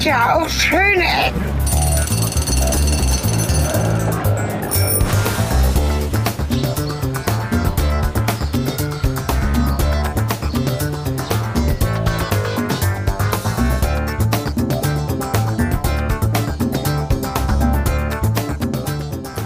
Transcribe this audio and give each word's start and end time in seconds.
gibt 0.00 0.12
ja 0.12 0.34
auch 0.34 0.48
schöne 0.48 1.02
Ecken. 1.02 1.42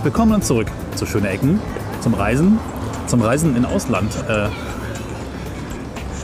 Willkommen 0.05 0.41
zurück 0.41 0.69
zu 0.95 1.05
Schöne 1.05 1.31
Ecken, 1.31 1.61
zum 2.01 2.15
Reisen, 2.15 2.61
zum 3.09 3.23
Reisen 3.23 3.57
in 3.57 3.65
Ausland. 3.65 4.13
Äh, 4.29 4.49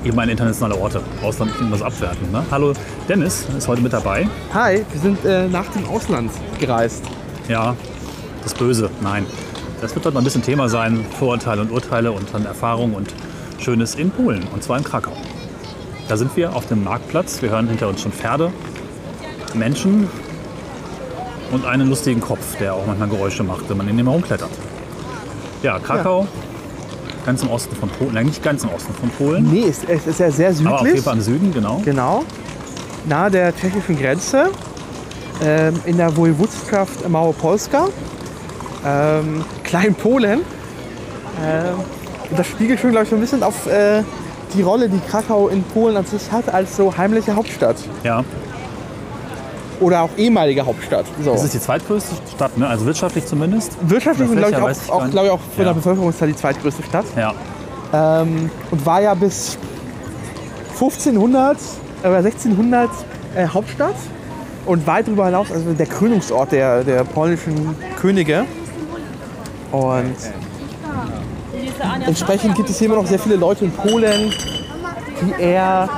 ich 0.05 0.15
meine 0.15 0.33
internationale 0.33 0.77
Orte. 0.77 1.03
Ausland 1.23 1.55
klingt 1.55 1.73
das 1.73 1.83
abwertend. 1.83 2.33
Ne? 2.33 2.43
Hallo, 2.51 2.73
Dennis 3.09 3.47
ist 3.57 3.69
heute 3.69 3.83
mit 3.83 3.93
dabei. 3.93 4.29
Hi, 4.55 4.85
wir 4.91 5.01
sind 5.01 5.25
äh, 5.25 5.49
nach 5.49 5.67
dem 5.69 5.87
Ausland 5.87 6.31
gereist. 6.59 7.05
Ja, 7.49 7.77
das 8.43 8.55
Böse, 8.55 8.91
nein. 9.01 9.27
Das 9.81 9.95
wird 9.95 10.05
heute 10.05 10.15
noch 10.15 10.23
ein 10.23 10.25
bisschen 10.25 10.43
Thema 10.43 10.69
sein, 10.69 11.05
Vorurteile 11.19 11.63
und 11.63 11.71
Urteile 11.71 12.13
und 12.13 12.33
dann 12.33 12.45
Erfahrungen 12.45 12.95
und 12.95 13.15
Schönes 13.59 13.95
in 13.95 14.11
Polen, 14.11 14.47
und 14.53 14.63
zwar 14.63 14.79
in 14.79 14.85
Krakau. 14.85 15.13
Da 16.09 16.17
sind 16.17 16.37
wir 16.37 16.55
auf 16.55 16.67
dem 16.67 16.85
Marktplatz, 16.85 17.41
wir 17.43 17.51
hören 17.51 17.69
hinter 17.69 17.89
uns 17.89 18.03
schon 18.03 18.13
Pferde, 18.13 18.53
Menschen 19.55 20.09
und 21.51 21.65
einen 21.67 21.89
lustigen 21.89 22.21
Kopf, 22.21 22.57
der 22.59 22.75
auch 22.75 22.87
manchmal 22.87 23.09
Geräusche 23.09 23.43
macht, 23.43 23.69
wenn 23.69 23.77
man 23.77 23.89
in 23.89 23.97
dem 23.97 24.07
herumklettert. 24.07 24.51
Ja, 25.63 25.79
Krakau, 25.79 26.27
ganz 27.25 27.43
im 27.43 27.51
Osten 27.51 27.77
von 27.77 27.89
Polen, 27.89 28.15
nein, 28.15 28.27
nicht 28.27 28.43
ganz 28.43 28.65
im 28.65 28.71
Osten 28.71 28.93
von 28.95 29.11
Polen, 29.11 29.51
Nee, 29.51 29.65
es, 29.69 29.85
es 29.85 30.07
ist 30.07 30.21
ja 30.21 30.31
sehr 30.31 30.49
aber 30.51 30.75
auf 30.75 30.81
jeden 30.81 30.87
südlich. 30.89 31.05
Fall 31.05 31.15
im 31.17 31.21
Süden, 31.23 31.53
genau. 31.53 31.81
Genau. 31.85 32.25
Nahe 33.09 33.31
der 33.31 33.55
tschechischen 33.57 33.99
Grenze. 33.99 34.51
Ähm, 35.43 35.81
in 35.87 35.97
der 35.97 36.15
Województwschaft 36.17 37.09
Małopolska. 37.09 37.87
Ähm, 38.85 39.45
Kleinpolen. 39.65 40.41
Ähm, 41.43 41.75
das 42.37 42.47
spiegelt 42.47 42.79
schon, 42.81 42.91
glaube 42.91 43.05
ich, 43.05 43.11
so 43.11 43.17
ein 43.17 43.21
bisschen 43.23 43.43
auf 43.43 43.67
äh, 43.67 44.03
die 44.55 44.63
Rolle, 44.63 44.89
die 44.89 45.01
Krakau 45.11 45.49
in 45.49 45.63
Polen 45.63 45.97
an 45.97 46.05
sich 46.05 46.31
hat, 46.31 46.53
als 46.53 46.77
so 46.77 46.95
heimliche 46.97 47.35
Hauptstadt. 47.35 47.77
Ja, 48.05 48.23
Oder 49.81 50.03
auch 50.03 50.11
ehemalige 50.17 50.65
Hauptstadt. 50.65 51.07
So. 51.25 51.33
das 51.33 51.45
ist 51.45 51.55
die 51.55 51.61
zweitgrößte 51.61 52.15
Stadt, 52.35 52.57
ne? 52.59 52.67
also 52.69 52.85
wirtschaftlich 52.85 53.27
zumindest. 53.27 53.77
Wirtschaftlich 53.81 54.29
und, 54.29 54.37
glaube 54.37 54.73
ich, 54.73 54.91
auch, 54.91 55.01
auch, 55.03 55.11
glaube 55.11 55.27
ich, 55.29 55.33
auch 55.33 55.41
von 55.41 55.59
Ja. 55.59 55.65
der 55.65 55.75
Bevölkerungszahl 55.75 56.29
die 56.29 56.37
zweitgrößte 56.37 56.83
Stadt. 56.83 57.07
Ja, 57.17 57.33
Ähm, 57.93 58.51
und 58.71 58.87
war 58.87 59.01
ja 59.01 59.15
bis 59.15 59.59
1500 60.75 61.57
oder 62.03 62.17
1600 62.19 62.89
äh, 63.35 63.47
Hauptstadt 63.47 63.95
und 64.67 64.87
weit 64.87 65.07
darüber 65.09 65.27
hinaus 65.27 65.51
also 65.51 65.73
der 65.73 65.87
Krönungsort 65.87 66.53
der, 66.53 66.85
der 66.85 67.05
polnischen 67.05 67.75
Könige. 68.01 68.45
Und 69.73 70.15
entsprechend 72.07 72.55
gibt 72.57 72.71
es 72.71 72.79
hier 72.79 72.87
immer 72.87 72.97
noch 72.97 73.07
sehr 73.07 73.19
viele 73.19 73.37
Leute 73.37 73.65
in 73.65 73.73
Polen, 73.73 74.33
die 75.23 75.43
eher 75.43 75.89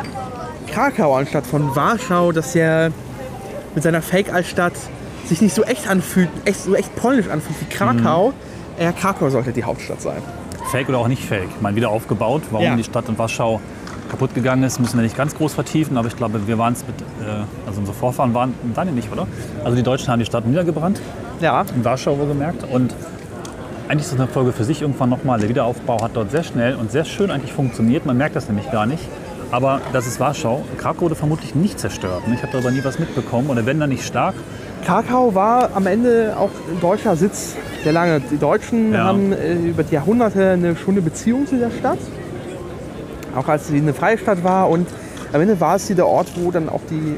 Krakau 0.70 1.14
anstatt 1.16 1.46
von 1.46 1.74
Warschau, 1.74 2.32
das 2.32 2.54
ja 2.54 2.88
mit 3.74 3.82
seiner 3.84 4.02
Fake-Altstadt 4.02 4.74
sich 5.26 5.40
nicht 5.40 5.54
so 5.54 5.62
echt 5.62 5.88
anfühlt, 5.88 6.28
echt, 6.44 6.60
so 6.64 6.74
echt 6.74 6.94
polnisch 6.96 7.28
anfühlt 7.28 7.60
wie 7.60 7.66
Krakau. 7.74 8.32
Eher 8.78 8.92
Krakau 8.92 9.30
sollte 9.30 9.52
die 9.52 9.64
Hauptstadt 9.64 10.00
sein. 10.02 10.22
Fake 10.70 10.88
oder 10.88 10.98
auch 10.98 11.08
nicht 11.08 11.24
Fake. 11.24 11.48
Meine, 11.60 11.76
wieder 11.76 11.90
aufgebaut. 11.90 12.42
Warum 12.50 12.66
Ja. 12.66 12.76
die 12.76 12.84
Stadt 12.84 13.08
in 13.08 13.18
Warschau 13.18 13.60
kaputt 14.10 14.34
gegangen 14.34 14.62
ist, 14.62 14.78
müssen 14.78 14.96
wir 14.96 15.02
nicht 15.02 15.16
ganz 15.16 15.34
groß 15.34 15.54
vertiefen. 15.54 15.96
Aber 15.96 16.08
ich 16.08 16.16
glaube, 16.16 16.46
wir 16.46 16.58
waren 16.58 16.72
es 16.72 16.84
mit, 16.86 17.00
äh, 17.26 17.44
also 17.66 17.80
unsere 17.80 17.96
Vorfahren 17.96 18.34
waren, 18.34 18.54
deine 18.74 18.92
nicht, 18.92 19.10
oder? 19.12 19.26
Also 19.64 19.76
die 19.76 19.82
Deutschen 19.82 20.08
haben 20.08 20.18
die 20.20 20.26
Stadt 20.26 20.46
niedergebrannt, 20.46 21.00
Ja, 21.40 21.64
in 21.74 21.84
Warschau 21.84 22.18
wohlgemerkt. 22.18 22.64
Und 22.70 22.94
eigentlich 23.88 24.02
ist 24.04 24.12
das 24.12 24.20
eine 24.20 24.28
Folge 24.28 24.52
für 24.52 24.64
sich 24.64 24.80
irgendwann 24.82 25.10
nochmal. 25.10 25.40
Der 25.40 25.48
Wiederaufbau 25.48 26.02
hat 26.02 26.12
dort 26.14 26.30
sehr 26.30 26.44
schnell 26.44 26.74
und 26.76 26.90
sehr 26.92 27.04
schön 27.04 27.30
eigentlich 27.30 27.52
funktioniert. 27.52 28.06
Man 28.06 28.16
merkt 28.16 28.36
das 28.36 28.48
nämlich 28.48 28.70
gar 28.70 28.86
nicht. 28.86 29.02
Aber 29.52 29.82
das 29.92 30.06
ist 30.06 30.18
Warschau. 30.18 30.64
Krakau 30.78 31.02
wurde 31.02 31.14
vermutlich 31.14 31.54
nicht 31.54 31.78
zerstört. 31.78 32.22
Ich 32.34 32.42
habe 32.42 32.50
darüber 32.52 32.70
nie 32.70 32.82
was 32.82 32.98
mitbekommen. 32.98 33.50
Oder 33.50 33.66
wenn 33.66 33.78
dann 33.78 33.90
nicht 33.90 34.04
stark. 34.04 34.34
Krakau 34.84 35.34
war 35.34 35.70
am 35.74 35.86
Ende 35.86 36.34
auch 36.38 36.50
ein 36.70 36.80
deutscher 36.80 37.16
Sitz 37.16 37.54
sehr 37.84 37.92
lange. 37.92 38.20
Die 38.20 38.38
Deutschen 38.38 38.94
Ja. 38.94 39.04
haben 39.04 39.32
äh, 39.32 39.52
über 39.54 39.82
die 39.82 39.94
Jahrhunderte 39.94 40.50
eine 40.52 40.74
schöne 40.74 41.02
Beziehung 41.02 41.46
zu 41.46 41.56
dieser 41.56 41.70
Stadt. 41.70 41.98
Auch 43.36 43.46
als 43.46 43.68
sie 43.68 43.76
eine 43.76 43.92
freie 43.92 44.16
Stadt 44.16 44.42
war. 44.42 44.70
Und 44.70 44.88
am 45.34 45.40
Ende 45.42 45.60
war 45.60 45.76
es 45.76 45.86
hier 45.86 45.96
der 45.96 46.06
Ort, 46.06 46.32
wo 46.36 46.50
dann 46.50 46.70
auch 46.70 46.80
die, 46.90 47.16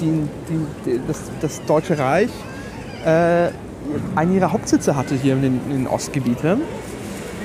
die, 0.00 0.28
die, 0.50 0.66
die, 0.84 1.00
das, 1.08 1.22
das 1.40 1.64
Deutsche 1.64 1.98
Reich 1.98 2.30
äh, 3.06 3.48
einen 4.16 4.34
ihrer 4.34 4.52
Hauptsitze 4.52 4.96
hatte 4.96 5.14
hier 5.14 5.32
in 5.32 5.42
den, 5.42 5.60
in 5.70 5.76
den 5.78 5.86
Ostgebieten. 5.86 6.60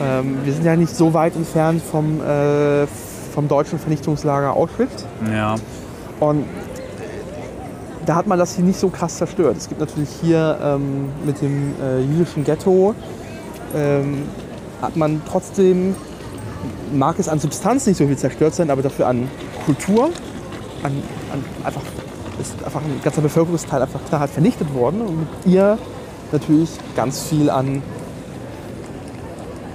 Ähm, 0.01 0.39
wir 0.43 0.51
sind 0.51 0.65
ja 0.65 0.75
nicht 0.75 0.93
so 0.93 1.13
weit 1.13 1.35
entfernt 1.37 1.81
vom, 1.81 2.19
äh, 2.19 2.85
vom 3.31 3.47
deutschen 3.47 3.79
Vernichtungslager 3.79 4.53
Auschwitz. 4.53 5.05
Ja, 5.31 5.55
Und 6.19 6.45
da 8.05 8.15
hat 8.15 8.27
man 8.27 8.39
das 8.39 8.55
hier 8.55 8.65
nicht 8.65 8.79
so 8.79 8.89
krass 8.89 9.17
zerstört. 9.17 9.57
Es 9.57 9.69
gibt 9.69 9.79
natürlich 9.79 10.09
hier 10.21 10.57
ähm, 10.63 11.09
mit 11.25 11.41
dem 11.41 11.73
äh, 11.81 12.01
jüdischen 12.01 12.43
Ghetto, 12.43 12.95
ähm, 13.75 14.23
hat 14.81 14.95
man 14.95 15.21
trotzdem, 15.29 15.95
mag 16.93 17.19
es 17.19 17.29
an 17.29 17.39
Substanz 17.39 17.85
nicht 17.85 17.97
so 17.97 18.07
viel 18.07 18.17
zerstört 18.17 18.55
sein, 18.55 18.69
aber 18.69 18.81
dafür 18.81 19.07
an 19.07 19.29
Kultur, 19.65 20.09
an, 20.83 20.91
an 21.31 21.43
einfach, 21.63 21.83
ist 22.39 22.55
einfach 22.63 22.81
ein 22.81 22.99
ganzer 23.03 23.21
Bevölkerungsteil 23.21 23.81
einfach 23.81 23.99
knallhart 24.09 24.31
vernichtet 24.31 24.73
worden 24.73 25.01
und 25.01 25.19
mit 25.19 25.29
ihr 25.45 25.77
natürlich 26.31 26.69
ganz 26.95 27.23
viel 27.23 27.49
an 27.49 27.83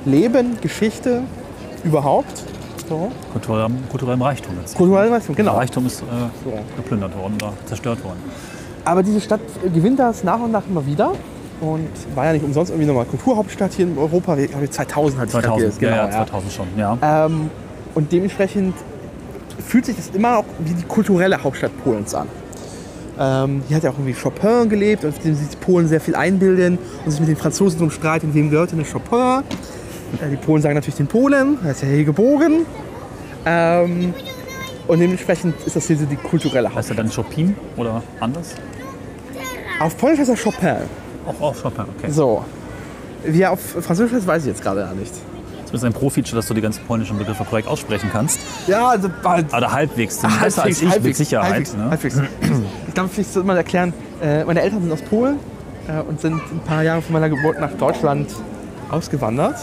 Leben, 0.04 0.58
Geschichte 0.60 1.22
überhaupt. 1.84 2.44
So. 2.88 3.10
kulturellem, 3.32 3.76
kulturellem 3.90 4.22
Reichtum 4.22 4.54
jetzt. 4.60 4.76
Kulturelle 4.76 5.10
Leistung, 5.10 5.34
Der 5.34 5.44
genau. 5.44 5.56
Reichtum 5.56 5.86
ist 5.86 6.02
äh, 6.02 6.04
So. 6.44 6.52
geplündert 6.76 7.16
worden 7.16 7.34
oder 7.36 7.52
zerstört 7.66 8.02
worden. 8.04 8.18
Aber 8.84 9.02
diese 9.02 9.20
Stadt 9.20 9.40
gewinnt 9.74 9.98
das 9.98 10.22
nach 10.22 10.40
und 10.40 10.52
nach 10.52 10.62
immer 10.68 10.86
wieder 10.86 11.12
und 11.60 11.88
war 12.14 12.26
ja 12.26 12.32
nicht 12.32 12.44
umsonst 12.44 12.70
irgendwie 12.70 12.86
nochmal 12.86 13.06
Kulturhauptstadt 13.06 13.72
hier 13.72 13.86
in 13.86 13.98
Europa. 13.98 14.36
Ich 14.36 14.50
glaube, 14.50 14.70
2000 14.70 15.20
hat 15.20 15.26
die 15.26 15.30
Stadt 15.30 15.44
2000, 15.44 15.78
hier, 15.78 15.88
ja, 15.88 15.94
genau, 15.96 16.08
ja, 16.18 16.26
2000 16.26 16.52
schon, 16.52 16.66
ja. 16.76 16.98
Ähm, 17.02 17.50
und 17.94 18.12
dementsprechend 18.12 18.74
fühlt 19.66 19.86
sich 19.86 19.96
das 19.96 20.10
immer 20.10 20.38
auch 20.38 20.44
wie 20.60 20.74
die 20.74 20.84
kulturelle 20.84 21.42
Hauptstadt 21.42 21.72
Polens 21.82 22.14
an. 22.14 22.28
Ähm, 23.18 23.62
hier 23.66 23.78
hat 23.78 23.84
ja 23.84 23.90
auch 23.90 23.94
irgendwie 23.94 24.12
Chopin 24.12 24.68
gelebt 24.68 25.04
und 25.04 25.24
dem 25.24 25.34
sich 25.34 25.48
die 25.48 25.56
Polen 25.56 25.88
sehr 25.88 26.00
viel 26.00 26.14
einbilden 26.14 26.78
und 27.04 27.10
sich 27.10 27.18
mit 27.18 27.28
den 27.30 27.36
Franzosen 27.36 27.78
drum 27.78 27.90
streiten, 27.90 28.34
wem 28.34 28.50
gehört 28.50 28.72
denn 28.72 28.84
Chopin. 28.84 29.42
Äh, 30.20 30.30
die 30.30 30.36
Polen 30.36 30.62
sagen 30.62 30.74
natürlich 30.74 30.96
den 30.96 31.06
Polen, 31.06 31.58
er 31.64 31.72
ist 31.72 31.82
ja 31.82 31.88
hier 31.88 32.04
geboren. 32.04 32.66
Ähm, 33.44 34.14
und 34.86 35.00
dementsprechend 35.00 35.54
ist 35.66 35.76
das 35.76 35.86
hier 35.86 35.96
so 35.96 36.04
die 36.04 36.16
kulturelle 36.16 36.68
Heißt 36.68 36.76
Hauptstadt. 36.90 36.98
er 36.98 37.04
dann 37.04 37.12
Chopin 37.12 37.56
oder 37.76 38.02
anders? 38.20 38.54
Auf 39.80 39.96
Polnisch 39.96 40.20
heißt 40.20 40.30
er 40.30 40.36
Chopin. 40.36 40.76
Auch 41.26 41.40
auf 41.40 41.62
Chopin, 41.62 41.84
okay. 41.98 42.10
So. 42.10 42.44
Wie 43.24 43.42
er 43.42 43.52
auf 43.52 43.60
Französisch 43.60 44.14
heißt, 44.14 44.26
weiß 44.26 44.42
ich 44.42 44.48
jetzt 44.48 44.62
gerade 44.62 44.80
ja 44.80 44.92
nicht. 44.92 45.12
Das 45.64 45.82
ist 45.82 45.84
ein 45.84 45.92
Pro-Feature, 45.92 46.36
dass 46.36 46.46
du 46.46 46.54
die 46.54 46.60
ganzen 46.60 46.84
polnischen 46.84 47.18
Begriffe 47.18 47.44
korrekt 47.44 47.66
aussprechen 47.66 48.08
kannst. 48.12 48.38
Ja, 48.68 48.88
also 48.88 49.10
bald. 49.22 49.52
Oder 49.52 49.72
halbwegs. 49.72 50.20
zumindest 50.20 50.44
Besser 50.44 50.62
als 50.62 50.82
ich, 50.82 51.02
mit 51.02 51.16
Sicherheit. 51.16 51.50
Halbwegs, 51.50 51.74
ne? 51.74 51.90
halbwegs. 51.90 52.20
Ich 52.86 52.94
glaube, 52.94 53.10
ich 53.16 53.26
sollte 53.26 53.46
mal 53.46 53.56
erklären, 53.56 53.92
äh, 54.22 54.44
meine 54.44 54.62
Eltern 54.62 54.82
sind 54.82 54.92
aus 54.92 55.02
Polen 55.02 55.38
äh, 55.88 56.00
und 56.00 56.20
sind 56.20 56.34
ein 56.34 56.60
paar 56.64 56.84
Jahre 56.84 57.02
vor 57.02 57.12
meiner 57.12 57.28
Geburt 57.28 57.60
nach 57.60 57.72
Deutschland 57.72 58.30
ausgewandert. 58.90 59.56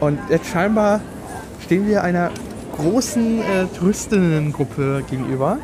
Und 0.00 0.18
jetzt 0.28 0.46
scheinbar 0.48 1.00
stehen 1.64 1.86
wir 1.86 2.02
einer 2.02 2.30
großen 2.76 3.40
äh, 3.40 3.42
Touristinnengruppe 3.78 5.02
gegenüber, 5.08 5.58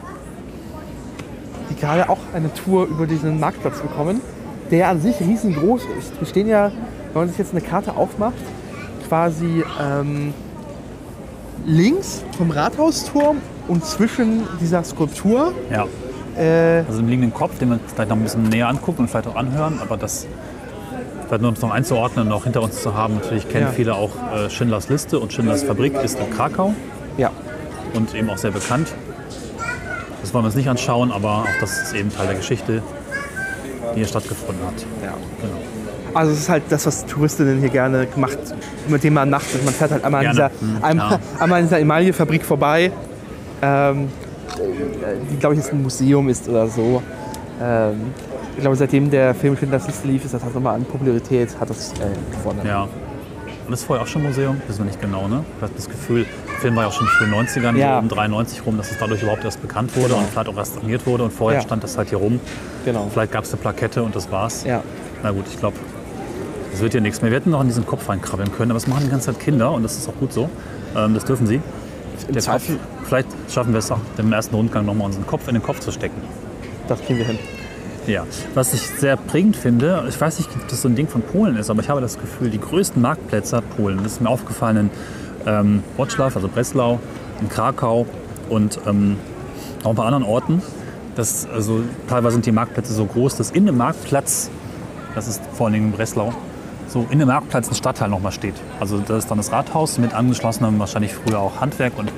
die 1.71 1.77
gerade 1.77 2.09
auch 2.09 2.19
eine 2.35 2.53
Tour 2.55 2.87
über 2.87 3.07
diesen 3.07 3.39
Marktplatz 3.39 3.81
bekommen, 3.81 4.21
der 4.71 4.89
an 4.89 5.01
sich 5.01 5.21
riesengroß 5.21 5.83
ist. 5.99 6.19
Wir 6.19 6.27
stehen 6.27 6.49
ja, 6.49 6.73
wenn 7.13 7.23
man 7.23 7.29
sich 7.29 7.39
jetzt 7.39 7.53
eine 7.53 7.61
Karte 7.61 7.95
aufmacht, 7.97 8.35
quasi 9.09 9.63
ähm, 9.81 10.33
links 11.67 12.25
vom 12.39 12.51
Rathausturm 12.51 13.37
und 13.69 13.85
zwischen 13.85 14.43
dieser 14.61 14.83
Skulptur. 14.85 15.53
Ja. 15.71 15.87
Äh, 16.37 16.85
Also 16.89 17.01
im 17.01 17.09
liegenden 17.09 17.35
Kopf, 17.35 17.59
den 17.59 17.71
wir 17.71 17.81
vielleicht 17.95 18.09
noch 18.09 18.17
ein 18.17 18.23
bisschen 18.23 18.45
näher 18.45 18.69
angucken 18.69 19.03
und 19.03 19.09
vielleicht 19.09 19.29
auch 19.29 19.37
anhören. 19.37 19.79
Aber 19.83 19.99
das, 19.99 20.27
nur 21.41 21.49
um 21.49 21.55
es 21.55 21.63
noch 21.63 21.71
einzuordnen 21.71 22.27
und 22.27 22.33
auch 22.33 22.45
hinter 22.45 22.63
uns 22.63 22.83
zu 22.83 22.95
haben, 22.95 23.15
natürlich 23.15 23.49
kennen 23.49 23.67
Ja. 23.67 23.73
viele 23.73 23.95
auch 23.95 24.11
äh, 24.35 24.51
Schindlers 24.51 24.89
Liste 24.89 25.19
und 25.19 25.33
Schindlers 25.33 25.63
Fabrik 25.63 25.95
ist 26.03 26.19
in 26.21 26.31
Krakau 26.31 26.75
ja. 27.17 27.31
und 27.95 28.15
eben 28.15 28.29
auch 28.29 28.37
sehr 28.39 28.51
bekannt. 28.51 28.89
Das 30.21 30.33
wollen 30.35 30.45
wir 30.45 30.47
uns 30.49 30.57
nicht 30.57 30.69
anschauen, 30.69 31.11
aber 31.11 31.39
auch 31.43 31.61
das 31.61 31.83
ist 31.83 31.95
eben 31.95 32.15
Teil 32.15 32.27
der 32.27 32.37
Geschichte, 32.37 32.83
die 33.95 33.99
hier 34.01 34.07
stattgefunden 34.07 34.65
hat. 34.67 34.75
ja. 35.03 35.15
Genau. 35.41 35.57
Also 36.15 36.33
es 36.33 36.41
ist 36.41 36.49
halt 36.51 36.65
das, 36.69 36.85
was 36.85 37.07
Touristinnen 37.07 37.61
hier 37.61 37.71
gerne 37.71 38.07
gemacht, 38.07 38.37
mit 38.87 39.03
dem 39.03 39.15
man 39.15 39.31
macht. 39.31 39.47
Man 39.65 39.73
fährt 39.73 39.93
halt 39.93 40.05
einmal, 40.05 40.27
an 40.27 40.33
dieser, 40.33 40.51
Hm, 40.61 40.77
einmal, 40.83 41.11
ja. 41.13 41.19
einmal 41.41 41.59
an 41.61 41.65
dieser 41.65 41.81
Emaillefabrik 41.81 42.45
vorbei. 42.45 42.93
Ähm, 43.63 44.09
die 45.31 45.37
glaube 45.39 45.55
ich 45.55 45.63
jetzt 45.63 45.73
ein 45.73 45.83
Museum 45.83 46.29
ist 46.29 46.47
oder 46.51 46.69
so. 46.69 47.03
Ähm, 47.63 48.13
ich 48.57 48.61
glaube, 48.61 48.77
seitdem 48.77 49.11
der 49.11 49.35
Film 49.35 49.57
Schindlers 49.57 49.87
Liste 49.87 50.07
lief, 50.09 50.25
ist 50.25 50.35
das 50.35 50.43
halt 50.43 50.55
nochmal 50.55 50.75
an 50.77 50.85
Popularität, 50.85 51.49
hat 51.59 51.71
das 51.71 51.93
äh, 51.95 52.37
gewonnen. 52.37 52.61
Ja. 52.67 52.83
Und 52.85 53.71
das 53.71 53.81
ist 53.81 53.87
vorher 53.87 54.03
auch 54.03 54.09
schon 54.09 54.23
Museum? 54.25 54.61
Wissen 54.67 54.81
wir 54.81 54.87
nicht 54.87 55.01
genau, 55.01 55.29
ne? 55.29 55.45
Ich 55.57 55.63
habe 55.63 55.73
das 55.77 55.89
Gefühl, 55.89 56.27
der 56.51 56.59
Film 56.61 56.75
war 56.77 56.83
ja 56.83 56.89
auch 56.89 56.93
schon 56.93 57.07
in 57.21 57.31
den 57.31 57.47
90ern, 57.47 57.77
Ja. 57.77 57.99
um 58.01 58.09
93 58.09 58.67
rum, 58.67 58.77
dass 58.77 58.91
es 58.91 58.99
dadurch 58.99 59.23
überhaupt 59.23 59.45
erst 59.45 59.63
bekannt 59.63 59.95
wurde 59.97 60.09
Genau. 60.09 60.19
und 60.19 60.29
vielleicht 60.31 60.49
auch 60.49 60.57
restauriert 60.57 61.07
wurde. 61.07 61.25
Und 61.25 61.33
vorher 61.33 61.61
Ja. 61.61 61.67
stand 61.67 61.83
das 61.85 61.97
halt 61.97 62.09
hier 62.09 62.19
rum. 62.19 62.41
Genau. 62.85 63.09
Vielleicht 63.13 63.33
gab 63.33 63.45
es 63.45 63.53
eine 63.53 63.61
Plakette 63.63 64.03
und 64.03 64.17
das 64.17 64.31
war's. 64.33 64.65
Ja. 64.65 64.83
Na 65.23 65.31
gut, 65.31 65.45
ich 65.49 65.59
glaube, 65.59 65.77
das 66.73 66.81
wird 66.81 66.93
hier 66.93 67.01
nichts 67.01 67.23
mehr. 67.23 67.31
Wir 67.31 67.39
hätten 67.39 67.51
noch 67.51 67.61
in 67.61 67.69
diesen 67.69 67.87
Kopf 67.87 68.09
reinkrabbeln 68.09 68.51
können, 68.53 68.73
aber 68.73 68.81
das 68.81 68.89
machen 68.89 69.05
die 69.05 69.11
ganze 69.11 69.27
Zeit 69.33 69.39
Kinder 69.41 69.71
und 69.71 69.85
das 69.85 69.97
ist 69.97 70.09
auch 70.09 70.19
gut 70.19 70.33
so. 70.33 70.51
Ähm, 70.97 71.15
das 71.15 71.25
dürfen 71.25 71.47
sie. 71.47 71.61
Im 72.29 72.35
Der 72.35 72.43
Kopf, 72.43 72.65
vielleicht 73.05 73.29
schaffen 73.49 73.73
wir 73.73 73.79
es 73.79 73.91
auch, 73.93 73.99
im 74.19 74.33
ersten 74.33 74.55
Rundgang 74.57 74.85
nochmal 74.87 75.07
unseren 75.07 75.27
Kopf 75.27 75.47
in 75.49 75.55
den 75.55 75.63
Kopf 75.63 75.79
zu 75.81 75.93
stecken. 75.93 76.21
das 76.89 77.01
kriegen 77.03 77.19
wir 77.21 77.27
hin. 77.27 77.39
Ja, 78.07 78.27
was 78.55 78.75
ich 78.75 78.81
sehr 78.81 79.17
prägend 79.17 79.57
finde, 79.57 80.05
ich 80.09 80.21
weiß 80.21 80.39
nicht, 80.39 80.51
ob 80.57 80.67
das 80.67 80.83
so 80.83 80.89
ein 80.89 80.97
Ding 80.97 81.07
von 81.07 81.23
Polen 81.23 81.57
ist, 81.57 81.71
aber 81.71 81.83
ich 81.83 81.89
habe 81.89 82.01
das 82.01 82.19
Gefühl, 82.19 82.51
die 82.51 82.61
größten 82.61 83.01
Marktplätze 83.01 83.59
hat 83.59 83.77
Polen. 83.77 83.99
Das 84.03 84.15
ist 84.15 84.21
mir 84.21 84.29
aufgefallen 84.29 84.77
in 84.77 84.91
ähm, 85.47 85.85
Wrocław, 85.97 86.35
also 86.35 86.49
Breslau, 86.49 86.99
in 87.41 87.49
Krakau 87.49 88.07
und 88.49 88.81
ähm, 88.87 89.17
auch 89.85 89.93
ein 89.93 89.99
anderen 89.99 90.25
Orten. 90.25 90.63
Das, 91.15 91.47
also, 91.47 91.83
teilweise 92.09 92.35
sind 92.35 92.47
die 92.47 92.53
Marktplätze 92.53 92.93
so 92.93 93.05
groß, 93.05 93.37
dass 93.37 93.51
in 93.51 93.67
dem 93.67 93.77
Marktplatz, 93.77 94.51
das 95.15 95.29
ist 95.29 95.43
vor 95.53 95.71
Dingen 95.71 95.87
in 95.87 95.93
Breslau, 95.93 96.33
so 96.89 97.07
in 97.11 97.19
dem 97.21 97.29
Marktplatz 97.29 97.69
ein 97.69 97.75
Stadtteil 97.75 98.09
nochmal 98.09 98.33
steht. 98.33 98.55
Also 98.81 98.99
da 98.99 99.17
ist 99.17 99.31
dann 99.31 99.39
das 99.39 99.53
Rathaus 99.53 99.99
mit 99.99 100.13
angeschlossenem, 100.13 100.79
wahrscheinlich 100.79 101.15
früher 101.15 101.39
auch 101.39 101.61
Handwerk 101.61 101.99
und 101.99 102.13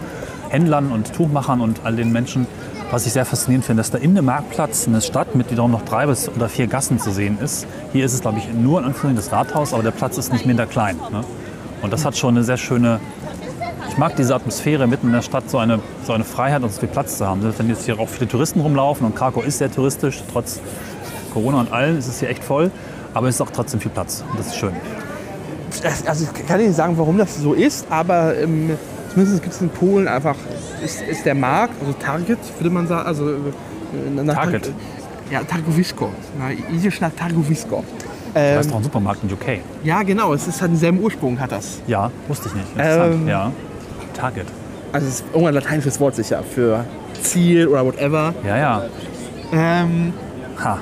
Händlern 0.49 0.93
und 0.93 1.13
Tuchmachern 1.13 1.61
und 1.61 1.81
all 1.85 1.97
den 1.97 2.13
Menschen. 2.13 2.47
Was 2.91 3.07
ich 3.07 3.13
sehr 3.13 3.25
faszinierend 3.25 3.65
finde, 3.65 3.81
dass 3.81 3.91
da 3.91 3.99
in 3.99 4.15
dem 4.15 4.27
Marktplatz 4.27 4.87
eine 4.87 5.01
Stadt 5.01 5.35
mit 5.35 5.51
wiederum 5.51 5.71
noch 5.71 5.83
drei 5.83 6.07
bis 6.07 6.29
oder 6.29 6.49
vier 6.49 6.67
Gassen 6.67 6.99
zu 6.99 7.11
sehen 7.11 7.39
ist. 7.43 7.67
Hier 7.93 8.05
ist 8.05 8.13
es, 8.13 8.21
glaube 8.21 8.39
ich, 8.39 8.53
nur 8.53 8.79
in 8.79 8.87
Anführungszeichen 8.87 9.17
das 9.17 9.33
Rathaus, 9.33 9.73
aber 9.73 9.83
der 9.83 9.91
Platz 9.91 10.19
ist 10.19 10.33
nicht 10.33 10.47
minder 10.47 10.67
klein. 10.67 10.97
Ne? 11.11 11.25
Und 11.83 11.93
das 11.93 12.05
hat 12.05 12.17
schon 12.17 12.37
eine 12.37 12.45
sehr 12.45 12.57
schöne, 12.57 13.01
ich 13.89 13.99
mag 13.99 14.17
diese 14.17 14.35
Atmosphäre, 14.35 14.87
mitten 14.87 15.09
in 15.09 15.13
der 15.13 15.23
Stadt 15.23 15.51
so 15.51 15.59
eine, 15.59 15.81
so 16.07 16.13
eine 16.13 16.25
Freiheit 16.25 16.63
und 16.63 16.73
so 16.73 16.81
viel 16.81 16.89
Platz 16.89 17.19
zu 17.19 17.27
haben. 17.27 17.43
Wenn 17.59 17.69
jetzt 17.69 17.85
hier 17.85 17.99
auch 17.99 18.09
viele 18.09 18.29
Touristen 18.29 18.61
rumlaufen 18.61 19.07
und 19.07 19.17
Krakau 19.17 19.43
ist 19.43 19.59
sehr 19.59 19.73
touristisch, 19.73 20.23
trotz 20.33 20.61
Corona 21.33 21.61
und 21.61 21.73
allem 21.73 21.99
ist 21.99 22.07
es 22.07 22.21
hier 22.21 22.31
echt 22.31 22.45
voll, 22.45 22.71
aber 23.13 23.29
es 23.29 23.35
ist 23.35 23.41
auch 23.41 23.51
trotzdem 23.51 23.81
viel 23.81 23.91
Platz 23.91 24.25
und 24.31 24.39
das 24.39 24.49
ist 24.49 24.57
schön. 24.57 24.73
Also 26.07 26.25
ich 26.33 26.47
kann 26.47 26.61
nicht 26.61 26.75
sagen, 26.75 26.97
warum 26.97 27.19
das 27.19 27.37
so 27.37 27.53
ist, 27.53 27.87
aber 27.91 28.39
ähm, 28.39 28.79
zumindest 29.15 29.43
gibt 29.43 29.55
es 29.55 29.61
in 29.61 29.69
Polen 29.71 30.09
einfach, 30.09 30.37
ist, 30.85 31.01
ist 31.03 31.25
der 31.25 31.35
Markt, 31.35 31.75
also 31.81 31.93
Target, 31.95 32.39
würde 32.59 32.71
man 32.71 32.87
sagen, 32.87 33.07
also 33.07 33.31
äh, 33.31 34.23
nach 34.23 34.35
Target? 34.35 34.71
Ja, 35.31 35.43
Targowisko. 35.43 36.11
Na, 36.39 36.51
nach 37.01 37.15
Targowisko. 37.15 37.83
Ähm, 38.35 38.61
ist 38.61 38.71
doch 38.71 38.77
ein 38.77 38.83
Supermarkt 38.83 39.23
in 39.23 39.33
UK. 39.33 39.61
ja, 39.85 40.03
genau, 40.03 40.35
es 40.35 40.47
ist 40.49 40.61
halt 40.61 40.73
denselben 40.73 40.99
Ursprung, 41.01 41.39
hat 41.41 41.53
das. 41.53 41.79
Ja, 41.87 42.11
wusste 42.29 42.49
ich 42.49 42.55
nicht. 42.55 42.67
Interessant. 42.73 43.15
Ähm, 43.15 43.29
ja. 43.29 43.53
Target. 44.13 44.47
Also 44.93 45.07
es 45.07 45.15
ist 45.15 45.25
irgendein 45.33 45.55
lateinisches 45.55 45.99
Wort 46.01 46.15
sicher 46.17 46.43
für 46.43 46.85
Ziel 47.23 47.67
oder 47.69 47.85
whatever. 47.87 48.35
Ja, 48.47 48.57
ja. 48.59 48.83
Ähm, 49.53 50.13
Ha. 50.63 50.79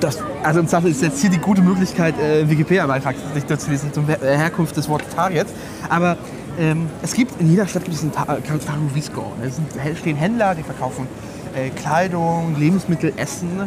das, 0.00 0.18
also 0.44 0.60
im 0.60 0.68
Zweifel 0.68 0.90
ist 0.90 1.02
jetzt 1.02 1.20
hier 1.20 1.30
die 1.30 1.38
gute 1.38 1.60
Möglichkeit, 1.62 2.14
äh, 2.20 2.48
Wikipedia-Beitrag 2.48 3.14
sich 3.34 3.44
durchzulesen 3.44 3.92
zum 3.92 4.06
Her- 4.06 4.22
äh, 4.22 4.36
Herkunft 4.36 4.76
des 4.76 4.88
Wortes 4.88 5.08
Target. 5.14 5.46
Aber 5.88 6.16
ähm, 6.58 6.86
es 7.02 7.14
gibt, 7.14 7.40
in 7.40 7.50
jeder 7.50 7.66
Stadt 7.66 7.84
gibt 7.84 7.96
es 7.96 8.02
ein 8.02 8.12
Ta- 8.12 8.24
Targowisko. 8.36 9.24
Es 9.44 9.56
sind, 9.56 9.66
stehen 9.98 10.16
Händler, 10.16 10.54
die 10.54 10.62
verkaufen 10.62 11.06
äh, 11.54 11.70
Kleidung, 11.70 12.56
Lebensmittel, 12.58 13.12
Essen. 13.16 13.62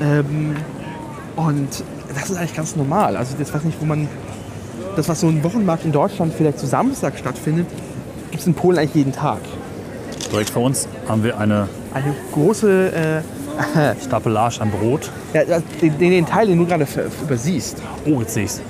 Ähm, 0.00 0.56
und 1.36 1.68
das 2.14 2.30
ist 2.30 2.36
eigentlich 2.36 2.56
ganz 2.56 2.76
normal. 2.76 3.16
Also 3.16 3.34
das 3.38 3.52
weiß 3.54 3.64
nicht, 3.64 3.80
wo 3.80 3.84
man, 3.86 4.08
das 4.96 5.08
was 5.08 5.20
so 5.20 5.28
ein 5.28 5.42
Wochenmarkt 5.44 5.84
in 5.84 5.92
Deutschland 5.92 6.32
vielleicht 6.36 6.58
zu 6.58 6.66
Samstag 6.66 7.18
stattfindet, 7.18 7.66
gibt 8.30 8.40
es 8.40 8.46
in 8.46 8.54
Polen 8.54 8.78
eigentlich 8.78 8.94
jeden 8.94 9.12
Tag. 9.12 9.38
Direkt 10.32 10.50
vor 10.50 10.62
uns 10.64 10.86
haben 11.08 11.22
wir 11.24 11.38
eine 11.38 11.68
Eine 11.94 12.14
große 12.32 12.92
äh, 12.92 13.94
Stapelage 14.04 14.60
an 14.60 14.70
Brot. 14.70 15.10
Ja, 15.34 15.44
das- 15.44 15.62
den, 15.80 15.98
den, 15.98 16.26
Teil, 16.26 16.46
den 16.46 16.58
du 16.58 16.66
gerade 16.66 16.86
übersiehst, 17.22 17.78
Oh, 18.06 18.20
jetzt 18.20 18.34
sehe 18.34 18.44
ich's. 18.44 18.60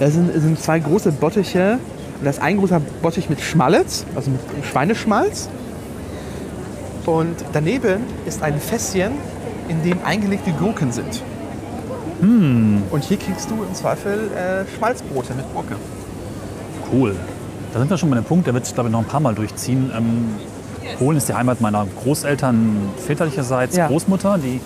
da 0.00 0.10
sind, 0.10 0.32
sind 0.34 0.60
zwei 0.60 0.78
große 0.78 1.12
Bottiche. 1.12 1.78
Und 2.18 2.24
da 2.24 2.30
ist 2.30 2.40
ein 2.40 2.58
großer 2.58 2.80
Bottich 3.02 3.28
mit 3.28 3.40
Schmalz, 3.40 4.04
also 4.14 4.30
mit 4.30 4.40
Schweineschmalz. 4.64 5.48
Und 7.04 7.36
daneben 7.52 8.00
ist 8.26 8.42
ein 8.42 8.58
Fässchen, 8.58 9.12
in 9.68 9.82
dem 9.82 9.98
eingelegte 10.04 10.50
Gurken 10.52 10.92
sind. 10.92 11.22
Und 12.20 13.04
hier 13.04 13.18
kriegst 13.18 13.50
du 13.50 13.62
im 13.62 13.74
Zweifel 13.74 14.30
äh, 14.32 14.76
Schmalzbrote 14.76 15.34
mit 15.34 15.44
Gurke. 15.52 15.76
Cool. 16.92 17.14
Da 17.72 17.78
sind 17.78 17.90
wir 17.90 17.98
schon 17.98 18.08
bei 18.10 18.16
dem 18.16 18.24
Punkt, 18.24 18.46
der 18.46 18.54
wird 18.54 18.64
sich, 18.64 18.74
glaube 18.74 18.88
ich, 18.88 18.92
noch 18.92 19.00
ein 19.00 19.06
paar 19.06 19.20
Mal 19.20 19.34
durchziehen. 19.34 19.90
Ähm, 19.94 20.34
Polen 20.98 21.18
ist 21.18 21.28
die 21.28 21.34
Heimat 21.34 21.60
meiner 21.60 21.86
Großeltern 22.02 22.88
väterlicherseits 23.06 23.76
Ja. 23.76 23.88
Großmutter, 23.88 24.38
die 24.38 24.60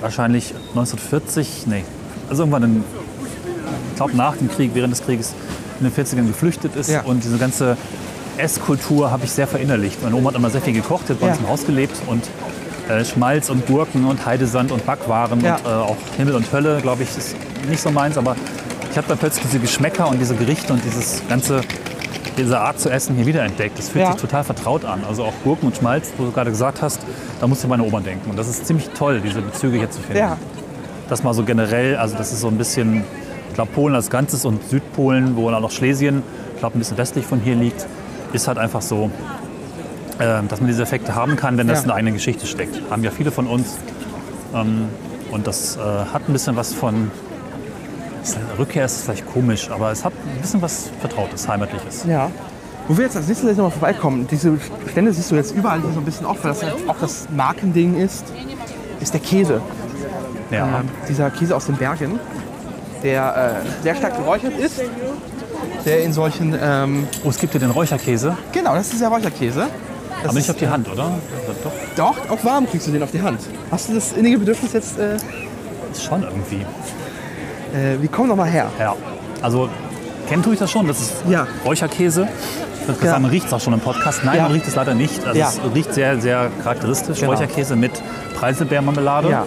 wahrscheinlich 0.00 0.52
1940, 0.70 1.66
nee, 1.66 1.84
also 2.28 2.42
irgendwann, 2.42 2.64
in, 2.64 2.84
ich 3.90 3.96
glaube 3.96 4.14
nach 4.16 4.36
dem 4.36 4.50
Krieg, 4.50 4.72
während 4.74 4.92
des 4.92 5.02
Krieges 5.02 5.32
in 5.80 5.90
den 5.90 5.92
40ern 5.92 6.26
geflüchtet 6.26 6.76
ist. 6.76 6.90
Ja. 6.90 7.02
Und 7.02 7.24
diese 7.24 7.38
ganze 7.38 7.76
Esskultur 8.36 9.10
habe 9.10 9.24
ich 9.24 9.30
sehr 9.32 9.46
verinnerlicht. 9.46 10.02
Meine 10.02 10.16
Oma 10.16 10.30
hat 10.30 10.36
immer 10.36 10.50
sehr 10.50 10.60
viel 10.60 10.72
gekocht, 10.72 11.08
hat 11.08 11.20
bei 11.20 11.28
uns 11.30 11.38
im 11.38 11.48
Haus 11.48 11.64
gelebt 11.66 11.96
und 12.06 12.24
äh, 12.88 13.04
Schmalz 13.04 13.48
und 13.50 13.66
Gurken 13.66 14.04
und 14.06 14.26
Heidesand 14.26 14.72
und 14.72 14.84
Backwaren 14.84 15.38
und 15.40 15.44
äh, 15.44 15.52
auch 15.68 15.96
Himmel 16.16 16.34
und 16.34 16.50
Hölle, 16.52 16.80
glaube 16.82 17.02
ich, 17.04 17.16
ist 17.16 17.36
nicht 17.68 17.80
so 17.80 17.90
meins, 17.90 18.18
aber 18.18 18.36
ich 18.90 18.96
habe 18.96 19.06
dann 19.08 19.18
plötzlich 19.18 19.44
diese 19.46 19.58
Geschmäcker 19.60 20.08
und 20.08 20.20
diese 20.20 20.34
Gerichte 20.34 20.72
und 20.72 20.84
dieses 20.84 21.22
ganze, 21.28 21.60
diese 22.36 22.58
Art 22.60 22.78
zu 22.80 22.90
essen 22.90 23.14
hier 23.16 23.26
wiederentdeckt. 23.26 23.78
Das 23.78 23.88
fühlt 23.88 24.04
Ja. 24.04 24.12
sich 24.12 24.20
total 24.20 24.44
vertraut 24.44 24.84
an. 24.84 25.02
Also 25.08 25.24
auch 25.24 25.32
Gurken 25.44 25.66
und 25.68 25.76
Schmalz, 25.76 26.12
wo 26.18 26.24
du 26.24 26.32
gerade 26.32 26.50
gesagt 26.50 26.82
hast, 26.82 27.00
da 27.40 27.46
musst 27.46 27.62
du 27.64 27.68
meine 27.68 27.84
Oma 27.84 28.00
denken. 28.00 28.30
Und 28.30 28.38
das 28.38 28.48
ist 28.48 28.66
ziemlich 28.66 28.88
toll, 28.90 29.20
diese 29.24 29.40
Bezüge 29.40 29.78
hier 29.78 29.90
zu 29.90 30.00
finden. 30.00 30.18
Ja, 30.18 30.36
Das 31.08 31.22
mal 31.22 31.34
so 31.34 31.44
generell, 31.44 31.96
also 31.96 32.16
das 32.16 32.32
ist 32.32 32.40
so 32.40 32.48
ein 32.48 32.56
bisschen, 32.58 33.04
ich 33.54 33.56
glaube 33.56 33.70
Polen 33.70 33.94
als 33.94 34.10
Ganzes 34.10 34.44
und 34.44 34.68
Südpolen, 34.68 35.36
wo 35.36 35.46
dann 35.46 35.54
auch 35.58 35.60
noch 35.60 35.70
Schlesien, 35.70 36.24
ich 36.54 36.58
glaube 36.58 36.76
ein 36.76 36.80
bisschen 36.80 36.98
westlich 36.98 37.24
von 37.24 37.38
hier 37.38 37.54
liegt, 37.54 37.86
ist 38.32 38.48
halt 38.48 38.58
einfach 38.58 38.82
so, 38.82 39.12
äh, 40.18 40.42
dass 40.48 40.58
man 40.60 40.66
diese 40.66 40.82
Effekte 40.82 41.14
haben 41.14 41.36
kann, 41.36 41.56
wenn 41.56 41.68
das 41.68 41.78
Ja. 41.78 41.82
in 41.82 41.86
der 41.88 41.94
eigenen 41.96 42.14
Geschichte 42.14 42.48
steckt. 42.48 42.80
Haben 42.90 43.04
ja 43.04 43.12
viele 43.12 43.30
von 43.30 43.46
uns. 43.46 43.76
Ähm, 44.52 44.88
und 45.30 45.46
das 45.46 45.76
äh, 45.76 45.80
hat 45.80 46.28
ein 46.28 46.32
bisschen 46.32 46.56
was 46.56 46.74
von, 46.74 47.12
ist- 48.24 48.36
Rückkehr 48.58 48.86
ist 48.86 49.02
vielleicht 49.04 49.24
komisch, 49.32 49.70
aber 49.70 49.92
es 49.92 50.04
hat 50.04 50.12
ein 50.34 50.40
bisschen 50.40 50.60
was 50.60 50.90
Vertrautes, 51.00 51.46
Heimatliches. 51.48 52.04
ja. 52.08 52.30
Wo 52.88 52.96
wir 52.98 53.04
jetzt 53.04 53.16
als 53.16 53.28
nächstes 53.28 53.56
nochmal 53.56 53.70
vorbeikommen, 53.70 54.26
diese 54.28 54.58
Stände 54.90 55.12
siehst 55.12 55.30
du 55.30 55.36
jetzt 55.36 55.54
überall 55.54 55.80
so 55.80 55.88
ein 56.00 56.04
bisschen 56.04 56.26
oft, 56.26 56.42
weil 56.42 56.50
das 56.50 56.62
halt 56.64 56.74
auch 56.88 56.96
das 57.00 57.28
Markending 57.34 57.94
ist, 57.96 58.24
ist 59.00 59.14
der 59.14 59.20
Käse. 59.20 59.60
Ja. 60.50 60.80
Ähm, 60.80 60.88
dieser 61.08 61.30
Käse 61.30 61.54
aus 61.56 61.66
den 61.66 61.76
Bergen, 61.76 62.18
der 63.04 63.62
äh, 63.64 63.82
sehr 63.84 63.94
stark 63.94 64.16
geräuchert 64.16 64.58
ist, 64.58 64.80
der 65.84 66.02
in 66.02 66.12
solchen, 66.12 66.56
ähm, 66.60 67.06
Oh, 67.24 67.28
es 67.30 67.38
gibt 67.38 67.52
hier 67.52 67.60
den 67.60 67.70
Räucherkäse, 67.70 68.36
genau, 68.52 68.74
das 68.74 68.86
ist 68.86 68.94
dieser 68.94 69.08
Räucherkäse. 69.08 69.66
Das 70.10 70.24
aber 70.30 70.32
nicht 70.34 70.44
ist, 70.44 70.50
auf 70.50 70.56
die 70.56 70.68
Hand, 70.68 70.88
oder? 70.90 71.10
Doch, 71.62 71.72
Doch, 71.96 72.30
auch 72.30 72.44
warm 72.44 72.66
kriegst 72.68 72.86
du 72.86 72.92
den 72.92 73.02
auf 73.02 73.10
die 73.10 73.20
Hand. 73.20 73.40
Hast 73.70 73.88
du 73.90 73.94
das 73.94 74.12
innige 74.12 74.38
Bedürfnis 74.38 74.72
jetzt, 74.72 74.98
äh, 74.98 75.16
ist 75.92 76.02
schon 76.02 76.22
irgendwie. 76.22 76.62
äh, 77.74 78.00
wir 78.00 78.08
kommen 78.08 78.28
noch 78.30 78.36
mal 78.36 78.48
her. 78.48 78.66
Ja. 78.80 78.96
Also, 79.42 79.68
kennen 80.28 80.42
tue 80.42 80.54
ich 80.54 80.58
das 80.58 80.70
schon, 80.70 80.86
das 80.88 81.00
ist 81.00 81.12
Ja. 81.28 81.46
Räucherkäse. 81.64 82.26
Ich 82.80 82.88
würde 82.88 83.06
Ja. 83.06 83.18
man 83.18 83.30
riecht 83.30 83.46
es 83.46 83.52
auch 83.52 83.60
schon 83.60 83.72
im 83.74 83.80
Podcast. 83.80 84.24
Nein, 84.24 84.36
Ja. 84.36 84.42
man 84.44 84.52
riecht 84.52 84.66
es 84.66 84.74
leider 84.74 84.94
nicht. 84.94 85.26
Also 85.26 85.38
Ja. 85.38 85.48
Es 85.48 85.60
riecht 85.74 85.92
sehr, 85.92 86.18
sehr 86.20 86.50
charakteristisch. 86.62 87.20
Genau. 87.20 87.32
Räucherkäse 87.32 87.76
mit 87.76 87.92
Preiselbeermarmelade. 88.38 89.28
Ja. 89.30 89.44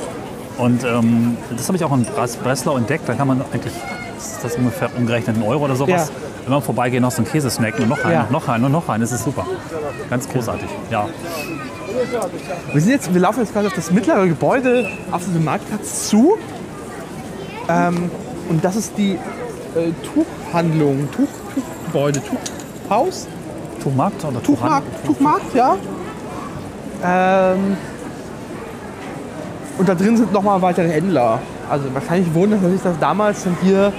Und 0.57 0.83
ähm, 0.83 1.37
das 1.55 1.67
habe 1.67 1.77
ich 1.77 1.83
auch 1.83 1.93
in 1.93 2.05
Bres- 2.05 2.37
Breslau 2.37 2.77
entdeckt. 2.77 3.07
Da 3.07 3.13
kann 3.13 3.27
man 3.27 3.41
eigentlich, 3.53 3.73
ist 4.17 4.43
das 4.43 4.55
ungefähr 4.55 4.89
umgerechnet 4.97 5.37
ein 5.37 5.43
Euro 5.43 5.65
oder 5.65 5.75
sowas, 5.75 6.09
Ja. 6.09 6.15
wenn 6.45 6.53
man 6.53 6.61
vorbeigeht, 6.61 7.01
noch 7.01 7.11
so 7.11 7.17
einen 7.21 7.31
Käse 7.31 7.49
snacken 7.49 7.83
und 7.83 7.89
noch 7.89 8.03
einen, 8.03 8.13
Ja. 8.13 8.21
und 8.23 8.31
noch 8.31 8.47
einen 8.47 8.65
und 8.65 8.71
noch 8.71 8.89
einen. 8.89 9.01
Das 9.01 9.11
ist 9.11 9.23
super. 9.23 9.45
Ganz 10.09 10.27
großartig. 10.27 10.67
Ja. 10.89 11.07
Wir, 12.73 12.81
sind 12.81 12.91
jetzt, 12.91 13.13
wir 13.13 13.21
laufen 13.21 13.39
jetzt 13.41 13.53
gerade 13.53 13.67
auf 13.67 13.73
das 13.73 13.91
mittlere 13.91 14.27
Gebäude 14.27 14.87
auf 15.11 15.23
diesem 15.25 15.43
Marktplatz 15.43 16.09
zu. 16.09 16.37
Ähm, 17.69 18.09
und 18.49 18.63
das 18.63 18.75
ist 18.75 18.97
die 18.97 19.11
äh, 19.13 19.91
Tuchhandlung, 20.03 21.09
Tuch, 21.11 21.27
Tuchgebäude, 21.53 22.21
Tuchhaus, 22.87 23.27
Tuchmarkt 23.83 24.23
oder 24.25 24.41
Tuchmarkt, 24.41 25.05
Tuchmarkt, 25.05 25.53
ja. 25.53 25.75
Ähm, 27.03 27.77
und 29.77 29.87
da 29.87 29.95
drin 29.95 30.17
sind 30.17 30.31
nochmal 30.33 30.61
weitere 30.61 30.89
Händler. 30.89 31.39
Also 31.69 31.85
wahrscheinlich 31.93 32.33
wurden 32.33 32.51
das 32.51 32.61
natürlich 32.61 32.81
das 32.83 32.97
damals 32.99 33.43
sind 33.43 33.57
hier 33.61 33.91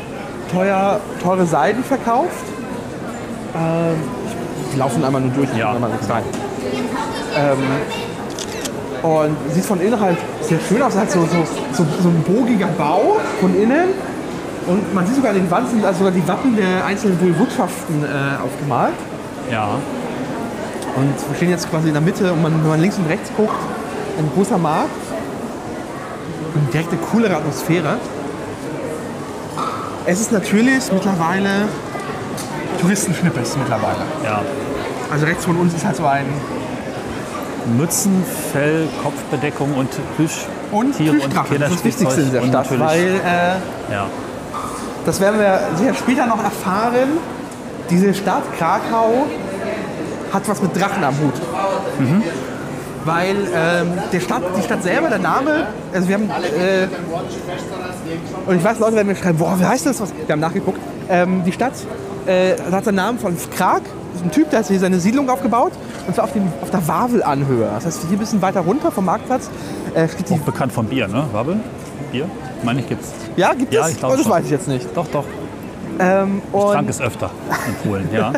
teuer, 0.53 1.01
teure 1.23 1.47
Seiden 1.47 1.85
verkauft. 1.85 2.45
Ähm, 3.55 3.95
ich, 4.27 4.73
wir 4.75 4.79
laufen 4.79 5.05
einmal 5.05 5.21
nur 5.21 5.31
durch, 5.33 5.49
Ja. 5.57 5.73
einmal 5.73 5.91
nichts 5.91 6.09
rein. 6.11 6.23
Ähm, 7.37 7.59
und 9.03 9.37
sieht 9.55 9.65
von 9.65 9.81
innen 9.81 10.01
halt 10.01 10.19
sehr 10.41 10.59
schön 10.69 10.83
aus. 10.83 10.97
Halt 10.97 11.11
so, 11.11 11.21
so, 11.21 11.45
so, 11.73 11.87
so 12.03 12.09
ein 12.09 12.25
bogiger 12.27 12.67
Bau 12.67 13.17
von 13.41 13.55
innen. 13.55 13.91
Und 14.67 14.95
man 14.95 15.07
sieht 15.07 15.17
sogar 15.17 15.31
an 15.31 15.37
den 15.37 15.51
Wänden 15.51 15.71
sind 15.71 15.85
also 15.85 15.99
sogar 15.99 16.13
die 16.13 16.27
Wappen 16.27 16.57
der 16.57 16.85
einzelnen 16.85 17.19
Wohlwirtschaften 17.21 18.03
äh, 18.05 18.43
aufgemalt. 18.45 18.95
Ja. 19.51 19.69
Und 20.97 21.15
wir 21.29 21.37
stehen 21.37 21.51
jetzt 21.51 21.71
quasi 21.71 21.89
in 21.89 21.95
der 21.95 22.03
Mitte 22.03 22.33
und 22.33 22.43
man, 22.43 22.53
wenn 22.63 22.69
man 22.69 22.81
links 22.81 22.99
und 22.99 23.07
rechts 23.07 23.31
guckt, 23.37 23.55
ein 24.19 24.31
großer 24.35 24.59
Markt. 24.59 24.91
Und 26.59 26.73
direkt 26.73 26.93
eine 26.93 27.01
coolere 27.01 27.37
Atmosphäre. 27.37 27.97
Es 30.07 30.21
ist 30.21 30.33
natürlich 30.33 30.91
mittlerweile 30.93 31.69
Touristenschnippes 32.81 33.57
mittlerweile. 33.57 34.01
Ja. 34.25 34.43
Also 35.11 35.27
rechts 35.27 35.45
von 35.45 35.57
uns 35.57 35.75
ist 35.75 35.85
halt 35.85 35.97
so 35.97 36.07
ein 36.07 36.27
Mützen, 37.77 38.25
Fell, 38.53 38.89
Kopfbedeckung 39.03 39.75
und 39.75 39.89
und 40.71 40.93
Plüschtiere 40.93 41.13
und, 41.13 41.21
Plüschdrachen. 41.21 41.61
Das 41.61 41.71
ist 41.71 41.79
das 41.79 41.85
Wichtigste 41.85 42.21
in 42.21 42.27
dieser 42.27 42.43
und 42.43 42.49
Stadt, 42.49 42.79
weil 42.79 43.07
äh, 43.07 43.93
ja. 43.93 44.07
das 45.05 45.21
werden 45.21 45.41
wir 45.41 45.61
sicher 45.77 45.95
später 45.95 46.27
noch 46.27 46.43
erfahren. 46.43 47.19
Diese 47.91 48.15
Stadt 48.15 48.43
Krakau 48.59 49.27
hat 50.33 50.49
was 50.49 50.63
mit 50.63 50.79
Drachen 50.79 51.05
am 51.05 51.15
Hut. 51.19 51.35
Weil 53.09 53.37
ähm, 53.55 53.89
der 54.13 54.21
Stadt, 54.21 54.43
die 54.57 54.63
Stadt 54.63 54.83
selber, 54.83 55.09
der 55.09 55.19
Name, 55.19 55.67
also 55.95 56.09
wir 56.09 56.15
haben, 56.17 56.29
äh, 56.31 56.87
und 58.47 58.57
ich 58.57 58.63
weiß, 58.65 58.79
Leute 58.81 58.97
werden 58.97 59.07
mir 59.09 59.17
schreiben, 59.17 59.39
boah, 59.39 59.59
wie 59.59 59.65
heißt 59.65 59.87
das? 59.87 60.01
Was? 60.01 60.13
Wir 60.27 60.31
haben 60.33 60.41
nachgeguckt. 60.41 60.79
Ähm, 61.09 61.43
die 61.45 61.53
Stadt 61.53 61.73
äh, 62.27 62.55
hat 62.71 62.85
den 62.85 62.97
Namen 62.97 63.19
von 63.19 63.35
Krak, 63.57 63.83
das 64.13 64.21
ist 64.21 64.27
ein 64.27 64.31
Typ, 64.31 64.51
der 64.51 64.59
hat 64.59 64.67
hier 64.67 64.79
seine 64.79 65.01
Siedlung 65.01 65.31
aufgebaut, 65.31 65.73
und 66.07 66.15
zwar 66.15 66.25
auf, 66.25 66.33
dem, 66.35 66.53
auf 66.61 66.71
der 66.71 66.87
Wavelanhöhe. 66.87 67.69
Das 67.75 67.87
heißt, 67.87 68.03
hier 68.09 68.17
ein 68.17 68.19
bisschen 68.19 68.43
weiter 68.43 68.61
runter 68.61 68.91
vom 68.91 69.07
Marktplatz 69.07 69.49
äh, 69.95 70.07
steht 70.07 70.29
die. 70.29 70.35
Auch 70.35 70.39
bekannt 70.41 70.73
vom 70.73 70.85
Bier, 70.87 71.09
ne? 71.09 71.25
Wabbel? 71.33 71.61
Bier? 72.13 72.27
Meine 72.63 72.81
ich 72.81 72.89
gibt's. 72.91 73.09
Ja, 73.37 73.55
gibt 73.55 73.73
Ja, 73.73 73.87
es? 73.87 73.93
ich 73.93 73.99
glaub 73.99 74.13
oh, 74.13 74.17
das 74.17 74.25
schon. 74.25 74.33
weiß 74.33 74.45
ich 74.45 74.51
jetzt 74.51 74.69
nicht. 74.69 74.87
Doch, 74.95 75.07
doch. 75.09 75.25
Ähm, 75.99 76.43
Ich 76.53 76.61
trank 76.61 76.89
es 76.91 77.01
öfter 77.01 77.31
in 77.67 77.89
Polen, 77.89 78.09
ja. 78.13 78.33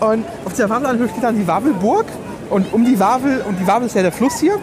und 0.00 0.24
auf 0.46 0.52
dieser 0.52 0.70
Wavelanhöhe 0.70 1.08
steht 1.10 1.22
dann 1.22 1.36
die 1.36 1.46
Wawelburg. 1.46 2.06
Und 2.50 2.72
um 2.72 2.84
die 2.84 2.98
Wavel, 2.98 3.42
und 3.46 3.58
die 3.58 3.66
Wavel 3.66 3.86
ist 3.86 3.94
ja 3.94 4.02
der 4.02 4.12
Fluss 4.12 4.38
hier. 4.40 4.58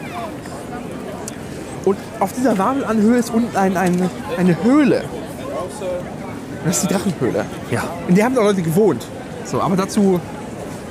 Und 1.86 1.98
auf 2.20 2.34
dieser 2.34 2.58
Wavelanhöhe 2.58 3.17
ist 3.17 3.34
unten 3.34 3.56
ein, 3.56 3.77
ein, 3.77 4.10
eine 4.38 4.62
Höhle. 4.63 5.03
Das 6.65 6.77
ist 6.77 6.89
die 6.89 6.94
Drachenhöhle. 6.94 7.46
Ja, 7.72 7.84
In 8.10 8.15
der 8.15 8.25
haben 8.25 8.38
auch 8.38 8.44
Leute 8.44 8.62
gewohnt. 8.62 9.06
So, 9.46 9.62
aber 9.62 9.77
dazu. 9.77 10.20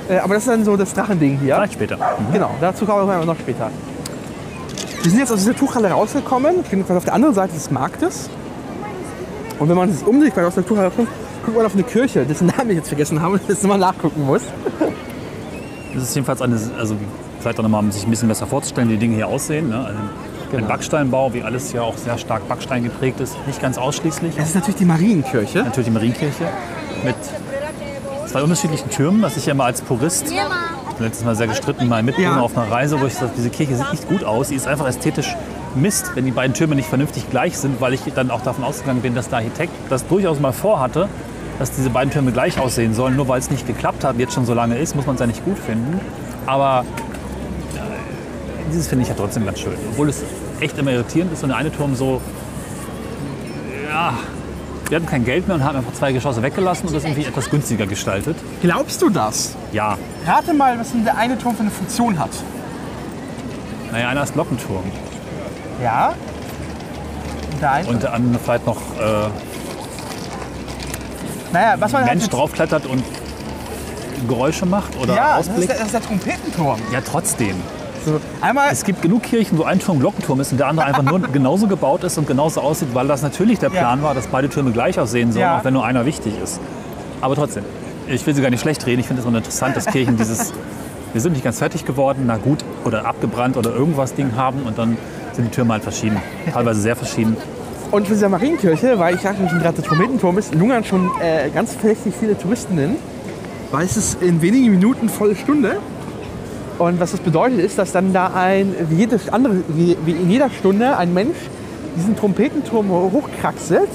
Äh, 0.09 0.17
aber 0.17 0.33
das 0.33 0.43
ist 0.43 0.49
dann 0.49 0.65
so 0.65 0.75
das 0.75 0.93
Drachending 0.93 1.37
hier. 1.37 1.55
vielleicht 1.55 1.73
später. 1.73 1.97
Mhm. 1.97 2.33
Genau, 2.33 2.49
dazu 2.59 2.85
kommen 2.85 3.07
wir 3.07 3.25
noch 3.25 3.37
später. 3.37 3.69
Wir 5.03 5.11
sind 5.11 5.19
jetzt 5.19 5.31
aus 5.31 5.39
dieser 5.39 5.55
Tuchhalle 5.55 5.91
rausgekommen. 5.91 6.61
Ich 6.63 6.69
bin 6.69 6.83
quasi 6.83 6.97
auf 6.97 7.05
der 7.05 7.13
anderen 7.13 7.35
Seite 7.35 7.53
des 7.53 7.69
Marktes. 7.69 8.29
Und 9.59 9.69
wenn 9.69 9.77
man 9.77 9.93
sich 9.93 10.05
umsieht, 10.05 10.35
weil 10.35 10.45
aus 10.45 10.55
der 10.55 10.65
Tuchhalle 10.65 10.89
kommt, 10.89 11.09
guckt 11.45 11.57
man 11.57 11.65
auf 11.65 11.73
eine 11.73 11.83
Kirche, 11.83 12.25
dessen 12.25 12.47
Namen 12.47 12.71
ich 12.71 12.77
jetzt 12.77 12.87
vergessen 12.87 13.21
habe 13.21 13.33
und 13.33 13.47
jetzt 13.47 13.63
mal 13.63 13.77
nachgucken 13.77 14.25
muss. 14.25 14.41
Das 15.93 16.03
ist 16.03 16.15
jedenfalls 16.15 16.41
eine, 16.41 16.59
also 16.77 16.95
vielleicht 17.39 17.59
auch 17.59 17.63
nochmal, 17.63 17.81
um 17.81 17.91
sich 17.91 18.03
ein 18.05 18.09
bisschen 18.09 18.27
besser 18.27 18.47
vorzustellen, 18.47 18.89
wie 18.89 18.93
die 18.93 18.99
Dinge 18.99 19.15
hier 19.15 19.27
aussehen. 19.27 19.69
Ne? 19.69 19.77
Also 19.77 19.99
Genau. 20.49 20.63
Ein 20.63 20.67
Backsteinbau, 20.69 21.33
wie 21.33 21.43
alles 21.43 21.71
hier 21.71 21.83
auch 21.83 21.97
sehr 21.97 22.17
stark 22.17 22.47
Backstein 22.47 22.81
geprägt 22.81 23.19
ist. 23.19 23.35
Nicht 23.47 23.61
ganz 23.61 23.77
ausschließlich. 23.77 24.33
Das 24.37 24.47
ist 24.47 24.55
natürlich 24.55 24.77
die 24.77 24.85
Marienkirche. 24.85 25.57
Natürlich 25.61 25.87
die 25.87 25.91
Marienkirche 25.91 26.45
mit 27.03 27.15
zwei 28.27 28.41
unterschiedlichen 28.43 28.89
Türmen, 28.89 29.21
was 29.21 29.35
ich 29.35 29.45
ja 29.45 29.53
mal 29.53 29.65
als 29.65 29.81
Purist 29.81 30.31
letztes 30.99 31.25
Mal 31.25 31.35
sehr 31.35 31.47
gestritten, 31.47 31.81
mit 31.81 31.89
meinem 31.89 32.05
Mitbewohner 32.05 32.37
Ja. 32.37 32.41
auf 32.41 32.57
einer 32.57 32.71
Reise, 32.71 32.99
wo 33.01 33.05
ich 33.05 33.13
gesagt 33.13 33.33
diese 33.37 33.49
Kirche 33.49 33.75
sieht 33.75 33.91
nicht 33.91 34.07
gut 34.07 34.23
aus, 34.23 34.47
sie 34.47 34.55
ist 34.55 34.67
einfach 34.67 34.87
ästhetisch 34.87 35.35
Mist, 35.75 36.11
wenn 36.15 36.23
die 36.25 36.31
beiden 36.31 36.53
Türme 36.55 36.75
nicht 36.75 36.87
vernünftig 36.87 37.29
gleich 37.29 37.57
sind, 37.57 37.81
weil 37.81 37.93
ich 37.93 38.01
dann 38.15 38.31
auch 38.31 38.41
davon 38.41 38.63
ausgegangen 38.63 39.01
bin, 39.01 39.13
dass 39.15 39.27
der 39.27 39.39
Architekt 39.39 39.73
das 39.89 40.07
durchaus 40.07 40.39
mal 40.39 40.53
vorhatte, 40.53 41.09
dass 41.59 41.71
diese 41.71 41.89
beiden 41.89 42.11
Türme 42.11 42.31
gleich 42.31 42.59
aussehen 42.59 42.93
sollen. 42.93 43.15
Nur 43.15 43.27
weil 43.27 43.39
es 43.39 43.49
nicht 43.49 43.65
geklappt 43.65 44.03
hat, 44.03 44.17
jetzt 44.17 44.33
schon 44.33 44.45
so 44.45 44.53
lange 44.53 44.77
ist, 44.77 44.95
muss 44.95 45.05
man 45.05 45.15
es 45.15 45.21
ja 45.21 45.27
nicht 45.27 45.43
gut 45.43 45.57
finden. 45.57 45.99
Aber 46.45 46.85
äh, 47.75 48.71
dieses 48.71 48.87
finde 48.87 49.03
ich 49.03 49.09
ja 49.09 49.15
trotzdem 49.15 49.45
ganz 49.45 49.59
schön. 49.59 49.73
Obwohl 49.91 50.09
es 50.09 50.23
echt 50.59 50.77
immer 50.77 50.91
irritierend 50.91 51.33
ist 51.33 51.43
und 51.43 51.49
der 51.49 51.57
eine 51.57 51.71
Turm 51.71 51.95
so, 51.95 52.21
ja, 53.89 54.13
wir 54.89 54.95
hatten 54.95 55.07
kein 55.07 55.25
Geld 55.25 55.47
mehr 55.47 55.55
und 55.55 55.63
haben 55.63 55.77
einfach 55.77 55.93
zwei 55.93 56.13
Geschosse 56.13 56.41
weggelassen 56.41 56.87
und 56.87 56.95
das 56.95 57.03
irgendwie 57.03 57.25
etwas 57.25 57.49
günstiger 57.49 57.85
gestaltet. 57.85 58.37
Glaubst 58.61 59.01
du 59.01 59.09
das? 59.09 59.55
Ja, 59.73 59.97
Rate 60.25 60.53
mal, 60.53 60.79
was 60.79 60.91
denn 60.91 61.03
der 61.03 61.17
eine 61.17 61.37
Turm 61.37 61.55
für 61.55 61.61
eine 61.61 61.71
Funktion 61.71 62.17
hat. 62.17 62.29
naja, 63.91 64.09
einer 64.09 64.23
ist 64.23 64.33
Glockenturm 64.33 64.83
Ja. 65.81 66.13
Und 67.89 68.03
der 68.03 68.13
andere 68.13 68.39
vielleicht 68.39 68.65
noch 68.65 68.77
äh, 68.99 69.29
naja, 71.53 71.75
was 71.79 71.91
man 71.91 72.05
Mensch 72.05 72.23
halt 72.23 72.33
draufklettert 72.33 72.85
und 72.85 73.03
Geräusche 74.27 74.65
macht 74.65 74.97
oder 75.01 75.15
Ja, 75.15 75.37
das 75.37 75.45
ist, 75.47 75.51
Ausblick. 75.51 75.67
der, 75.69 75.77
das 75.77 75.85
ist 75.87 75.93
der 75.93 76.01
Trompetenturm. 76.01 76.79
Ja, 76.91 76.99
trotzdem. 77.01 77.55
So, 78.05 78.19
einmal 78.41 78.69
Es 78.71 78.83
gibt 78.83 79.01
genug 79.01 79.23
Kirchen, 79.23 79.57
wo 79.57 79.63
ein 79.63 79.79
Turm 79.79 79.99
Glockenturm 79.99 80.39
ist 80.39 80.51
und 80.51 80.57
der 80.59 80.67
andere 80.67 80.85
einfach 80.87 81.03
nur 81.03 81.19
genauso 81.33 81.67
gebaut 81.67 82.03
ist 82.03 82.17
und 82.17 82.27
genauso 82.27 82.61
aussieht, 82.61 82.89
weil 82.93 83.07
das 83.07 83.21
natürlich 83.21 83.59
der 83.59 83.69
Ja. 83.71 83.79
Plan 83.81 84.01
war, 84.03 84.13
dass 84.15 84.27
beide 84.27 84.49
Türme 84.49 84.71
gleich 84.71 84.99
aussehen 84.99 85.31
sollen, 85.31 85.41
Ja. 85.43 85.57
auch 85.59 85.63
wenn 85.63 85.73
nur 85.73 85.85
einer 85.85 86.05
wichtig 86.05 86.33
ist. 86.41 86.59
Aber 87.21 87.35
trotzdem, 87.35 87.63
ich 88.07 88.25
will 88.25 88.33
sie 88.33 88.41
gar 88.41 88.49
nicht 88.49 88.61
schlecht 88.61 88.85
reden. 88.85 89.01
Ich 89.01 89.07
finde 89.07 89.21
es 89.21 89.27
immer 89.27 89.37
interessant, 89.37 89.75
dass 89.75 89.85
Kirchen 89.85 90.17
dieses, 90.17 90.53
wir 91.13 91.21
sind 91.21 91.33
nicht 91.33 91.43
ganz 91.43 91.59
fertig 91.59 91.85
geworden, 91.85 92.23
na 92.27 92.37
gut, 92.37 92.63
oder 92.85 93.05
abgebrannt 93.05 93.57
oder 93.57 93.71
irgendwas 93.73 94.13
Ding 94.15 94.35
haben 94.35 94.63
und 94.63 94.77
dann 94.77 94.97
sind 95.33 95.45
die 95.45 95.51
Türme 95.51 95.73
halt 95.73 95.83
verschieden. 95.83 96.19
Teilweise 96.53 96.81
sehr 96.81 96.95
verschieden. 96.95 97.37
Und 97.91 98.05
für 98.07 98.13
diese 98.13 98.27
Marienkirche, 98.27 98.99
weil 98.99 99.15
ich 99.15 99.21
sage 99.21 99.41
nicht 99.41 99.57
gerade 99.59 99.75
der 99.75 99.83
Trompetenturm 99.83 100.37
ist, 100.37 100.53
lungern 100.53 100.83
schon 100.83 101.09
äh, 101.21 101.49
ganz 101.49 101.73
verdächtig 101.73 102.13
viele 102.19 102.37
Touristen 102.37 102.77
hin. 102.77 102.95
Weil 103.71 103.85
es 103.85 103.97
ist 103.97 104.21
in 104.21 104.41
wenigen 104.41 104.71
Minuten 104.71 105.09
volle 105.09 105.35
Stunde. 105.35 105.77
Und 106.79 106.99
was 106.99 107.11
das 107.11 107.19
bedeutet 107.21 107.59
ist, 107.59 107.77
dass 107.77 107.91
dann 107.91 108.13
da 108.13 108.31
ein, 108.35 108.75
wie, 108.89 108.95
jedes 108.95 109.29
andere, 109.29 109.55
wie, 109.69 109.97
wie 110.05 110.11
in 110.11 110.29
jeder 110.29 110.49
Stunde 110.49 110.97
ein 110.97 111.13
Mensch 111.13 111.37
diesen 111.95 112.15
Trompetenturm 112.15 112.89
hochkraxelt, 112.89 113.89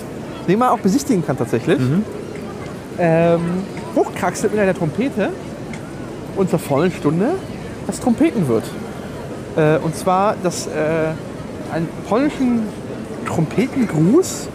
den 0.48 0.58
man 0.58 0.70
auch 0.70 0.80
besichtigen 0.80 1.24
kann 1.24 1.38
tatsächlich. 1.38 1.78
Ähm, 2.98 3.40
hochkraxelt 3.94 4.52
mit 4.52 4.60
einer 4.60 4.74
Trompete 4.74 5.30
und 6.36 6.50
zur 6.50 6.58
vollen 6.58 6.90
Stunde 6.90 7.30
das 7.86 8.00
Trompeten 8.00 8.48
wird. 8.48 8.64
Äh, 9.56 9.78
und 9.78 9.94
zwar 9.94 10.34
das, 10.42 10.66
äh, 10.66 10.70
einen 11.72 11.88
polnischen 12.08 12.62
Trompetengruß. 13.26 14.48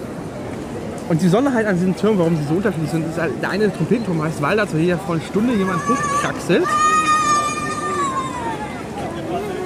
Und 1.10 1.22
die 1.22 1.30
Sonne 1.30 1.54
halt 1.54 1.66
an 1.68 1.76
diesen 1.76 1.96
Türmen, 1.96 2.20
warum 2.20 2.36
sie 2.36 2.44
so 2.50 2.56
unterschiedlich 2.56 2.92
sind, 2.92 3.08
ist 3.10 3.18
halt, 3.20 3.32
der 3.42 3.50
eine 3.50 3.74
Trompetenturm 3.74 4.22
heißt, 4.22 4.42
weil 4.42 4.58
da 4.58 4.68
zu 4.68 4.78
jeder 4.78 4.98
vollen 4.98 5.22
Stunde 5.22 5.54
jemand 5.54 5.80
hochkraxelt. 5.88 6.66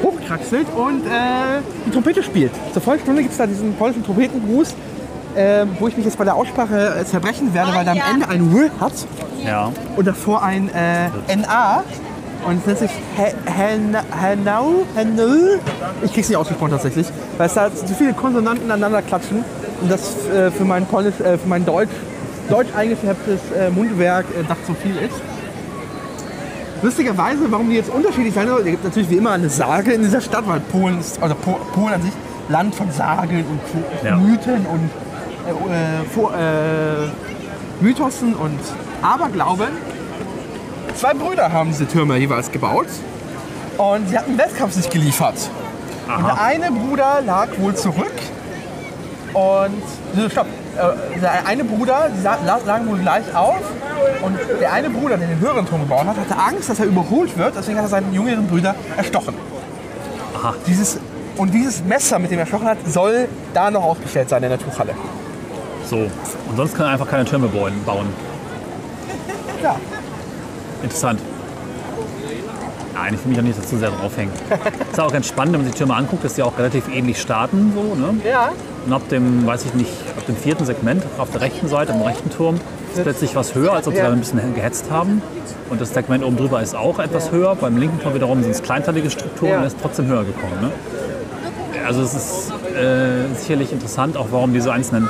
Hochkraxelt 0.03 0.67
und 0.75 1.05
äh, 1.05 1.61
die 1.85 1.91
Trompete 1.91 2.23
spielt. 2.23 2.51
Zur 2.73 2.81
vollen 2.81 2.99
Stunde 2.99 3.21
gibt 3.21 3.31
es 3.31 3.37
da 3.37 3.47
diesen 3.47 3.73
polnischen 3.75 4.03
Trompetengruß, 4.03 4.75
äh, 5.35 5.65
wo 5.79 5.87
ich 5.87 5.95
mich 5.97 6.05
jetzt 6.05 6.17
bei 6.17 6.23
der 6.25 6.35
Aussprache 6.35 6.95
äh, 7.01 7.05
zerbrechen 7.05 7.53
werde, 7.53 7.73
weil 7.73 7.85
da 7.85 7.91
am 7.91 8.01
Ende 8.13 8.27
ein 8.27 8.53
W 8.53 8.69
hat 8.79 8.93
Ja. 9.45 9.71
und 9.95 10.05
davor 10.07 10.43
ein 10.43 10.69
äh, 10.69 11.35
NA. 11.35 11.83
Und 12.45 12.57
es 12.59 12.65
nennt 12.65 12.79
sich 12.79 12.91
Henau, 13.45 14.83
Henau. 14.95 15.35
Ich 16.03 16.13
krieg's 16.13 16.27
nicht 16.29 16.37
ausgesprochen 16.37 16.71
tatsächlich, 16.71 17.07
weil 17.37 17.47
es 17.47 17.53
da 17.53 17.69
so 17.69 17.93
viele 17.93 18.13
Konsonanten 18.13 18.69
aneinander 18.71 19.01
klatschen 19.01 19.43
und 19.81 19.91
das 19.91 20.27
äh, 20.27 20.49
für 20.51 20.65
mein 20.65 20.85
Polnisch, 20.85 21.19
äh, 21.19 21.37
für 21.37 21.47
mein 21.47 21.65
Deutsch, 21.65 21.91
deutsch 22.49 22.69
eingefärbtes 22.75 23.39
äh, 23.57 23.69
Mundwerk 23.69 24.25
äh, 24.31 24.43
doch 24.47 24.57
zu 24.65 24.73
viel 24.73 24.95
ist. 24.97 25.15
Lustigerweise, 26.81 27.41
warum 27.51 27.69
die 27.69 27.75
jetzt 27.75 27.91
unterschiedlich 27.93 28.33
sein 28.33 28.47
sollen, 28.47 28.61
es 28.65 28.71
gibt 28.71 28.83
natürlich 28.85 29.09
wie 29.11 29.17
immer 29.17 29.31
eine 29.31 29.49
Sage 29.49 29.91
in 29.93 30.01
dieser 30.01 30.21
Stadt, 30.21 30.47
weil 30.47 30.59
Polen 30.61 30.99
ist, 30.99 31.21
oder 31.21 31.35
Po- 31.35 31.59
Polen 31.73 31.93
an 31.93 32.01
sich, 32.01 32.11
Land 32.49 32.73
von 32.73 32.91
Sagen 32.91 33.45
und 33.47 34.03
Ja. 34.03 34.15
Mythen 34.15 34.65
und 34.65 34.89
äh, 35.47 36.09
Vor- 36.13 36.33
äh, 36.33 37.83
Mythosen 37.83 38.33
und 38.33 38.59
Aberglauben. 39.03 39.67
Zwei 40.95 41.13
Brüder 41.13 41.51
haben 41.51 41.69
diese 41.69 41.87
Türme 41.87 42.17
jeweils 42.17 42.51
gebaut 42.51 42.87
und 43.77 44.09
sie 44.09 44.17
hatten 44.17 44.37
Wettkampf 44.37 44.73
sich 44.73 44.89
geliefert. 44.89 45.35
Und 46.17 46.25
der 46.25 46.41
eine 46.41 46.71
Bruder 46.71 47.21
lag 47.25 47.47
wohl 47.57 47.75
zurück 47.75 48.13
und 49.33 49.81
so, 50.15 50.29
stopp. 50.29 50.47
Äh, 50.77 51.19
Der 51.19 51.45
eine 51.47 51.63
Bruder, 51.63 52.09
die 52.15 52.23
lagen 52.23 52.87
wohl 52.89 52.99
gleich 52.99 53.23
auf 53.35 53.59
und 54.21 54.37
der 54.59 54.73
eine 54.73 54.89
Bruder, 54.89 55.17
der 55.17 55.27
den 55.27 55.39
höheren 55.39 55.65
Turm 55.65 55.81
gebaut 55.81 56.05
hat, 56.05 56.17
hatte 56.17 56.37
Angst, 56.37 56.69
dass 56.69 56.79
er 56.79 56.85
überholt 56.85 57.37
wird, 57.37 57.55
deswegen 57.57 57.77
hat 57.77 57.85
er 57.85 57.89
seinen 57.89 58.13
jüngeren 58.13 58.47
Brüder 58.47 58.75
erstochen. 58.97 59.33
Aha. 60.35 60.53
Dieses, 60.67 60.97
und 61.37 61.53
dieses 61.53 61.83
Messer, 61.83 62.19
mit 62.19 62.31
dem 62.31 62.39
er 62.39 62.41
erstochen 62.41 62.67
hat, 62.67 62.77
soll 62.87 63.27
da 63.53 63.71
noch 63.71 63.83
ausgestellt 63.83 64.29
sein 64.29 64.43
in 64.43 64.49
der 64.49 64.59
Tuchhalle. 64.59 64.93
So. 65.89 65.97
Und 65.97 66.57
sonst 66.57 66.75
kann 66.75 66.87
er 66.87 66.93
einfach 66.93 67.07
keine 67.09 67.25
Türme 67.25 67.47
bauen. 67.47 67.73
bauen. 67.85 68.07
Ja. 69.63 69.75
Interessant. 70.83 71.19
Nein, 72.93 73.13
ich 73.15 73.23
will 73.23 73.31
mich 73.31 73.39
auch 73.39 73.43
nicht 73.43 73.57
dazu 73.57 73.77
sehr 73.77 73.89
draufhängen. 73.89 74.31
ist 74.91 74.99
auch 74.99 75.11
ganz 75.11 75.27
spannend, 75.27 75.53
wenn 75.53 75.61
man 75.61 75.65
sich 75.65 75.73
die 75.73 75.79
Türme 75.79 75.95
anguckt, 75.95 76.23
dass 76.23 76.35
die 76.35 76.43
auch 76.43 76.57
relativ 76.57 76.87
ähnlich 76.93 77.19
starten. 77.19 77.71
So, 77.73 77.95
ne? 77.95 78.15
Ja. 78.29 78.49
Und 78.85 78.93
ab 78.93 79.07
dem, 79.09 79.45
weiß 79.47 79.65
ich 79.65 79.73
nicht, 79.73 79.91
ab 80.17 80.25
dem 80.27 80.35
vierten 80.35 80.65
Segment 80.65 81.03
auf 81.17 81.31
der 81.31 81.41
rechten 81.41 81.67
Seite, 81.67 81.93
am 81.93 82.01
rechten 82.01 82.29
Turm, 82.29 82.55
ist 82.93 83.01
plötzlich 83.03 83.35
was 83.35 83.55
höher, 83.55 83.73
als 83.73 83.87
ob 83.87 83.93
sie 83.93 83.99
Ja. 83.99 84.07
da 84.07 84.13
ein 84.13 84.19
bisschen 84.19 84.53
gehetzt 84.53 84.85
haben. 84.91 85.21
Und 85.69 85.79
das 85.79 85.93
Segment 85.93 86.23
oben 86.23 86.35
drüber 86.37 86.61
ist 86.61 86.75
auch 86.75 86.99
etwas 86.99 87.31
höher. 87.31 87.55
Beim 87.55 87.77
linken 87.77 87.99
Turm 88.01 88.13
wiederum 88.13 88.41
sind 88.43 88.51
es 88.51 88.61
kleinteilige 88.61 89.09
Strukturen 89.09 89.51
Ja. 89.51 89.59
und 89.59 89.65
ist 89.65 89.77
trotzdem 89.81 90.07
höher 90.07 90.23
gekommen. 90.25 90.53
Ne? 90.61 90.71
Also 91.87 92.01
es 92.03 92.13
ist 92.13 92.51
äh, 92.75 93.33
sicherlich 93.35 93.71
interessant, 93.71 94.17
auch 94.17 94.27
warum 94.31 94.53
diese 94.53 94.71
einzelnen 94.71 95.07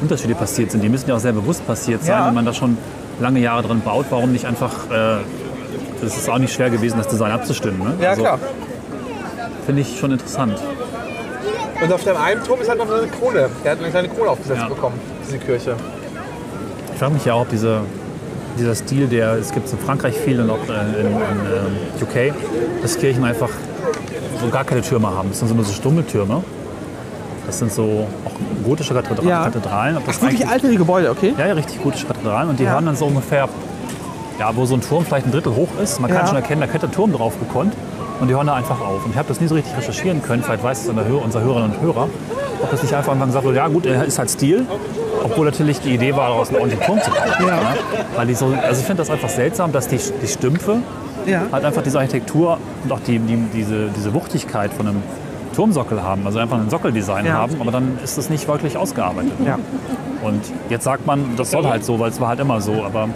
Unterschiede 0.00 0.34
passiert 0.34 0.70
sind. 0.70 0.82
Die 0.82 0.88
müssen 0.88 1.08
ja 1.10 1.16
auch 1.16 1.20
sehr 1.20 1.32
bewusst 1.32 1.66
passiert 1.66 2.04
sein, 2.04 2.18
Ja. 2.20 2.26
wenn 2.28 2.34
man 2.34 2.44
da 2.46 2.52
schon 2.54 2.78
lange 3.20 3.40
Jahre 3.40 3.62
drin 3.62 3.80
baut. 3.80 4.06
Warum 4.10 4.32
nicht 4.32 4.44
einfach, 4.44 4.90
äh, 4.90 6.04
es 6.04 6.16
ist 6.16 6.28
auch 6.28 6.38
nicht 6.38 6.52
schwer 6.52 6.70
gewesen, 6.70 6.98
das 6.98 7.08
Design 7.08 7.32
abzustimmen. 7.32 7.78
Ne? 7.78 7.94
Ja, 8.00 8.10
also, 8.10 8.22
klar. 8.22 8.38
Finde 9.66 9.82
ich 9.82 9.98
schon 9.98 10.12
interessant. 10.12 10.58
Und 11.80 11.92
auf 11.92 12.02
dem 12.02 12.16
einen 12.16 12.42
Turm 12.42 12.60
ist 12.60 12.68
halt 12.68 12.78
noch 12.78 12.90
eine 12.90 13.06
Krone. 13.06 13.48
Der 13.64 13.72
hat 13.72 13.78
eine 13.78 13.90
kleine 13.90 14.08
Krone 14.08 14.30
aufgesetzt 14.30 14.62
Ja. 14.62 14.68
bekommen, 14.68 14.98
diese 15.26 15.38
Kirche. 15.38 15.76
Ich 16.92 16.98
frage 16.98 17.14
mich 17.14 17.24
ja 17.24 17.34
auch, 17.34 17.42
ob 17.42 17.50
diese, 17.50 17.80
dieser 18.58 18.74
Stil, 18.74 19.06
der 19.06 19.32
es 19.34 19.52
gibt 19.52 19.70
in 19.70 19.78
Frankreich 19.78 20.16
viel 20.16 20.40
und 20.40 20.50
auch 20.50 20.58
äh, 20.68 21.00
in, 21.00 21.06
in 21.06 21.12
ähm, 21.12 22.32
UK, 22.32 22.34
dass 22.82 22.98
Kirchen 22.98 23.24
einfach 23.24 23.50
so 24.40 24.48
gar 24.48 24.64
keine 24.64 24.80
Türme 24.82 25.08
haben. 25.08 25.28
Das 25.28 25.38
sind 25.40 25.48
so 25.48 25.54
nur 25.54 25.64
so 25.64 25.72
Stummeltürme. 25.72 26.42
Das 27.48 27.58
sind 27.58 27.72
so 27.72 28.06
auch 28.26 28.32
gotische 28.64 28.92
Kathedra 28.92 29.24
Ja. 29.24 29.44
Kathedralen. 29.44 29.96
Ob 29.96 30.04
das 30.06 30.18
Ach, 30.18 30.22
wirklich 30.22 30.46
alte 30.46 30.72
Gebäude, 30.76 31.10
okay? 31.10 31.32
Ja, 31.38 31.46
ja, 31.46 31.54
richtig 31.54 31.82
gotische 31.82 32.06
Kathedralen. 32.06 32.50
Und 32.50 32.60
die 32.60 32.64
Ja. 32.64 32.72
haben 32.72 32.84
dann 32.84 32.94
so 32.94 33.06
ungefähr, 33.06 33.48
ja, 34.38 34.50
wo 34.54 34.66
so 34.66 34.74
ein 34.74 34.82
Turm 34.82 35.04
vielleicht 35.06 35.26
ein 35.26 35.32
Drittel 35.32 35.54
hoch 35.56 35.68
ist. 35.82 35.98
Man 35.98 36.10
kann 36.10 36.20
Ja. 36.20 36.26
schon 36.26 36.36
erkennen, 36.36 36.60
da 36.60 36.66
könnte 36.66 36.86
ein 36.88 36.92
Turm 36.92 37.10
drauf 37.12 37.38
gekonnt. 37.40 37.72
Und 38.20 38.28
die 38.28 38.34
hören 38.34 38.46
da 38.48 38.54
einfach 38.54 38.80
auf. 38.82 39.02
Und 39.04 39.12
ich 39.12 39.16
habe 39.16 39.28
das 39.28 39.40
nie 39.40 39.46
so 39.46 39.54
richtig 39.54 39.74
recherchieren 39.78 40.22
können. 40.22 40.42
Vielleicht 40.42 40.62
weiß 40.62 40.82
es 40.82 40.88
unser 40.90 41.04
Hör- 41.06 41.24
unser 41.24 41.40
Hörerinnen 41.40 41.70
und 41.76 41.80
Hörer. 41.80 42.08
Ob 42.62 42.70
das 42.70 42.82
nicht 42.82 42.92
einfach 42.92 43.12
am 43.12 43.18
Anfang 43.18 43.28
gesagt 43.28 43.44
wurde, 43.46 43.56
ja 43.56 43.68
gut, 43.68 43.86
er 43.86 44.04
ist 44.04 44.18
halt 44.18 44.28
Stil. 44.28 44.66
Obwohl 45.24 45.46
natürlich 45.46 45.80
die 45.80 45.94
Idee 45.94 46.14
war, 46.14 46.28
daraus 46.28 46.48
einen 46.50 46.58
ordentlichen 46.58 46.84
Turm 46.84 47.00
zu 47.00 47.10
bauen. 47.10 47.48
Ja. 47.48 47.74
Weil 48.16 48.26
die 48.26 48.34
so, 48.34 48.46
also 48.46 48.80
ich 48.80 48.86
finde 48.86 49.00
das 49.02 49.08
einfach 49.10 49.28
seltsam, 49.30 49.72
dass 49.72 49.88
die, 49.88 49.98
die 50.20 50.26
Stümpfe 50.28 50.78
Ja. 51.24 51.42
halt 51.50 51.64
einfach 51.64 51.82
diese 51.82 51.98
Architektur 51.98 52.58
und 52.84 52.92
auch 52.92 53.00
die, 53.00 53.18
die, 53.20 53.36
diese, 53.54 53.86
diese 53.96 54.12
Wuchtigkeit 54.12 54.72
von 54.74 54.88
einem 54.88 55.02
Turmsockel 55.58 56.00
haben. 56.04 56.24
Also 56.24 56.38
einfach 56.38 56.56
ein 56.56 56.70
Sockeldesign 56.70 57.26
Ja. 57.26 57.32
haben. 57.32 57.56
Aber 57.60 57.72
dann 57.72 57.98
ist 58.04 58.16
das 58.16 58.30
nicht 58.30 58.46
wirklich 58.46 58.76
ausgearbeitet. 58.76 59.32
Ja. 59.44 59.58
Und 60.22 60.40
jetzt 60.70 60.84
sagt 60.84 61.04
man, 61.04 61.34
das 61.36 61.50
soll 61.50 61.64
halt 61.66 61.84
so, 61.84 61.98
weil 61.98 62.10
es 62.10 62.20
war 62.20 62.28
halt 62.28 62.38
immer 62.38 62.60
so. 62.60 62.84
Aber 62.84 63.08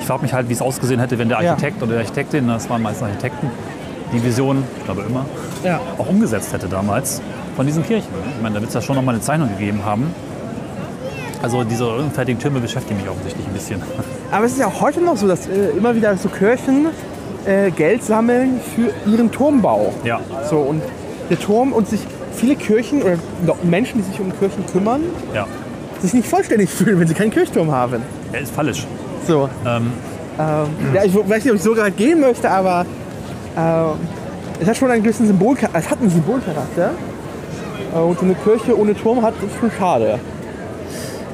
ich 0.00 0.04
frage 0.06 0.22
mich 0.22 0.32
halt, 0.34 0.48
wie 0.48 0.52
es 0.52 0.60
ausgesehen 0.60 0.98
hätte, 0.98 1.16
wenn 1.16 1.28
der 1.28 1.40
Ja. 1.40 1.52
Architekt 1.52 1.80
oder 1.80 1.92
die 1.92 1.98
Architektin, 1.98 2.48
das 2.48 2.68
waren 2.68 2.82
meistens 2.82 3.04
Architekten, 3.04 3.50
die 4.12 4.22
Vision, 4.24 4.64
ich 4.78 4.84
glaube 4.84 5.02
immer, 5.08 5.26
Ja. 5.62 5.78
auch 5.96 6.08
umgesetzt 6.08 6.52
hätte 6.52 6.66
damals 6.66 7.22
von 7.54 7.64
diesen 7.66 7.84
Kirchen. 7.84 8.08
Ich 8.36 8.42
meine, 8.42 8.56
da 8.56 8.60
wird 8.60 8.70
es 8.70 8.74
ja 8.74 8.82
schon 8.82 8.96
noch 8.96 9.02
mal 9.04 9.12
eine 9.12 9.20
Zeichnung 9.20 9.48
gegeben 9.50 9.80
haben. 9.84 10.12
Also 11.40 11.62
diese 11.62 11.86
unfertigen 11.86 12.40
Türme 12.40 12.58
beschäftigen 12.58 12.98
mich 13.00 13.08
offensichtlich 13.08 13.46
ein 13.46 13.52
bisschen. 13.52 13.80
Aber 14.32 14.44
es 14.46 14.52
ist 14.52 14.58
ja 14.58 14.66
auch 14.66 14.80
heute 14.80 15.00
noch 15.02 15.16
so, 15.16 15.28
dass 15.28 15.46
äh, 15.46 15.70
immer 15.76 15.94
wieder 15.94 16.16
so 16.16 16.28
Kirchen 16.28 16.86
äh, 17.46 17.70
Geld 17.70 18.02
sammeln 18.02 18.60
für 18.74 18.90
ihren 19.08 19.30
Turmbau. 19.30 19.92
Ja, 20.04 20.18
So, 20.50 20.56
und 20.58 20.82
der 21.30 21.38
Turm 21.38 21.72
und 21.72 21.88
sich 21.88 22.00
viele 22.34 22.56
Kirchen 22.56 23.02
oder 23.02 23.16
Menschen, 23.62 23.98
die 24.02 24.10
sich 24.10 24.20
um 24.20 24.36
Kirchen 24.38 24.64
kümmern, 24.66 25.02
ja. 25.34 25.46
sich 26.00 26.12
nicht 26.14 26.28
vollständig 26.28 26.68
fühlen, 26.70 26.98
wenn 27.00 27.06
sie 27.08 27.14
keinen 27.14 27.30
Kirchturm 27.30 27.70
haben. 27.72 28.02
Er 28.32 28.40
ist 28.40 28.54
falsch. 28.54 28.86
So. 29.26 29.48
Ähm, 29.66 29.92
Ähm, 30.36 30.66
ja, 30.92 31.04
ich 31.04 31.14
weiß 31.14 31.44
nicht, 31.44 31.50
ob 31.52 31.56
ich 31.58 31.62
so 31.62 31.74
gerade 31.74 31.92
gehen 31.92 32.20
möchte, 32.20 32.50
aber 32.50 32.84
ähm, 33.56 33.90
es 34.60 34.66
hat 34.66 34.76
schon 34.76 34.90
einen 34.90 35.04
gewissen 35.04 35.28
Symbol, 35.28 35.56
es 35.72 35.88
hat 35.88 36.00
einen 36.00 36.10
Symbolcharakter. 36.10 36.90
Äh, 37.94 37.98
und 37.98 38.18
so 38.18 38.24
eine 38.24 38.34
Kirche 38.34 38.76
ohne 38.76 38.94
Turm 38.96 39.22
hat 39.22 39.34
ist 39.46 39.56
schon 39.60 39.70
schade. 39.78 40.18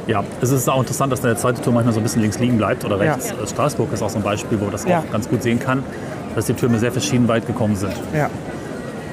Ja, 0.06 0.22
es 0.42 0.50
ist 0.50 0.68
auch 0.68 0.80
interessant, 0.80 1.12
dass 1.12 1.22
der 1.22 1.34
zweite 1.36 1.62
Turm 1.62 1.74
manchmal 1.76 1.94
so 1.94 2.00
ein 2.00 2.02
bisschen 2.02 2.20
links 2.20 2.38
liegen 2.38 2.58
bleibt 2.58 2.84
oder 2.84 3.02
Ja. 3.02 3.14
rechts. 3.14 3.32
Straßburg 3.50 3.90
ist 3.92 4.02
auch 4.02 4.10
so 4.10 4.18
ein 4.18 4.22
Beispiel, 4.22 4.58
wo 4.60 4.64
man 4.64 4.72
das 4.72 4.84
Ja. 4.84 4.98
auch 4.98 5.10
ganz 5.12 5.28
gut 5.30 5.42
sehen 5.42 5.58
kann, 5.58 5.82
dass 6.34 6.44
die 6.46 6.52
Türme 6.54 6.78
sehr 6.78 6.92
verschieden 6.92 7.26
weit 7.28 7.46
gekommen 7.46 7.76
sind. 7.76 7.92
Ja. 8.14 8.28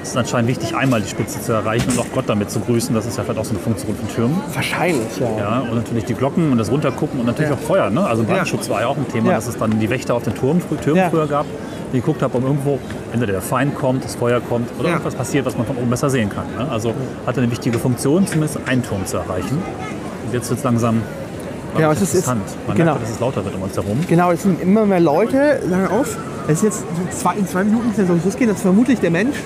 Es 0.08 0.12
ist 0.14 0.16
anscheinend 0.20 0.48
wichtig, 0.48 0.74
einmal 0.74 1.02
die 1.02 1.08
Spitze 1.10 1.38
zu 1.42 1.52
erreichen 1.52 1.90
und 1.90 1.98
auch 1.98 2.06
Gott 2.14 2.24
damit 2.28 2.50
zu 2.50 2.60
grüßen. 2.60 2.94
Das 2.94 3.04
ist 3.04 3.18
ja 3.18 3.24
vielleicht 3.24 3.38
auch 3.40 3.44
so 3.44 3.50
eine 3.50 3.58
Funktion 3.58 3.94
von 3.94 4.08
Türmen. 4.08 4.40
Wahrscheinlich, 4.54 5.18
ja. 5.20 5.28
Ja, 5.38 5.60
und 5.60 5.74
natürlich 5.74 6.06
die 6.06 6.14
Glocken 6.14 6.50
und 6.50 6.56
das 6.56 6.70
Runtergucken 6.70 7.20
und 7.20 7.26
natürlich 7.26 7.50
Ja. 7.50 7.56
auch 7.56 7.60
Feuer. 7.60 7.90
Ne? 7.90 8.06
Also 8.06 8.24
Brandschutz 8.24 8.70
war 8.70 8.80
ja 8.80 8.86
auch 8.86 8.96
ein 8.96 9.06
Thema, 9.06 9.28
Ja. 9.28 9.34
dass 9.34 9.48
es 9.48 9.58
dann 9.58 9.78
die 9.78 9.90
Wächter 9.90 10.14
auf 10.14 10.22
den 10.22 10.34
Turm, 10.34 10.62
Türmen 10.80 10.96
Ja. 11.02 11.10
früher 11.10 11.26
gab, 11.26 11.44
die 11.92 11.98
geguckt 12.00 12.22
haben, 12.22 12.32
ob 12.34 12.42
irgendwo 12.42 12.78
entweder 13.12 13.32
der 13.32 13.42
Feind 13.42 13.74
kommt, 13.74 14.02
das 14.02 14.14
Feuer 14.14 14.40
kommt 14.40 14.70
oder 14.78 14.88
Ja. 14.88 14.94
irgendwas 14.94 15.14
passiert, 15.14 15.44
was 15.44 15.58
man 15.58 15.66
von 15.66 15.76
oben 15.76 15.90
besser 15.90 16.08
sehen 16.08 16.30
kann. 16.30 16.46
Ne? 16.56 16.66
Also 16.72 16.94
hatte 17.26 17.42
eine 17.42 17.50
wichtige 17.50 17.78
Funktion, 17.78 18.26
zumindest 18.26 18.60
einen 18.66 18.82
Turm 18.82 19.04
zu 19.04 19.18
erreichen. 19.18 19.58
Und 20.24 20.32
jetzt 20.32 20.48
wird 20.48 20.56
es 20.58 20.64
langsam 20.64 21.02
Ja, 21.78 21.92
es 21.92 22.00
ist 22.00 22.14
interessant. 22.14 22.40
Man 22.66 22.76
genau. 22.78 22.92
merkt, 22.92 23.02
dass 23.04 23.10
es 23.10 23.20
lauter 23.20 23.44
wird 23.44 23.54
um 23.54 23.60
uns 23.62 23.76
herum. 23.76 23.98
Genau, 24.08 24.32
es 24.32 24.42
sind 24.42 24.62
immer 24.62 24.86
mehr 24.86 25.00
Leute, 25.00 25.60
sagen 25.68 25.86
auf, 25.88 26.16
es 26.46 26.54
ist 26.54 26.62
jetzt 26.62 26.84
zwei, 27.10 27.34
in 27.34 27.46
zwei 27.46 27.62
Minuten 27.62 27.92
soll 27.94 28.16
es 28.16 28.24
losgehen, 28.24 28.48
dass 28.48 28.62
vermutlich 28.62 29.00
der 29.00 29.10
Mensch 29.10 29.36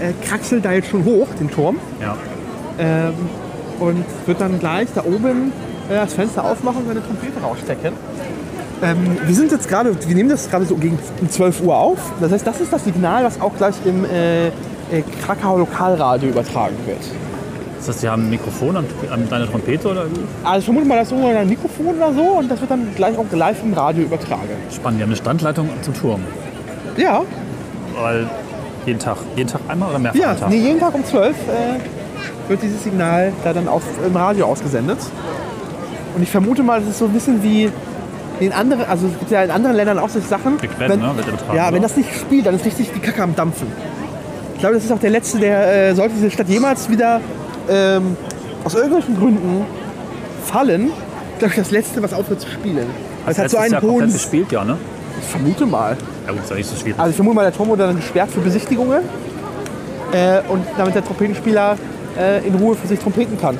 äh, 0.00 0.12
kraxelt 0.26 0.64
da 0.64 0.72
jetzt 0.72 0.88
schon 0.88 1.04
hoch, 1.04 1.26
den 1.38 1.50
Turm, 1.50 1.78
Ja. 2.00 2.16
ähm, 2.78 3.12
und 3.78 4.04
wird 4.26 4.40
dann 4.40 4.58
gleich 4.58 4.88
da 4.94 5.02
oben 5.04 5.52
äh, 5.88 5.94
das 5.94 6.14
Fenster 6.14 6.44
aufmachen 6.44 6.82
und 6.82 6.88
seine 6.88 7.02
Trompete 7.04 7.40
rausstecken. 7.42 7.92
Ähm, 8.82 8.96
wir 9.26 9.34
sind 9.34 9.52
jetzt 9.52 9.68
gerade, 9.68 9.94
wir 10.08 10.14
nehmen 10.14 10.28
das 10.30 10.48
gerade 10.50 10.64
so 10.64 10.74
gegen 10.76 10.98
um 11.20 11.28
12 11.28 11.62
Uhr 11.62 11.76
auf. 11.76 11.98
Das 12.20 12.32
heißt, 12.32 12.46
das 12.46 12.60
ist 12.60 12.72
das 12.72 12.84
Signal, 12.84 13.24
was 13.24 13.40
auch 13.40 13.54
gleich 13.56 13.74
im 13.84 14.04
äh, 14.04 14.48
äh, 14.48 14.52
Krakauer 15.24 15.58
Lokalradio 15.58 16.30
übertragen 16.30 16.76
wird. 16.86 16.98
Das 17.78 17.88
heißt, 17.88 18.00
Sie 18.00 18.08
haben 18.08 18.24
ein 18.24 18.30
Mikrofon 18.30 18.76
an, 18.76 18.84
an 19.10 19.26
deiner 19.28 19.50
Trompete 19.50 19.88
oder 19.88 20.04
wie? 20.06 20.20
Also 20.44 20.58
ich 20.58 20.64
vermute 20.66 20.86
mal, 20.86 20.98
das 20.98 21.10
ist 21.12 21.18
ein 21.18 21.48
Mikrofon 21.48 21.86
oder 21.96 22.12
so 22.12 22.22
und 22.38 22.50
das 22.50 22.60
wird 22.60 22.70
dann 22.70 22.88
gleich 22.94 23.16
auch 23.16 23.24
live 23.32 23.62
im 23.62 23.72
Radio 23.74 24.04
übertragen. 24.04 24.48
Spannend, 24.74 24.98
die 25.00 25.02
haben 25.02 25.10
eine 25.10 25.16
Standleitung 25.16 25.68
zum 25.82 25.94
Turm. 25.94 26.20
Ja, 26.96 27.22
Weil 27.98 28.28
jeden 28.86 28.98
Tag, 28.98 29.16
jeden 29.36 29.48
Tag 29.50 29.60
einmal 29.68 29.90
oder 29.90 29.98
mehrfach 29.98 30.18
Ja, 30.18 30.30
am 30.32 30.40
Tag? 30.40 30.48
nee, 30.50 30.56
jeden 30.58 30.80
Tag 30.80 30.94
um 30.94 31.04
12 31.04 31.36
äh, 31.36 32.48
wird 32.48 32.62
dieses 32.62 32.82
Signal 32.82 33.32
da 33.44 33.52
dann 33.52 33.68
auf, 33.68 33.82
im 34.04 34.16
Radio 34.16 34.46
ausgesendet. 34.46 34.98
Und 36.16 36.22
ich 36.22 36.30
vermute 36.30 36.62
mal, 36.62 36.80
das 36.80 36.90
ist 36.90 36.98
so 36.98 37.04
ein 37.06 37.12
bisschen 37.12 37.42
wie 37.42 37.70
in 38.40 38.52
anderen, 38.52 38.84
also 38.86 39.06
es 39.06 39.18
gibt 39.18 39.30
ja 39.30 39.42
in 39.42 39.50
anderen 39.50 39.76
Ländern 39.76 39.98
auch 39.98 40.08
solche 40.08 40.26
Sachen. 40.28 40.56
Big 40.56 40.76
Ben, 40.78 40.88
wenn, 40.90 41.00
ne, 41.00 41.12
wird 41.16 41.28
übertragen, 41.28 41.56
Ja, 41.56 41.66
wenn 41.68 41.74
oder? 41.74 41.82
das 41.82 41.96
nicht 41.96 42.08
spielt, 42.18 42.46
dann 42.46 42.54
ist 42.56 42.64
richtig 42.64 42.90
die 42.92 43.00
Kacke 43.00 43.22
am 43.22 43.36
Dampfen. 43.36 43.68
Ich 44.54 44.60
glaube, 44.60 44.74
das 44.74 44.84
ist 44.84 44.92
auch 44.92 44.98
der 44.98 45.10
letzte, 45.10 45.38
der 45.38 45.90
äh, 45.90 45.94
sollte 45.94 46.14
diese 46.14 46.30
Stadt 46.30 46.48
jemals 46.48 46.88
wieder 46.90 47.20
ähm, 47.68 48.16
aus 48.64 48.74
irgendwelchen 48.74 49.16
Gründen 49.18 49.64
fallen, 50.44 50.90
glaube 51.38 51.52
ich, 51.54 51.60
das 51.60 51.70
letzte, 51.70 52.02
was 52.02 52.12
aufhört 52.12 52.40
zu 52.40 52.48
spielen. 52.50 52.86
Es 53.26 53.38
hat 53.38 53.50
so 53.50 53.58
einen 53.58 53.80
hohen. 53.80 54.12
gespielt, 54.12 54.50
ja, 54.52 54.64
ne? 54.64 54.76
Ich 55.20 55.28
vermute 55.28 55.66
mal. 55.66 55.96
Ja 56.26 56.32
gut, 56.32 56.42
ist 56.42 56.50
ja 56.50 56.56
nicht 56.56 56.68
so 56.68 56.76
schwierig. 56.76 56.98
Also 56.98 57.10
ich 57.10 57.16
vermute 57.16 57.36
mal, 57.36 57.42
der 57.42 57.52
Turm 57.52 57.68
wurde 57.68 57.86
dann 57.86 57.96
gesperrt 57.96 58.30
für 58.30 58.40
Besichtigungen. 58.40 59.02
Äh, 60.12 60.40
und 60.48 60.64
damit 60.76 60.94
der 60.94 61.04
Trompetenspieler 61.04 61.76
äh, 62.18 62.46
in 62.46 62.54
Ruhe 62.56 62.74
für 62.74 62.88
sich 62.88 62.98
trompeten 62.98 63.38
kann. 63.40 63.58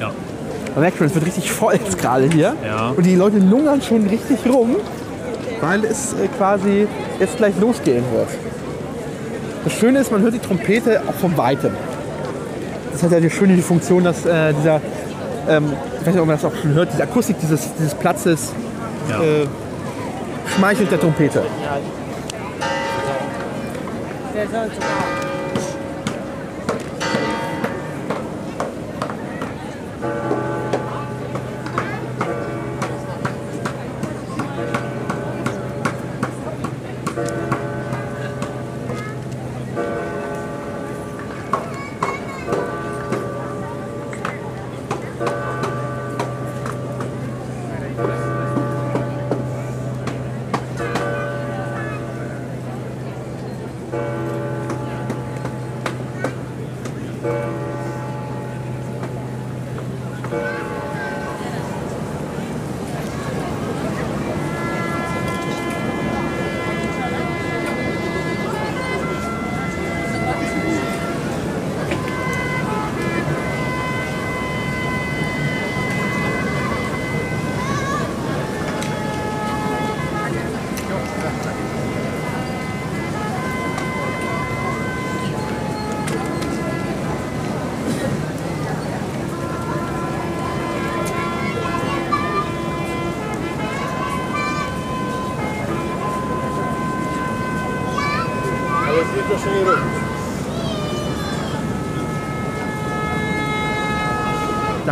ja. 0.00 0.10
Man 0.74 0.80
merkt 0.80 0.96
schon, 0.96 1.06
es 1.06 1.14
wird 1.14 1.26
richtig 1.26 1.52
voll 1.52 1.74
jetzt 1.74 1.98
gerade 1.98 2.24
hier. 2.24 2.54
Ja. 2.64 2.94
Und 2.96 3.04
die 3.04 3.14
Leute 3.14 3.38
lungern 3.38 3.82
schon 3.82 4.06
richtig 4.06 4.38
rum, 4.50 4.76
weil 5.60 5.84
es 5.84 6.14
äh, 6.14 6.28
quasi 6.38 6.86
jetzt 7.20 7.36
gleich 7.36 7.52
losgehen 7.60 8.04
wird. 8.14 8.28
Das 9.64 9.74
Schöne 9.74 10.00
ist, 10.00 10.10
man 10.10 10.22
hört 10.22 10.34
die 10.34 10.38
Trompete 10.38 11.02
auch 11.06 11.14
von 11.14 11.36
Weitem. 11.36 11.72
Das 12.90 13.02
hat 13.02 13.12
ja 13.12 13.20
die 13.20 13.30
schöne 13.30 13.54
die 13.54 13.62
Funktion, 13.62 14.02
dass 14.02 14.24
äh, 14.24 14.54
dieser, 14.54 14.80
ähm, 15.48 15.72
ich 16.00 16.06
weiß 16.06 16.14
nicht, 16.14 16.20
ob 16.20 16.26
man 16.26 16.36
das 16.36 16.44
auch 16.44 16.56
schon 16.60 16.74
hört, 16.74 16.92
diese 16.92 17.02
Akustik 17.02 17.36
dieses, 17.40 17.68
dieses 17.78 17.94
Platzes 17.94 18.52
ja. 19.08 19.20
Schmeichelt 20.48 20.90
der 20.90 21.00
Trompete. 21.00 21.42
Da 24.34 25.21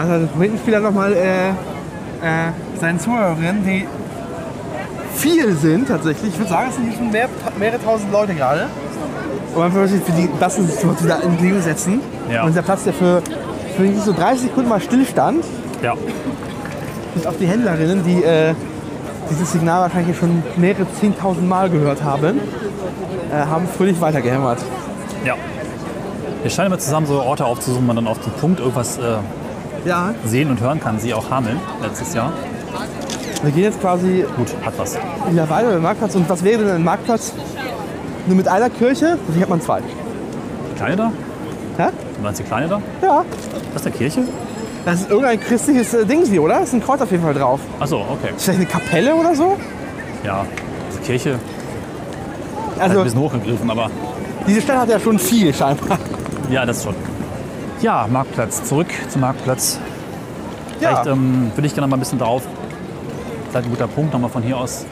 hat 0.03 0.09
der 0.09 0.29
Mittenspieler 0.39 0.81
nochmal 0.81 1.13
äh, 1.13 1.49
äh, 1.51 1.53
seinen 2.81 2.99
Zuhörerinnen, 3.01 3.65
die 3.65 3.87
viel 5.15 5.55
sind 5.57 5.89
tatsächlich. 5.89 6.33
Ich 6.33 6.39
würde 6.39 6.51
sagen, 6.51 6.69
es 6.71 6.77
sind 6.77 6.89
hier 6.89 6.99
schon 6.99 7.11
mehr, 7.11 7.29
mehrere 7.59 7.83
tausend 7.83 8.13
Leute 8.13 8.35
gerade. 8.35 8.67
Und 9.55 9.63
einfach 9.63 9.81
für 9.81 10.13
die 10.13 10.29
Bassen 10.39 10.67
sich 10.67 10.77
da 11.09 11.17
in 11.17 11.37
Bewegung 11.37 11.61
setzen. 11.61 12.01
Ja. 12.31 12.43
Und 12.43 12.51
dieser 12.51 12.63
Platz, 12.63 12.85
der 12.85 12.93
für, 12.93 13.21
für 13.77 14.01
so 14.01 14.13
30 14.13 14.43
Sekunden 14.43 14.69
mal 14.69 14.81
stillstand, 14.81 15.45
Ja. 15.83 15.95
bis 17.15 17.27
auf 17.27 17.37
die 17.39 17.47
Händlerinnen, 17.47 18.05
die 18.05 18.23
äh, 18.23 18.55
dieses 19.29 19.53
Signal 19.53 19.83
wahrscheinlich 19.83 20.17
schon 20.17 20.43
mehrere 20.57 20.87
10.000 21.03 21.43
Mal 21.43 21.69
gehört 21.69 22.03
haben, 22.05 22.41
äh, 23.33 23.35
haben 23.35 23.67
fröhlich 23.77 24.01
weitergehämmert. 24.01 24.59
Ja. 25.25 25.35
Wir 26.43 26.51
scheinen 26.51 26.69
immer 26.69 26.79
zusammen 26.79 27.07
so 27.07 27.21
Orte 27.21 27.45
aufzusuchen, 27.45 27.83
wo 27.83 27.87
man 27.89 27.97
dann 27.97 28.07
auf 28.07 28.19
den 28.21 28.33
Punkt 28.35 28.61
irgendwas 28.61 28.99
äh, 28.99 29.01
Ja, 29.85 30.15
sehen 30.25 30.51
und 30.51 30.61
hören 30.61 30.81
kann. 30.81 30.99
Sie 30.99 31.15
auch 31.15 31.31
Hameln 31.31 31.59
letztes 31.83 32.15
Jahr. 32.15 32.33
wir 33.43 33.51
gehen 33.51 33.65
jetzt 33.65 33.81
quasi 33.81 34.25
Gut, 34.37 34.55
hat 34.65 34.75
was. 34.77 34.99
wieder 35.31 35.49
weiter 35.49 35.69
über 35.69 35.73
den 35.79 35.83
Marktplatz. 35.83 36.15
Und 36.15 36.29
was 36.29 36.45
wäre 36.45 36.63
denn 36.65 36.75
ein 36.75 36.85
Marktplatz 36.85 37.33
nur 38.27 38.37
mit 38.37 38.47
einer 38.49 38.69
Kirche? 38.71 39.17
Hier 39.33 39.43
hat 39.43 39.49
man 39.49 39.61
zwei. 39.61 39.81
Die 39.81 40.77
Kleine 40.77 40.97
da? 40.97 41.13
Hä? 41.79 41.89
Du 42.17 42.23
meinst 42.23 42.41
die 42.41 42.45
Kleine 42.45 42.69
da? 42.69 42.83
Ja. 43.03 43.25
Das 43.73 43.77
ist 43.77 43.85
der 43.87 43.93
Kirche? 43.93 44.23
Das 44.85 45.01
ist 45.03 45.11
irgendein 45.11 45.41
christliches 45.41 45.95
äh, 45.95 46.05
Ding 46.07 46.25
hier, 46.25 46.43
oder? 46.43 46.55
Da 46.55 46.61
ist 46.61 46.73
ein 46.75 46.83
Kreuz 46.83 47.01
auf 47.01 47.11
jeden 47.11 47.23
Fall 47.23 47.35
drauf. 47.35 47.61
Achso, 47.79 47.97
okay. 48.01 48.33
Ist 48.37 48.45
vielleicht 48.45 48.61
eine 48.61 48.67
Kapelle 48.69 49.15
oder 49.15 49.35
so? 49.35 49.57
Ja, 50.25 50.45
die 50.95 51.07
Kirche 51.07 51.39
hat 52.77 52.83
Also, 52.89 52.99
ein 52.99 53.05
bisschen 53.05 53.21
hochgegriffen, 53.21 53.71
aber 53.71 53.91
diese 54.47 54.61
Stadt 54.63 54.79
hat 54.79 54.89
ja 54.89 54.99
schon 55.01 55.19
viel 55.19 55.53
scheinbar. 55.55 55.99
ja, 56.51 56.65
das 56.67 56.83
schon. 56.83 56.95
Ja, 57.81 58.07
Marktplatz. 58.11 58.65
Zurück 58.65 58.89
zum 59.09 59.23
Marktplatz. 59.23 59.79
Ja. 60.81 60.89
Vielleicht 60.91 61.07
ähm, 61.07 61.51
würde 61.55 61.67
ich 61.67 61.75
gerne 61.75 61.87
mal 61.87 61.97
ein 61.97 62.01
bisschen 62.01 62.19
drauf, 62.19 62.43
vielleicht 63.51 63.67
ein 63.67 63.71
guter 63.71 63.89
Punkt 63.89 64.13
nochmal 64.13 64.31
von 64.31 64.43
hier 64.43 64.57
aus, 64.57 64.87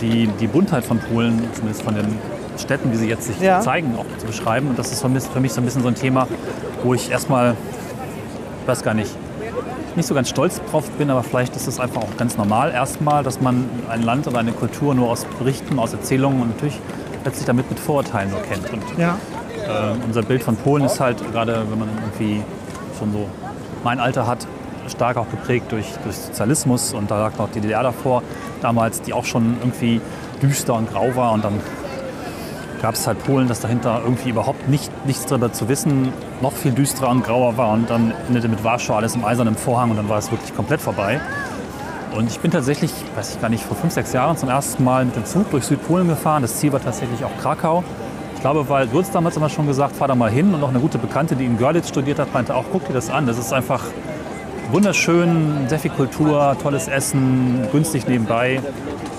die, 0.00 0.26
die 0.40 0.46
Buntheit 0.46 0.84
von 0.84 0.98
Polen, 0.98 1.42
zumindest 1.54 1.82
von 1.82 1.94
den 1.94 2.18
Städten, 2.58 2.90
wie 2.92 2.96
sie 2.96 3.08
jetzt 3.08 3.24
sich 3.26 3.40
Ja. 3.40 3.60
zeigen, 3.60 3.94
auch 3.98 4.06
zu 4.18 4.26
beschreiben. 4.26 4.68
Und 4.68 4.78
das 4.78 4.92
ist 4.92 5.00
für 5.02 5.08
mich, 5.08 5.22
für 5.24 5.40
mich 5.40 5.52
so 5.52 5.60
ein 5.60 5.64
bisschen 5.64 5.82
so 5.82 5.88
ein 5.88 5.94
Thema, 5.94 6.26
wo 6.84 6.94
ich 6.94 7.10
erstmal, 7.10 7.54
ich 8.62 8.68
weiß 8.68 8.82
gar 8.82 8.94
nicht, 8.94 9.14
nicht 9.96 10.06
so 10.06 10.14
ganz 10.14 10.28
stolz 10.28 10.60
drauf 10.70 10.88
bin, 10.92 11.10
aber 11.10 11.22
vielleicht 11.22 11.56
ist 11.56 11.66
es 11.66 11.80
einfach 11.80 12.02
auch 12.02 12.16
ganz 12.16 12.36
normal 12.36 12.70
erstmal, 12.72 13.22
dass 13.24 13.40
man 13.40 13.68
ein 13.88 14.02
Land 14.02 14.26
oder 14.28 14.38
eine 14.38 14.52
Kultur 14.52 14.94
nur 14.94 15.10
aus 15.10 15.24
Berichten, 15.38 15.78
aus 15.78 15.92
Erzählungen 15.92 16.40
und 16.42 16.48
natürlich 16.48 16.78
letztlich 17.24 17.46
damit 17.46 17.68
mit 17.68 17.80
Vorurteilen 17.80 18.30
so 18.30 18.36
kennt. 18.48 18.72
Und 18.72 18.82
Ja. 18.98 19.16
Äh, 19.68 20.04
unser 20.04 20.22
Bild 20.22 20.42
von 20.42 20.56
Polen 20.56 20.84
ist 20.84 20.98
halt, 20.98 21.18
gerade 21.32 21.64
wenn 21.68 21.78
man 21.78 21.88
irgendwie 21.88 22.42
schon 22.98 23.12
so 23.12 23.28
mein 23.84 24.00
Alter 24.00 24.26
hat, 24.26 24.46
stark 24.88 25.16
auch 25.18 25.28
geprägt 25.30 25.70
durch, 25.70 25.86
durch 26.02 26.16
Sozialismus 26.16 26.94
und 26.94 27.10
da 27.10 27.18
lag 27.20 27.38
noch 27.38 27.50
die 27.50 27.60
DDR 27.60 27.82
davor, 27.82 28.22
damals, 28.62 29.02
die 29.02 29.12
auch 29.12 29.24
schon 29.24 29.56
irgendwie 29.60 30.00
düster 30.42 30.74
und 30.74 30.90
grau 30.90 31.14
war 31.14 31.32
und 31.32 31.44
dann 31.44 31.60
gab 32.80 32.94
es 32.94 33.06
halt 33.06 33.22
Polen, 33.24 33.48
das 33.48 33.60
dahinter 33.60 34.00
irgendwie 34.04 34.30
überhaupt 34.30 34.68
nicht, 34.68 34.90
nichts 35.06 35.26
darüber 35.26 35.52
zu 35.52 35.68
wissen, 35.68 36.12
noch 36.40 36.52
viel 36.52 36.72
düsterer 36.72 37.10
und 37.10 37.24
grauer 37.24 37.56
war 37.56 37.72
und 37.72 37.90
dann 37.90 38.12
endete 38.28 38.48
mit 38.48 38.62
Warschau 38.62 38.94
alles 38.94 39.14
im 39.14 39.24
eisernen 39.24 39.56
Vorhang 39.56 39.90
und 39.90 39.96
dann 39.96 40.08
war 40.08 40.18
es 40.18 40.30
wirklich 40.30 40.54
komplett 40.54 40.80
vorbei. 40.80 41.20
Und 42.16 42.30
ich 42.30 42.40
bin 42.40 42.50
tatsächlich, 42.50 42.92
weiß 43.16 43.34
ich 43.34 43.40
gar 43.40 43.50
nicht, 43.50 43.64
vor 43.64 43.76
fünf, 43.76 43.92
sechs 43.92 44.12
Jahren 44.12 44.36
zum 44.36 44.48
ersten 44.48 44.82
Mal 44.82 45.04
mit 45.04 45.14
dem 45.14 45.26
Zug 45.26 45.50
durch 45.50 45.64
Südpolen 45.64 46.08
gefahren. 46.08 46.42
Das 46.42 46.56
Ziel 46.56 46.72
war 46.72 46.80
tatsächlich 46.80 47.24
auch 47.24 47.36
Krakau. 47.40 47.84
Ich 48.38 48.42
glaube, 48.42 48.68
weil 48.68 48.88
hast 48.94 49.12
damals 49.16 49.36
immer 49.36 49.48
schon 49.48 49.66
gesagt, 49.66 49.96
fahr 49.96 50.06
da 50.06 50.14
mal 50.14 50.30
hin. 50.30 50.54
Und 50.54 50.62
auch 50.62 50.68
eine 50.68 50.78
gute 50.78 50.96
Bekannte, 50.96 51.34
die 51.34 51.44
in 51.44 51.58
Görlitz 51.58 51.88
studiert 51.88 52.20
hat, 52.20 52.32
meinte 52.32 52.54
auch, 52.54 52.66
guck 52.70 52.86
dir 52.86 52.92
das 52.92 53.10
an. 53.10 53.26
Das 53.26 53.36
ist 53.36 53.52
einfach 53.52 53.82
wunderschön, 54.70 55.66
sehr 55.68 55.80
viel 55.80 55.90
Kultur, 55.90 56.56
tolles 56.62 56.86
Essen, 56.86 57.66
günstig 57.72 58.06
nebenbei. 58.06 58.60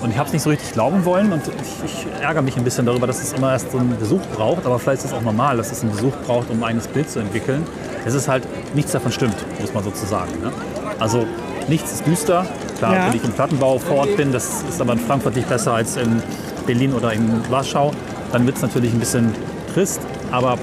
Und 0.00 0.08
ich 0.10 0.16
habe 0.16 0.28
es 0.28 0.32
nicht 0.32 0.40
so 0.40 0.48
richtig 0.48 0.72
glauben 0.72 1.04
wollen 1.04 1.34
und 1.34 1.42
ich, 1.48 1.84
ich 1.84 2.06
ärgere 2.22 2.40
mich 2.40 2.56
ein 2.56 2.64
bisschen 2.64 2.86
darüber, 2.86 3.06
dass 3.06 3.20
es 3.22 3.34
immer 3.34 3.52
erst 3.52 3.70
so 3.70 3.76
einen 3.76 3.94
Besuch 3.98 4.22
braucht. 4.34 4.64
Aber 4.64 4.78
vielleicht 4.78 5.04
ist 5.04 5.10
es 5.10 5.12
auch 5.12 5.20
normal, 5.20 5.58
dass 5.58 5.70
es 5.70 5.82
einen 5.82 5.92
Besuch 5.92 6.14
braucht, 6.26 6.48
um 6.48 6.62
ein 6.62 6.70
eigenes 6.70 6.88
Bild 6.88 7.10
zu 7.10 7.18
entwickeln. 7.18 7.66
Es 8.06 8.14
ist 8.14 8.26
halt, 8.26 8.44
nichts 8.74 8.92
davon 8.92 9.12
stimmt, 9.12 9.36
muss 9.60 9.74
man 9.74 9.84
sozusagen. 9.84 10.30
Ne? 10.42 10.50
Also 10.98 11.26
nichts 11.68 11.92
ist 11.92 12.06
düster. 12.06 12.46
Klar, 12.78 12.94
Ja. 12.94 13.06
wenn 13.08 13.16
ich 13.18 13.24
im 13.24 13.32
Plattenbau 13.32 13.78
vor 13.78 13.98
Ort 13.98 14.16
bin, 14.16 14.32
das 14.32 14.62
ist 14.66 14.80
aber 14.80 14.94
in 14.94 14.98
Frankfurt 14.98 15.36
nicht 15.36 15.48
besser 15.50 15.74
als 15.74 15.98
in 15.98 16.22
Berlin 16.64 16.94
oder 16.94 17.12
in 17.12 17.42
Warschau, 17.50 17.90
dann 18.32 18.46
wird 18.46 18.56
es 18.56 18.62
natürlich 18.62 18.92
ein 18.92 18.98
bisschen 19.00 19.32
trist. 19.74 20.00
Aber 20.30 20.58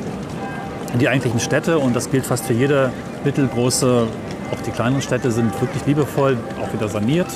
die 0.99 1.07
eigentlichen 1.09 1.39
Städte, 1.39 1.77
und 1.79 1.95
das 1.95 2.09
gilt 2.09 2.25
fast 2.25 2.45
für 2.45 2.53
jede 2.53 2.91
mittelgroße, 3.23 4.07
auch 4.51 4.61
die 4.65 4.71
kleineren 4.71 5.01
Städte, 5.01 5.31
sind 5.31 5.51
wirklich 5.61 5.85
liebevoll, 5.85 6.37
auch 6.61 6.73
wieder 6.73 6.87
saniert, 6.87 7.27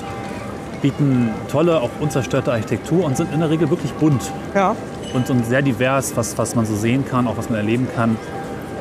bieten 0.81 1.29
tolle, 1.51 1.79
auch 1.81 1.89
unzerstörte 1.99 2.51
Architektur 2.51 3.03
und 3.05 3.17
sind 3.17 3.33
in 3.33 3.39
der 3.41 3.49
Regel 3.49 3.69
wirklich 3.69 3.91
bunt 3.93 4.31
Ja. 4.55 4.75
und, 5.13 5.29
und 5.29 5.45
sehr 5.45 5.61
divers, 5.61 6.13
was, 6.15 6.37
was 6.37 6.55
man 6.55 6.65
so 6.65 6.75
sehen 6.75 7.05
kann, 7.05 7.27
auch 7.27 7.37
was 7.37 7.49
man 7.49 7.59
erleben 7.59 7.87
kann. 7.95 8.17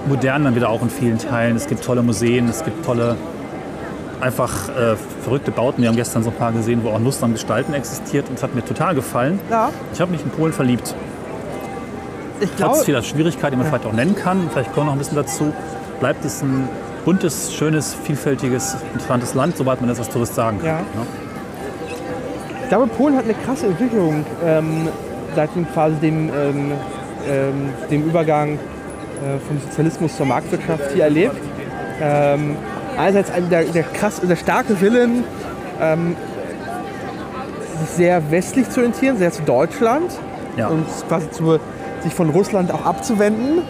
Modern 0.08 0.44
dann 0.44 0.54
wieder 0.54 0.70
auch 0.70 0.80
in 0.80 0.88
vielen 0.88 1.18
Teilen. 1.18 1.56
Es 1.56 1.66
gibt 1.66 1.84
tolle 1.84 2.02
Museen, 2.02 2.48
es 2.48 2.64
gibt 2.64 2.86
tolle, 2.86 3.16
einfach 4.20 4.68
äh, 4.70 4.96
verrückte 5.22 5.50
Bauten. 5.50 5.82
Wir 5.82 5.88
haben 5.88 5.96
gestern 5.96 6.22
so 6.22 6.30
ein 6.30 6.36
paar 6.36 6.52
gesehen, 6.52 6.80
wo 6.84 6.90
auch 6.90 7.00
Lust 7.00 7.22
am 7.22 7.32
Gestalten 7.32 7.74
existiert 7.74 8.28
und 8.28 8.36
es 8.36 8.42
hat 8.42 8.54
mir 8.54 8.64
total 8.64 8.94
gefallen. 8.94 9.38
Ja. 9.50 9.70
Ich 9.92 10.00
habe 10.00 10.10
mich 10.12 10.22
in 10.22 10.30
Polen 10.30 10.52
verliebt. 10.52 10.94
Ich 12.40 12.48
Trotz 12.50 12.57
glaube, 12.57 12.85
vieler 12.85 13.03
Schwierigkeiten, 13.03 13.53
die 13.53 13.57
man 13.59 13.66
vielleicht 13.66 13.87
auch 13.87 13.92
nennen 13.92 14.14
kann, 14.16 14.48
vielleicht 14.50 14.72
kommen 14.72 14.87
wir 14.87 14.90
noch 14.90 14.92
ein 14.94 14.98
bisschen 14.98 15.16
dazu, 15.16 15.53
bleibt 16.00 16.24
es 16.24 16.42
ein 16.42 16.68
buntes, 17.05 17.53
schönes, 17.53 17.94
vielfältiges, 17.94 18.76
interessantes 18.92 19.35
Land, 19.35 19.57
soweit 19.57 19.81
man 19.81 19.88
das 19.88 19.98
als 19.98 20.09
Tourist 20.09 20.35
sagen 20.35 20.59
kann. 20.59 20.66
Ja. 20.66 20.76
ne? 20.79 21.07
ich 22.62 22.68
glaube, 22.68 22.87
Polen 22.87 23.16
hat 23.16 23.24
eine 23.24 23.35
krasse 23.35 23.66
Entwicklung 23.66 24.24
ähm, 24.44 24.88
seit 25.35 25.55
dem, 25.55 25.70
quasi 25.72 25.96
dem, 25.96 26.29
ähm, 26.29 26.72
ähm, 27.29 27.68
dem 27.90 28.05
Übergang 28.05 28.55
äh, 28.55 29.38
vom 29.46 29.61
Sozialismus 29.61 30.16
zur 30.16 30.26
Marktwirtschaft 30.26 30.92
hier 30.94 31.05
erlebt. 31.05 31.37
Ähm, 32.00 32.57
einerseits 32.96 33.31
ein, 33.31 33.50
der, 33.50 33.64
der, 33.64 33.83
krass, 33.83 34.20
der 34.20 34.37
starke 34.37 34.81
Willen, 34.81 35.24
ähm, 35.81 36.16
sich 37.81 37.90
sehr 37.90 38.31
westlich 38.31 38.68
zu 38.70 38.81
orientieren, 38.81 39.18
sehr 39.18 39.33
zu 39.33 39.42
Deutschland 39.42 40.12
Ja. 40.57 40.68
und 40.68 40.87
quasi 41.09 41.31
zu, 41.31 41.59
sich 42.02 42.14
von 42.14 42.30
Russland 42.30 42.72
auch 42.72 42.84
abzuwenden. 42.86 43.62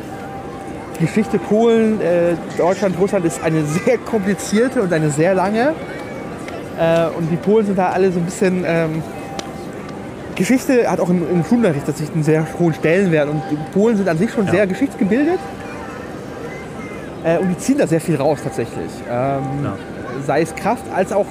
Die 0.98 1.06
Geschichte 1.06 1.38
Polen, 1.38 2.00
äh, 2.00 2.34
Deutschland, 2.58 2.98
Russland 2.98 3.24
ist 3.24 3.42
eine 3.42 3.64
sehr 3.84 3.98
komplizierte 3.98 4.82
und 4.82 4.92
eine 4.92 5.10
sehr 5.10 5.34
lange. 5.34 5.72
Äh, 6.78 7.06
und 7.16 7.30
die 7.30 7.36
Polen 7.36 7.66
sind 7.66 7.78
da 7.78 7.90
alle 7.90 8.12
so 8.12 8.18
ein 8.18 8.24
bisschen. 8.24 8.64
Ähm, 8.66 9.02
Geschichte 10.36 10.90
hat 10.90 11.00
auch 11.00 11.10
im, 11.10 11.22
im 11.30 11.44
Schulunterricht 11.44 11.84
tatsächlich 11.84 12.14
einen 12.14 12.24
sehr 12.24 12.46
hohen 12.58 12.72
Stellenwert. 12.72 13.28
Und 13.28 13.42
die 13.50 13.56
Polen 13.74 13.96
sind 13.98 14.08
an 14.08 14.16
sich 14.16 14.30
schon 14.32 14.46
Ja. 14.46 14.52
sehr 14.52 14.66
geschichtsgebildet. 14.66 15.38
Äh, 17.24 17.38
und 17.38 17.48
die 17.50 17.58
ziehen 17.58 17.76
da 17.78 17.86
sehr 17.86 18.00
viel 18.00 18.16
raus 18.16 18.38
tatsächlich. 18.42 18.90
Ähm, 19.10 19.42
Ja. 19.64 19.74
Sei 20.26 20.42
es 20.42 20.54
Kraft 20.54 20.84
als 20.94 21.12
auch 21.12 21.26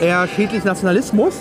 eher 0.00 0.26
schädlich 0.28 0.64
Nationalismus. 0.64 1.34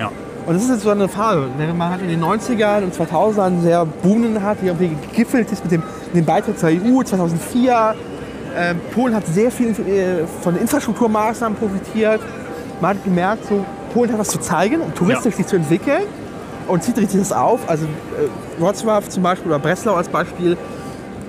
Ja. 0.00 0.10
Und 0.46 0.54
das 0.54 0.64
ist 0.64 0.70
jetzt 0.70 0.82
so 0.82 0.90
eine 0.90 1.08
Phase, 1.08 1.46
während 1.56 1.78
man 1.78 1.90
halt 1.90 2.02
in 2.02 2.08
den 2.08 2.20
90ern 2.22 2.82
und 2.82 2.94
2000ern 2.94 3.60
sehr 3.60 3.84
boomenden 3.84 4.42
hat, 4.42 4.58
die 4.60 4.66
irgendwie 4.66 4.96
gegipfelt 5.08 5.50
ist 5.52 5.62
mit 5.62 5.72
dem, 5.72 5.82
mit 6.12 6.16
dem 6.16 6.24
Beitritt 6.24 6.58
zur 6.58 6.70
EU 6.70 7.02
2004. 7.02 7.94
Ähm, 8.56 8.80
Polen 8.92 9.14
hat 9.14 9.26
sehr 9.26 9.50
viel 9.50 9.68
äh, 9.70 10.26
von 10.42 10.56
Infrastrukturmaßnahmen 10.56 11.56
profitiert. 11.56 12.20
Man 12.80 12.96
hat 12.96 13.04
gemerkt, 13.04 13.46
so, 13.46 13.64
Polen 13.94 14.10
hat 14.12 14.18
was 14.18 14.28
zu 14.28 14.40
zeigen, 14.40 14.80
um 14.80 14.92
touristisch 14.94 15.32
Ja. 15.32 15.36
sich 15.38 15.46
zu 15.46 15.56
entwickeln 15.56 16.02
und 16.66 16.82
zieht 16.82 16.98
richtig 16.98 17.20
das 17.20 17.32
auf. 17.32 17.60
Also 17.68 17.84
äh, 17.84 18.60
Wrocław 18.62 19.08
zum 19.08 19.22
Beispiel 19.22 19.48
oder 19.52 19.60
Breslau 19.60 19.94
als 19.94 20.08
Beispiel 20.08 20.56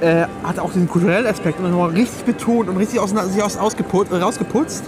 äh, 0.02 0.26
hat 0.44 0.58
auch 0.60 0.72
diesen 0.74 0.90
kulturellen 0.90 1.28
Aspekt 1.28 1.60
und 1.60 1.70
nochmal 1.70 1.92
richtig 1.92 2.26
betont 2.26 2.68
und 2.68 2.78
richtig 2.78 3.00
aus, 3.00 3.12
sich 3.12 3.44
aus, 3.44 3.58
ausgeputzt, 3.58 4.12
rausgeputzt. 4.12 4.84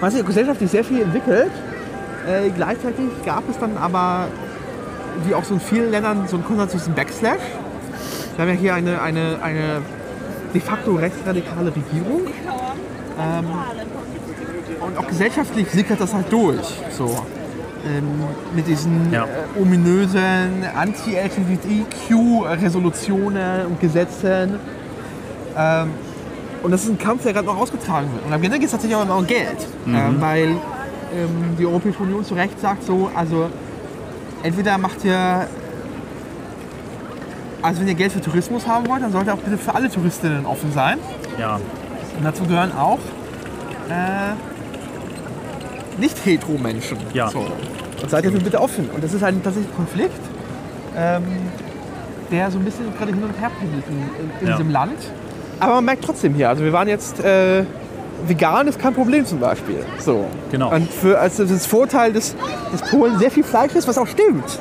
Man 0.00 0.10
hat 0.10 0.18
sich 0.18 0.26
gesellschaftlich 0.26 0.70
sehr 0.70 0.84
viel 0.84 1.02
entwickelt. 1.02 1.52
Äh, 2.26 2.50
gleichzeitig 2.50 3.06
gab 3.24 3.48
es 3.50 3.58
dann 3.58 3.76
aber, 3.76 4.28
wie 5.26 5.34
auch 5.34 5.44
so 5.44 5.54
in 5.54 5.60
vielen 5.60 5.90
Ländern, 5.90 6.26
so 6.28 6.36
einen 6.36 6.44
konservativen 6.44 6.94
Backslash. 6.94 7.40
Wir 8.36 8.42
haben 8.44 8.48
ja 8.52 8.58
hier 8.58 8.74
eine, 8.74 9.00
eine, 9.00 9.38
eine 9.42 9.82
de 10.52 10.60
facto 10.60 10.94
rechtsradikale 10.94 11.72
Regierung. 11.74 12.22
Ähm, 13.20 13.46
und 14.86 14.98
auch 14.98 15.06
gesellschaftlich 15.06 15.70
sickert 15.70 16.00
das 16.00 16.12
halt 16.14 16.30
durch. 16.32 16.58
So. 16.90 17.06
Ähm, 17.86 18.08
mit 18.54 18.66
diesen 18.66 19.12
Ja. 19.12 19.24
äh, 19.24 19.60
ominösen 19.60 20.64
Anti-LGBTQ-Resolutionen 20.74 23.66
und 23.66 23.80
Gesetzen. 23.80 24.58
Ähm, 25.56 25.90
und 26.62 26.70
das 26.70 26.84
ist 26.84 26.88
ein 26.90 26.98
Kampf, 26.98 27.22
der 27.24 27.32
gerade 27.34 27.46
noch 27.46 27.58
ausgetragen 27.58 28.08
wird. 28.14 28.24
Und 28.26 28.32
am 28.32 28.42
Ende 28.42 28.56
geht 28.58 28.66
es 28.66 28.70
tatsächlich 28.72 28.96
auch 28.96 29.02
immer 29.04 29.16
um 29.18 29.26
Geld. 29.26 29.66
Ähm, 29.86 30.16
weil 30.20 30.56
ähm, 31.14 31.56
die 31.58 31.64
Europäische 31.66 32.02
Union 32.02 32.24
zu 32.24 32.34
Recht 32.34 32.60
sagt 32.60 32.84
so, 32.84 33.10
also 33.14 33.48
entweder 34.42 34.76
macht 34.78 35.04
ihr 35.04 35.46
Also 37.62 37.80
wenn 37.80 37.88
ihr 37.88 37.94
Geld 37.94 38.12
für 38.12 38.20
Tourismus 38.20 38.66
haben 38.66 38.86
wollt, 38.88 39.02
dann 39.02 39.12
sollte 39.12 39.32
auch 39.32 39.38
bitte 39.38 39.56
für 39.56 39.74
alle 39.74 39.88
Touristinnen 39.88 40.44
offen 40.44 40.70
sein. 40.72 40.98
Ja, 41.38 41.54
Und 41.56 42.22
dazu 42.24 42.44
gehören 42.44 42.72
auch 42.72 42.98
äh, 43.88 44.34
nicht-hetero-Menschen. 45.98 46.98
Ja. 47.12 47.28
So. 47.30 47.40
Und 48.02 48.10
seid 48.10 48.24
dafür 48.24 48.40
bitte 48.40 48.60
offen. 48.60 48.90
Und 48.90 49.02
das 49.02 49.12
ist 49.14 49.22
ein 49.22 49.42
tatsächlich 49.42 49.74
Konflikt, 49.74 50.20
ähm, 50.96 51.22
der 52.30 52.50
so 52.50 52.58
ein 52.58 52.64
bisschen 52.64 52.94
gerade 52.98 53.12
hin 53.12 53.22
und 53.22 53.40
her 53.40 53.50
pendelt 53.58 53.84
in, 53.88 53.96
in, 53.96 54.30
in 54.40 54.46
Ja. 54.48 54.56
diesem 54.56 54.70
Land. 54.70 54.98
Aber 55.60 55.74
man 55.76 55.84
merkt 55.86 56.04
trotzdem 56.04 56.34
hier, 56.34 56.48
also 56.50 56.64
wir 56.64 56.72
waren 56.72 56.88
jetzt, 56.88 57.20
äh, 57.20 57.64
vegan 58.26 58.66
ist 58.68 58.78
kein 58.78 58.94
Problem 58.94 59.24
zum 59.26 59.38
Beispiel. 59.40 59.84
So. 59.98 60.26
Genau. 60.50 60.70
Und 60.72 60.90
für, 60.90 61.18
also 61.18 61.44
das 61.44 61.66
Vorteil 61.66 62.12
des, 62.12 62.34
des 62.72 62.82
Polen 62.90 63.18
sehr 63.18 63.30
viel 63.30 63.44
Fleisch 63.44 63.74
ist, 63.74 63.86
was 63.88 63.98
auch 63.98 64.06
stimmt, 64.06 64.58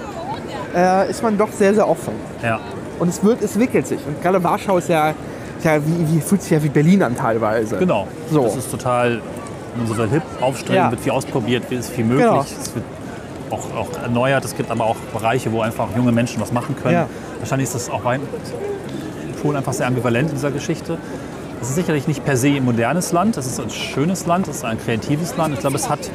äh, 0.76 1.10
ist 1.10 1.22
man 1.24 1.38
doch 1.38 1.52
sehr, 1.52 1.74
sehr 1.74 1.88
offen. 1.88 2.14
ja. 2.42 2.60
Und 3.00 3.08
es, 3.10 3.24
wird, 3.24 3.42
es 3.42 3.54
entwickelt 3.54 3.88
sich. 3.88 4.00
Und 4.06 4.22
gerade 4.22 4.42
Warschau 4.44 4.78
ist 4.78 4.88
ja, 4.88 5.10
ist 5.10 5.66
ja 5.66 5.78
wie, 5.86 6.16
wie, 6.16 6.22
fühlt 6.22 6.44
sich 6.44 6.52
ja 6.52 6.64
wie 6.64 6.70
Berlin 6.70 7.02
an 7.02 7.16
teilweise. 7.16 7.78
Genau. 7.78 8.08
So. 8.32 8.44
Das 8.44 8.56
ist 8.56 8.70
total 8.72 9.20
so 9.88 9.96
hip, 10.06 10.22
aufstrebend, 10.40 10.76
Ja. 10.86 10.92
wird 10.92 11.02
viel 11.02 11.12
ausprobiert, 11.12 11.70
ist 11.72 11.90
viel 11.90 12.06
möglich. 12.06 12.26
Genau. 12.28 12.42
Es 12.42 12.74
wird 12.76 12.86
auch, 13.50 13.66
auch 13.76 14.02
erneuert. 14.04 14.46
Es 14.46 14.56
gibt 14.56 14.70
aber 14.70 14.86
auch 14.86 14.96
Bereiche, 15.12 15.52
wo 15.52 15.62
einfach 15.62 15.88
junge 15.98 16.12
Menschen 16.12 16.40
was 16.40 16.52
machen 16.54 16.76
können. 16.82 16.94
Ja. 16.94 17.08
Wahrscheinlich 17.40 17.68
ist 17.68 17.76
das 17.76 17.90
auch 17.90 18.02
bei 18.02 18.20
Polen 19.42 19.58
einfach 19.58 19.74
sehr 19.74 19.88
ambivalent 19.88 20.30
in 20.30 20.36
dieser 20.36 20.52
Geschichte. 20.52 20.98
Es 21.64 21.70
ist 21.70 21.76
sicherlich 21.76 22.10
nicht 22.10 22.26
per 22.26 22.36
se 22.36 22.50
ein 22.50 22.66
modernes 22.66 23.14
Land, 23.14 23.38
es 23.38 23.46
ist 23.46 23.58
ein 23.58 23.70
schönes 23.70 24.26
Land, 24.26 24.50
es 24.50 24.58
ist 24.58 24.66
ein 24.66 24.78
kreatives 24.78 25.38
Land. 25.38 25.54
Ich 25.54 25.62
glaube, 25.62 25.78
es 25.78 25.88
hat, 25.88 26.12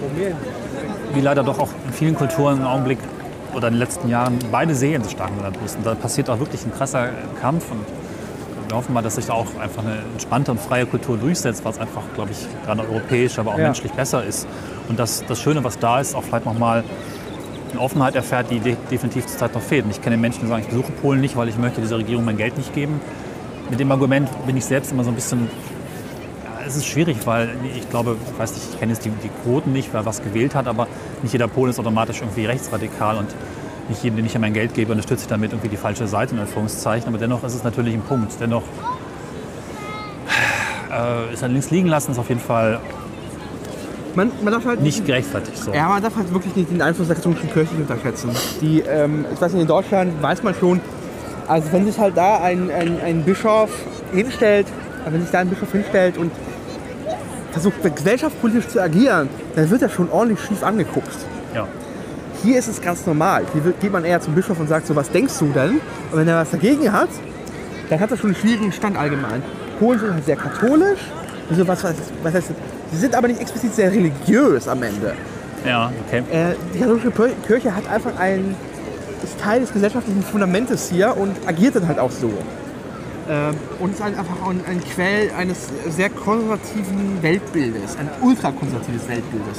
wie 1.15 1.21
leider 1.23 1.43
doch 1.43 1.59
auch 1.59 1.71
in 1.87 1.93
vielen 1.95 2.15
Kulturen 2.15 2.59
im 2.59 2.67
Augenblick 2.67 2.99
oder 3.55 3.69
in 3.69 3.73
den 3.75 3.79
letzten 3.79 4.11
Jahren, 4.11 4.39
beide 4.53 4.75
Seelen 4.75 5.03
so 5.03 5.09
stark 5.09 5.31
miteinander 5.31 5.59
müssen. 5.63 5.83
Da 5.85 5.95
passiert 5.95 6.29
auch 6.29 6.39
wirklich 6.39 6.67
ein 6.67 6.73
krasser 6.75 7.09
Kampf 7.41 7.71
und 7.71 7.81
wir 8.69 8.77
hoffen 8.77 8.93
mal, 8.93 9.01
dass 9.01 9.15
sich 9.15 9.25
da 9.25 9.33
auch 9.33 9.47
einfach 9.59 9.83
eine 9.83 10.01
entspannte 10.13 10.51
und 10.51 10.61
freie 10.61 10.85
Kultur 10.85 11.17
durchsetzt, 11.17 11.65
was 11.65 11.79
einfach, 11.79 12.03
glaube 12.15 12.33
ich, 12.33 12.47
gerade 12.67 12.83
europäisch, 12.83 13.39
aber 13.39 13.53
auch 13.53 13.59
Ja. 13.59 13.65
menschlich 13.65 13.93
besser 13.93 14.23
ist. 14.23 14.47
Und 14.91 14.99
dass 14.99 15.25
das 15.27 15.41
Schöne, 15.41 15.65
was 15.65 15.79
da 15.79 15.99
ist, 15.99 16.15
auch 16.15 16.25
vielleicht 16.25 16.45
nochmal 16.45 16.85
eine 17.73 17.81
Offenheit 17.81 18.17
erfährt, 18.17 18.51
die 18.51 18.61
de 18.61 18.77
definitiv 18.91 19.25
zurzeit 19.25 19.55
noch 19.55 19.63
fehlt. 19.63 19.87
Und 19.87 19.93
ich 19.93 20.03
kenne 20.03 20.19
Menschen, 20.19 20.43
die 20.43 20.47
sagen, 20.49 20.61
ich 20.61 20.69
besuche 20.69 20.93
Polen 20.93 21.23
nicht, 21.23 21.39
weil 21.39 21.49
ich 21.49 21.57
möchte 21.57 21.81
dieser 21.81 21.97
Regierung 21.97 22.27
mein 22.27 22.37
Geld 22.37 22.59
nicht 22.59 22.75
geben. 22.75 23.01
Mit 23.71 23.81
dem 23.81 23.91
Argument 23.93 24.29
bin 24.47 24.57
ich 24.57 24.65
selbst 24.65 24.93
immer 24.93 25.05
so 25.05 25.11
ein 25.11 25.15
bisschen, 25.15 25.49
ja, 26.45 26.67
es 26.67 26.77
ist 26.77 26.87
schwierig, 26.87 27.19
weil 27.27 27.51
ich 27.77 27.89
glaube, 27.91 28.17
ich 28.33 28.39
weiß 28.39 28.55
nicht, 28.55 28.65
ich 28.73 28.79
kenne 28.79 28.93
jetzt 28.93 29.05
die, 29.05 29.11
die 29.11 29.31
Quoten 29.43 29.73
nicht, 29.73 29.91
wer 29.93 30.07
was 30.07 30.23
gewählt 30.23 30.55
hat, 30.55 30.67
aber 30.67 30.87
nicht 31.23 31.33
jeder 31.33 31.49
Pole 31.49 31.71
ist 31.71 31.79
automatisch 31.79 32.21
irgendwie 32.21 32.47
rechtsradikal 32.47 33.17
und 33.17 33.29
nicht 33.89 34.03
jedem, 34.03 34.17
den 34.17 34.27
ich 34.27 34.39
mein 34.39 34.53
Geld 34.53 34.75
gebe, 34.75 34.93
unterstütze 34.93 35.23
ich 35.23 35.29
damit 35.29 35.53
irgendwie 35.53 35.69
die 35.69 35.77
falsche 35.77 36.07
Seite 36.07 36.35
in 36.35 36.41
Anführungszeichen. 36.41 37.09
Aber 37.09 37.19
dennoch 37.19 37.43
ist 37.45 37.55
es 37.55 37.65
natürlich 37.65 37.95
ein 37.95 38.03
Punkt. 38.03 38.33
Dennoch 38.41 38.65
äh, 40.91 41.33
ist 41.33 41.43
er 41.43 41.49
links 41.49 41.71
liegen 41.71 41.89
lassen, 41.89 42.13
ist 42.13 42.19
auf 42.19 42.29
jeden 42.29 42.41
Fall 42.41 42.81
Man, 44.15 44.33
man 44.43 44.53
darf 44.53 44.65
halt 44.65 44.81
nicht 44.81 45.07
gerechtfertigt. 45.07 45.57
So. 45.57 45.73
Ja, 45.73 45.89
man 45.89 46.03
darf 46.03 46.17
halt 46.17 46.33
wirklich 46.33 46.57
nicht 46.57 46.71
den 46.71 46.83
Einfluss 46.83 47.07
der 47.07 47.17
katholischen 47.17 47.51
Kirche 47.53 47.75
unterschätzen. 47.77 48.31
Die, 48.61 48.81
ähm, 48.81 49.25
ich 49.33 49.41
weiß 49.41 49.53
nicht, 49.53 49.63
in 49.63 49.69
Deutschland 49.69 50.21
weiß 50.23 50.43
man 50.43 50.55
schon, 50.55 50.81
also 51.49 51.73
wenn 51.73 51.87
sich 51.87 51.99
halt 51.99 52.17
da 52.17 52.41
ein, 52.41 52.71
ein, 52.71 53.01
ein 53.01 53.25
Bischof 53.25 53.71
hinstellt, 54.13 54.67
äh, 55.07 55.13
wenn 55.13 55.23
sich 55.23 55.31
da 55.31 55.41
ein 55.41 55.49
Bischof 55.49 55.73
hinstellt 55.73 56.19
und 56.19 56.31
versucht 57.53 57.77
gesellschaftspolitisch 57.97 58.69
zu 58.69 58.81
agieren, 58.81 59.29
dann 59.57 59.71
wird 59.71 59.83
er 59.83 59.89
schon 59.89 60.11
ordentlich 60.11 60.41
schief 60.47 60.63
angeguckt. 60.63 61.17
Ja. 61.55 61.67
Hier 62.43 62.59
ist 62.59 62.69
es 62.69 62.81
ganz 62.81 63.07
normal. 63.07 63.45
Hier 63.53 63.65
wird, 63.65 63.81
geht 63.81 63.91
man 63.91 64.05
eher 64.05 64.21
zum 64.21 64.35
Bischof 64.35 64.61
und 64.61 64.69
sagt 64.69 64.87
so, 64.87 64.95
was 64.95 65.11
denkst 65.11 65.39
du 65.39 65.47
denn? 65.47 65.81
Und 66.13 66.19
wenn 66.19 66.29
er 66.29 66.37
was 66.37 66.51
dagegen 66.51 66.93
hat, 66.93 67.09
dann 67.89 67.99
hat 67.99 68.11
er 68.11 68.17
schon 68.19 68.31
einen 68.31 68.37
schwierigen 68.37 68.71
Stand 68.71 68.97
allgemein. 68.97 69.43
Polen 69.79 69.99
sind 69.99 70.13
halt 70.13 70.25
sehr 70.27 70.37
katholisch. 70.37 71.01
Also 71.51 71.67
was, 71.67 71.83
was, 71.83 71.95
was 72.23 72.35
heißt, 72.35 72.49
sie 72.93 72.99
sind 72.99 73.15
aber 73.15 73.29
nicht 73.29 73.41
explizit 73.41 73.75
sehr 73.75 73.91
religiös 73.91 74.69
am 74.69 74.83
Ende. 74.83 75.15
ja, 75.65 75.91
okay. 76.07 76.23
Äh, 76.31 76.55
die 76.75 76.79
katholische 76.79 77.11
Kirche 77.47 77.75
hat 77.75 77.89
einfach 77.91 78.13
ein, 78.19 78.55
ist 79.25 79.41
Teil 79.41 79.61
des 79.61 79.73
gesellschaftlichen 79.73 80.23
Fundamentes 80.23 80.91
hier 80.91 81.17
und 81.17 81.35
agiert 81.47 81.77
dann 81.77 81.89
halt 81.89 81.99
auch 81.99 82.11
so. 82.11 82.33
Ähm, 83.29 83.55
und 83.79 83.93
ist 83.93 84.03
halt 84.03 84.19
einfach 84.19 84.47
ein, 84.49 84.61
ein 84.67 84.83
Quell 84.83 85.31
eines 85.37 85.69
sehr 85.89 86.09
konservativen 86.09 87.23
Weltbildes, 87.23 87.97
ein 87.99 88.09
ultrakonservatives 88.23 89.07
Weltbildes. 89.07 89.59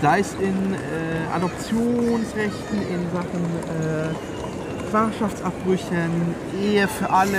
Sei 0.00 0.20
es 0.20 0.34
in 0.34 0.74
äh, 0.74 1.34
Adoptionsrechten, 1.34 2.78
in 2.78 3.10
Sachen 3.12 3.44
äh, 3.80 4.90
Schwangerschaftsabbrüchen, 4.90 6.34
Ehe 6.62 6.86
für 6.86 7.10
alle. 7.10 7.38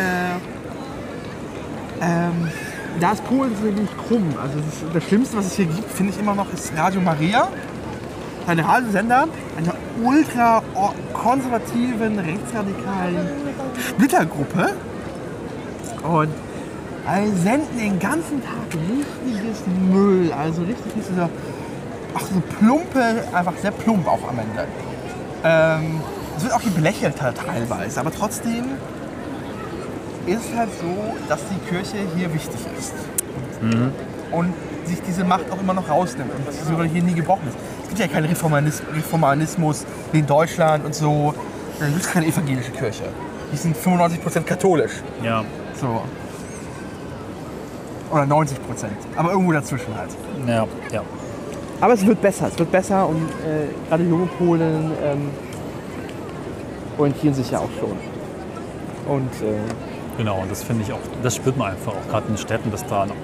Ähm, 2.02 2.50
da 3.00 3.14
ist 3.14 3.24
Polen 3.26 3.52
wirklich 3.64 3.90
krumm. 4.08 4.34
Also 4.42 4.58
das, 4.58 4.94
das 4.94 5.04
Schlimmste, 5.06 5.38
was 5.38 5.46
es 5.48 5.54
hier 5.54 5.66
gibt, 5.66 5.90
finde 5.92 6.12
ich 6.12 6.20
immer 6.20 6.36
noch, 6.36 6.52
ist 6.54 6.74
Radio 6.76 7.00
Maria. 7.00 7.48
Ein 8.52 8.60
Radiosender 8.60 9.28
einer 9.58 9.74
ultra-konservativen, 10.04 12.20
rechtsradikalen 12.20 13.30
Splittergruppe. 13.80 14.74
Und 16.04 16.30
also 17.08 17.36
senden 17.38 17.78
den 17.78 17.98
ganzen 17.98 18.44
Tag 18.44 18.74
richtiges 18.74 19.64
Müll. 19.90 20.34
Also 20.34 20.64
richtig 20.64 20.92
dieser, 20.96 21.30
ach 22.14 22.20
so 22.20 22.44
plumpe, 22.60 23.24
einfach 23.32 23.54
sehr 23.62 23.72
plump 23.72 24.06
auch 24.06 24.28
am 24.28 24.40
Ende. 24.40 24.68
Ähm, 25.46 26.02
es 26.36 26.44
wird 26.44 26.54
auch 26.54 26.60
hier 26.60 26.74
belächelt 26.74 27.22
halt 27.22 27.38
teilweise, 27.38 28.02
aber 28.02 28.12
trotzdem 28.12 28.66
ist 30.26 30.50
es 30.52 30.58
halt 30.58 30.72
so, 30.78 31.16
dass 31.30 31.40
die 31.48 31.58
Kirche 31.70 32.00
hier 32.18 32.34
wichtig 32.34 32.60
ist. 32.78 32.96
Und 34.32 34.54
sich 34.84 35.02
diese 35.08 35.24
Macht 35.24 35.50
auch 35.52 35.62
immer 35.62 35.74
noch 35.74 35.88
rausnimmt 35.88 36.32
und 36.36 36.52
sie 36.52 36.66
sogar 36.66 36.86
hier 36.86 37.02
nie 37.02 37.14
gebrochen 37.14 37.48
ist. 37.48 37.58
Es 37.92 37.98
gibt 37.98 38.10
ja 38.10 38.16
keinen 38.16 38.30
Reformanis 38.30 38.82
Reformanismus 38.96 39.86
wie 40.14 40.20
in 40.20 40.26
Deutschland 40.26 40.86
und 40.86 40.96
so. 40.96 41.34
Da 41.78 41.88
gibt 41.88 42.00
es 42.00 42.10
keine 42.10 42.26
evangelische 42.26 42.72
Kirche. 42.72 43.04
Die 43.52 43.58
sind 43.58 43.76
95% 43.76 44.44
katholisch. 44.44 44.94
Ja. 45.22 45.44
So. 45.74 46.02
Oder 48.10 48.26
90 48.26 48.66
Prozent. 48.66 48.94
Aber 49.18 49.32
irgendwo 49.32 49.52
dazwischen 49.52 49.94
halt. 49.98 50.12
Ja, 50.48 50.66
ja. 50.94 51.04
Aber 51.82 51.94
es 51.94 52.06
wird 52.06 52.22
besser. 52.22 52.48
Es 52.48 52.58
wird 52.58 52.72
besser 52.72 53.10
und 53.10 53.28
äh, 53.30 53.90
gerade 53.90 54.04
junge 54.06 54.28
Polen 54.28 54.92
ähm, 55.04 55.30
orientieren 56.98 57.34
sich 57.34 57.52
ja 57.52 57.60
auch 57.60 57.70
schon. 57.78 57.98
Und 59.14 59.34
äh, 59.42 59.60
Genau, 60.18 60.40
und 60.40 60.50
das 60.50 60.64
finde 60.64 60.84
ich 60.84 60.94
auch, 60.94 61.00
das 61.24 61.36
spürt 61.36 61.58
man 61.58 61.72
einfach 61.72 61.92
auch 61.92 62.08
gerade 62.10 62.28
in 62.28 62.36
den 62.36 62.38
Städten, 62.38 62.72
dass 62.72 62.86
da 62.86 63.06
noch 63.06 63.16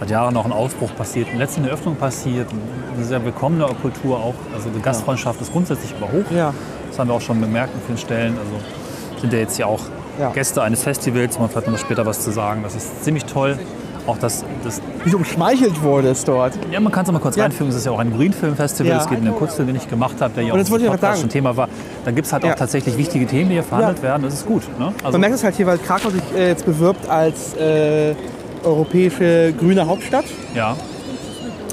seit 0.00 0.10
Jahren 0.10 0.34
noch 0.34 0.44
ein 0.44 0.52
Aufbruch 0.52 0.90
passiert, 0.96 1.28
letztens 1.36 1.66
eine 1.66 1.74
Öffnung 1.74 1.96
passiert, 1.96 2.48
eine 2.96 3.04
sehr 3.04 3.24
willkommene 3.24 3.66
Kultur 3.80 4.16
auch. 4.18 4.34
Also 4.54 4.68
die 4.70 4.82
Gastfreundschaft 4.82 5.40
ist 5.40 5.52
grundsätzlich 5.52 5.94
aber 6.00 6.10
hoch. 6.12 6.30
ja, 6.34 6.52
Das 6.90 6.98
haben 6.98 7.08
wir 7.08 7.14
auch 7.14 7.20
schon 7.20 7.40
bemerkt 7.40 7.74
an 7.74 7.80
vielen 7.86 7.98
Stellen. 7.98 8.36
Also 8.38 9.20
sind 9.20 9.32
ja 9.32 9.38
jetzt 9.38 9.58
ja 9.58 9.66
auch 9.66 9.80
Ja. 10.18 10.30
Gäste 10.30 10.62
eines 10.62 10.82
Festivals, 10.82 11.38
man 11.40 11.48
vielleicht 11.48 11.66
noch 11.68 11.78
später 11.78 12.06
was 12.06 12.20
zu 12.22 12.30
sagen. 12.30 12.62
Das 12.62 12.74
ist 12.76 13.02
ziemlich 13.04 13.24
toll. 13.24 13.58
Auch 14.06 14.18
das, 14.18 14.44
das 14.62 14.82
wie 15.02 15.08
so 15.10 15.16
umschmeichelt 15.16 15.82
wurde 15.82 16.08
es 16.10 16.24
dort. 16.24 16.52
ja, 16.70 16.78
man 16.78 16.92
kann 16.92 17.06
es 17.06 17.10
mal 17.10 17.18
kurz 17.20 17.36
Ja. 17.36 17.46
einfügen, 17.46 17.70
es 17.70 17.76
ist 17.76 17.86
ja 17.86 17.90
auch 17.92 17.98
ein 17.98 18.12
Greenfilm-Festival, 18.14 18.92
Ja. 18.92 18.98
es 19.00 19.08
geht 19.08 19.18
um 19.18 19.24
den 19.24 19.34
Kurzfilm, 19.34 19.66
den 19.68 19.76
ich 19.76 19.88
gemacht 19.88 20.16
habe, 20.20 20.34
der 20.34 20.44
ja 20.44 20.52
auch 20.52 20.58
das 20.58 20.70
wollte 20.70 20.86
Podcast 20.90 21.20
schon 21.22 21.30
Thema 21.30 21.56
war. 21.56 21.68
Da 22.04 22.10
gibt 22.10 22.26
es 22.26 22.32
halt 22.32 22.44
Ja. 22.44 22.52
auch 22.52 22.56
tatsächlich 22.56 22.98
wichtige 22.98 23.26
Themen, 23.26 23.48
die 23.48 23.54
hier 23.54 23.62
verhandelt 23.64 24.02
werden. 24.02 24.22
Das 24.22 24.34
ist 24.34 24.46
gut. 24.46 24.62
Ne? 24.78 24.92
Also, 25.02 25.12
Man 25.12 25.22
merkt 25.22 25.36
es 25.36 25.42
halt 25.42 25.54
hier, 25.56 25.66
weil 25.66 25.78
Krakau 25.78 26.10
sich 26.10 26.22
äh, 26.36 26.48
jetzt 26.48 26.66
bewirbt 26.66 27.08
als 27.08 27.54
äh, 27.56 28.14
europäische 28.64 29.52
grüne 29.58 29.86
Hauptstadt 29.86 30.24
ja, 30.54 30.76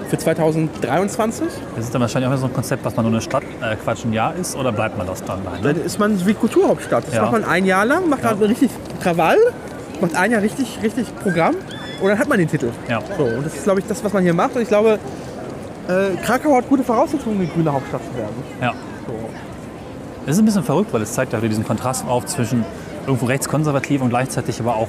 für 0.09 0.17
2023. 0.17 1.47
das 1.75 1.85
ist 1.85 1.93
dann 1.93 2.01
wahrscheinlich 2.01 2.31
auch 2.31 2.37
so 2.37 2.45
ein 2.47 2.53
Konzept, 2.53 2.83
was 2.85 2.95
man 2.95 3.05
nur 3.05 3.13
eine 3.13 3.21
Stadt, 3.21 3.43
äh, 3.61 3.75
Quatsch, 3.77 4.05
ein 4.05 4.13
Jahr 4.13 4.35
ist, 4.35 4.55
oder 4.55 4.71
bleibt 4.71 4.97
man 4.97 5.07
das 5.07 5.23
dann? 5.23 5.39
Nein, 5.43 5.61
Dann 5.63 5.75
ne? 5.77 5.81
ist 5.83 5.99
man 5.99 6.25
wie 6.25 6.33
Kulturhauptstadt. 6.33 7.07
Das 7.07 7.15
Ja. 7.15 7.21
macht 7.23 7.31
man 7.33 7.43
ein 7.45 7.65
Jahr 7.65 7.85
lang, 7.85 8.09
macht 8.09 8.23
Ja. 8.23 8.31
richtig 8.31 8.69
Krawall, 9.01 9.37
macht 10.01 10.15
ein 10.15 10.31
Jahr 10.31 10.41
richtig, 10.41 10.79
richtig 10.83 11.07
Programm 11.17 11.55
und 12.01 12.09
dann 12.09 12.19
hat 12.19 12.27
man 12.27 12.37
den 12.39 12.49
Titel. 12.49 12.69
Ja. 12.89 12.99
So, 13.17 13.23
und 13.23 13.45
das 13.45 13.55
ist, 13.55 13.63
glaube 13.63 13.79
ich, 13.79 13.87
das, 13.87 14.03
was 14.03 14.11
man 14.13 14.23
hier 14.23 14.33
macht. 14.33 14.55
Und 14.55 14.61
ich 14.63 14.67
glaube, 14.67 14.99
äh, 15.87 16.15
Krakau 16.25 16.55
hat 16.55 16.67
gute 16.69 16.83
Voraussetzungen, 16.83 17.39
eine 17.39 17.47
grüne 17.47 17.71
Hauptstadt 17.71 18.01
zu 18.11 18.17
werden. 18.17 18.35
ja. 18.61 18.73
So. 19.07 19.13
Es 20.27 20.33
ist 20.33 20.39
ein 20.39 20.45
bisschen 20.45 20.63
verrückt, 20.63 20.93
weil 20.93 21.01
es 21.01 21.13
zeigt 21.13 21.33
ja 21.33 21.39
diesen 21.39 21.65
Kontrast 21.65 22.05
auf 22.07 22.25
zwischen 22.27 22.63
irgendwo 23.07 23.25
rechtskonservativ 23.25 24.01
und 24.03 24.09
gleichzeitig 24.09 24.59
aber 24.59 24.75
auch 24.75 24.87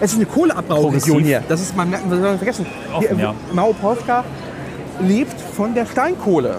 Es 0.00 0.12
ist 0.12 0.16
eine 0.16 0.26
Kohleabbauregion 0.26 1.22
hier. 1.22 1.42
Das 1.48 1.60
ist, 1.60 1.76
man 1.76 1.90
merkt, 1.90 2.08
man 2.08 2.20
soll 2.20 2.36
vergessen. 2.36 2.66
Offen, 2.94 3.16
hier, 3.16 3.24
ja. 3.26 3.34
Małopolska 3.52 4.24
lebt 5.00 5.40
von 5.40 5.74
der 5.74 5.86
Steinkohle. 5.86 6.56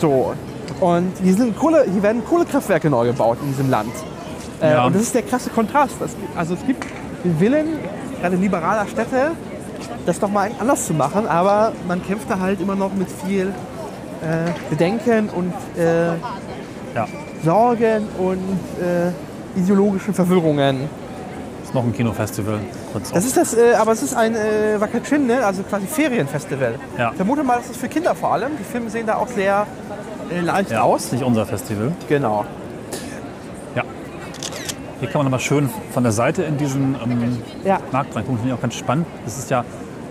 So. 0.00 0.32
Und 0.80 1.12
hier, 1.22 1.34
sind 1.34 1.58
Kohle, 1.58 1.84
hier 1.90 2.02
werden 2.02 2.24
Kohlekraftwerke 2.24 2.90
neu 2.90 3.06
gebaut 3.06 3.38
in 3.42 3.48
diesem 3.48 3.70
Land. 3.70 3.92
Äh, 4.60 4.72
Ja. 4.72 4.86
Und 4.86 4.94
das 4.94 5.02
ist 5.02 5.14
der 5.14 5.22
krasse 5.22 5.50
Kontrast. 5.50 5.94
Das, 6.00 6.10
also 6.34 6.54
es 6.54 6.66
gibt 6.66 6.84
den 7.24 7.38
Willen, 7.40 7.78
gerade 8.20 8.36
liberaler 8.36 8.86
Städte, 8.86 9.32
das 10.06 10.18
doch 10.18 10.30
mal 10.30 10.50
anders 10.58 10.86
zu 10.86 10.94
machen, 10.94 11.26
aber 11.26 11.72
man 11.86 12.02
kämpft 12.02 12.30
da 12.30 12.38
halt 12.38 12.60
immer 12.60 12.74
noch 12.74 12.92
mit 12.94 13.08
viel 13.10 13.48
äh, 14.22 14.50
Bedenken 14.70 15.28
und 15.28 15.52
äh, 15.78 16.06
ja, 16.94 17.06
Sorgen 17.44 18.06
und 18.18 18.38
äh, 18.80 19.58
ideologischen 19.58 20.14
Verwirrungen. 20.14 20.88
Ist 21.76 21.82
noch 21.82 21.88
ein 21.90 21.92
Kinofestival. 21.94 22.58
Kurz 22.90 23.10
Das 23.10 23.18
auf. 23.22 23.26
ist 23.28 23.36
das, 23.36 23.54
äh, 23.54 23.74
aber 23.74 23.92
es 23.92 24.02
ist 24.02 24.14
ein 24.14 24.34
äh, 24.34 24.80
Wakachin, 24.80 25.26
ne? 25.26 25.44
also 25.44 25.62
quasi 25.62 25.86
Ferienfestival. 25.86 26.76
Ja. 26.96 27.10
Ich 27.10 27.16
vermute 27.16 27.42
mal, 27.44 27.58
das 27.58 27.68
ist 27.68 27.76
für 27.76 27.88
Kinder 27.88 28.14
vor 28.14 28.32
allem. 28.32 28.52
Die 28.58 28.64
Filme 28.64 28.88
sehen 28.88 29.06
da 29.06 29.16
auch 29.16 29.28
sehr 29.28 29.66
äh, 30.30 30.40
leicht 30.40 30.70
ja, 30.70 30.80
aus. 30.80 31.12
nicht 31.12 31.22
unser 31.22 31.44
Festival. 31.44 31.92
Genau. 32.08 32.46
Ja. 33.74 33.82
Hier 35.00 35.08
kann 35.10 35.18
man 35.18 35.26
nochmal 35.26 35.40
schön 35.40 35.68
von 35.92 36.02
der 36.02 36.12
Seite 36.12 36.44
in 36.44 36.56
diesen 36.56 36.96
ähm, 37.04 37.42
Ja. 37.62 37.78
Markt 37.92 38.16
reingucken. 38.16 38.38
Finde 38.38 38.54
ich 38.54 38.58
auch 38.58 38.62
ganz 38.62 38.74
spannend. 38.74 39.06
Das 39.26 39.36
ist 39.36 39.50
ja 39.50 39.62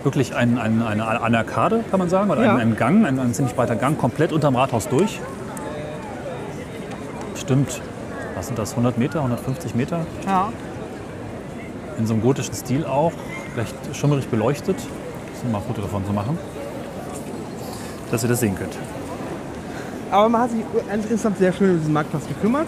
wirklich 0.04 0.36
ein, 0.36 0.58
ein, 0.58 0.80
eine, 0.86 1.20
eine 1.20 1.38
Arkade, 1.38 1.82
kann 1.90 1.98
man 1.98 2.08
sagen, 2.08 2.30
oder 2.30 2.44
Ja. 2.44 2.54
ein, 2.54 2.60
ein 2.60 2.76
Gang, 2.76 3.04
ein, 3.04 3.18
ein 3.18 3.34
ziemlich 3.34 3.56
breiter 3.56 3.74
Gang, 3.74 3.98
komplett 3.98 4.32
unterm 4.32 4.54
Rathaus 4.54 4.86
durch. 4.86 5.18
Stimmt. 7.34 7.80
Was 8.36 8.46
sind 8.46 8.56
das? 8.56 8.70
100 8.70 8.98
Meter, 8.98 9.18
150 9.18 9.74
Meter? 9.74 10.06
Ja. 10.24 10.52
In 11.98 12.06
so 12.06 12.14
einem 12.14 12.22
gotischen 12.22 12.54
Stil 12.54 12.84
auch. 12.84 13.12
Recht 13.56 13.74
schummerig 13.92 14.28
beleuchtet. 14.28 14.76
Ich 14.78 15.50
mal 15.50 15.58
ein 15.58 15.64
Foto 15.64 15.82
davon 15.82 16.04
zu 16.04 16.12
machen. 16.12 16.38
Dass 18.10 18.22
ihr 18.22 18.28
das 18.28 18.40
sehen 18.40 18.54
könnt. 18.56 18.76
Aber 20.10 20.28
man 20.28 20.42
hat 20.42 20.50
sich 20.50 20.60
insgesamt 20.92 21.38
sehr 21.38 21.52
schön 21.52 21.70
um 21.70 21.78
diesen 21.78 21.92
Marktplatz 21.92 22.26
gekümmert. 22.28 22.66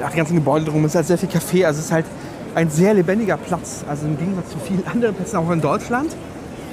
Ja, 0.00 0.08
die 0.08 0.16
ganzen 0.16 0.36
Gebäude 0.36 0.64
drum, 0.64 0.84
es 0.84 0.92
ist 0.92 0.96
halt 0.96 1.06
sehr 1.06 1.18
viel 1.18 1.28
Café, 1.28 1.66
also 1.66 1.78
es 1.78 1.86
ist 1.86 1.92
halt 1.92 2.06
ein 2.54 2.70
sehr 2.70 2.94
lebendiger 2.94 3.36
Platz. 3.36 3.84
Also 3.86 4.06
im 4.06 4.18
Gegensatz 4.18 4.50
zu 4.50 4.58
vielen 4.58 4.86
anderen 4.86 5.14
Plätzen 5.14 5.36
auch 5.36 5.50
in 5.50 5.60
Deutschland. 5.60 6.16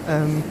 Ähm, 0.07 0.43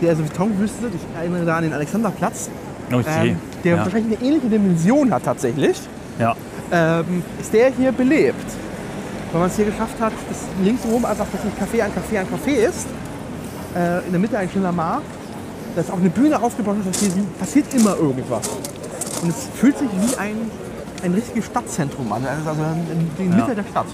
der 0.00 0.10
also 0.10 0.22
Betonwüste, 0.22 0.86
ich 0.94 1.18
erinnere 1.18 1.44
da 1.44 1.56
an 1.56 1.64
den 1.64 1.72
Alexanderplatz, 1.72 2.50
Oh 2.92 3.00
ähm, 3.06 3.36
der 3.64 3.76
ja. 3.76 3.84
wahrscheinlich 3.84 4.18
eine 4.18 4.26
ähnliche 4.26 4.48
Dimension 4.48 5.12
hat 5.12 5.24
tatsächlich, 5.24 5.76
ja. 6.18 6.34
ähm, 6.72 7.22
ist 7.40 7.52
der 7.52 7.70
hier 7.70 7.92
belebt. 7.92 8.46
Weil 9.32 9.40
man 9.40 9.50
es 9.50 9.56
hier 9.56 9.66
geschafft 9.66 10.00
hat, 10.00 10.12
dass 10.28 10.38
linksherum 10.62 11.04
einfach 11.04 11.26
plötzlich 11.30 11.52
Café 11.54 11.84
an 11.84 11.90
Café 11.90 12.20
an 12.20 12.26
Café 12.26 12.68
ist. 12.68 12.86
Äh, 13.76 14.06
in 14.06 14.12
der 14.12 14.20
Mitte 14.20 14.38
ein 14.38 14.48
schöner 14.50 14.72
Markt. 14.72 15.06
Da 15.74 15.82
ist 15.82 15.90
auch 15.90 15.98
eine 15.98 16.10
Bühne 16.10 16.40
aufgebaut, 16.42 16.76
heißt, 16.86 17.00
hier 17.00 17.24
passiert 17.38 17.72
immer 17.74 17.96
irgendwas. 17.96 18.48
Und 19.22 19.28
es 19.28 19.48
fühlt 19.54 19.78
sich 19.78 19.88
wie 19.88 20.16
ein, 20.16 20.50
ein 21.04 21.14
richtiges 21.14 21.46
Stadtzentrum 21.46 22.10
an, 22.12 22.26
also 22.26 22.50
in, 22.50 23.24
in 23.24 23.30
der 23.30 23.40
Mitte 23.40 23.54
der 23.54 23.64
Stadt. 23.64 23.86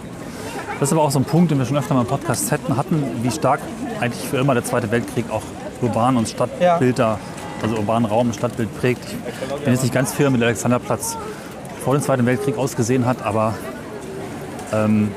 Das 0.81 0.89
ist 0.89 0.93
aber 0.93 1.03
auch 1.03 1.11
so 1.11 1.19
ein 1.19 1.25
Punkt, 1.25 1.51
den 1.51 1.59
wir 1.59 1.67
schon 1.67 1.77
öfter 1.77 1.95
mal 1.95 2.03
im 2.03 2.07
Podcast 2.07 2.51
hatten, 2.53 2.77
hatten 2.77 3.03
wie 3.23 3.31
stark 3.31 3.61
eigentlich 4.01 4.29
für 4.29 4.39
immer 4.39 4.55
der 4.55 4.65
Zweite 4.65 4.91
Weltkrieg 4.91 5.27
auch 5.31 5.43
urban 5.83 6.17
und 6.17 6.29
Stadtbild 6.29 6.99
da, 6.99 7.19
also 7.63 7.77
urbanen 7.77 8.07
Raum 8.07 8.29
und 8.29 8.35
Stadtbild 8.35 8.75
prägt. 8.79 9.05
Ich 9.59 9.65
bin 9.65 9.73
jetzt 9.73 9.83
nicht 9.83 9.95
ganz 9.95 10.13
firm, 10.13 10.39
der 10.39 10.49
Alexanderplatz 10.49 11.17
vor 11.85 11.95
dem 11.95 12.03
Zweiten 12.03 12.27
Weltkrieg 12.27 12.57
ausgesehen 12.57 13.07
hat, 13.07 13.23
aber 13.23 13.55
ähm, 14.73 15.11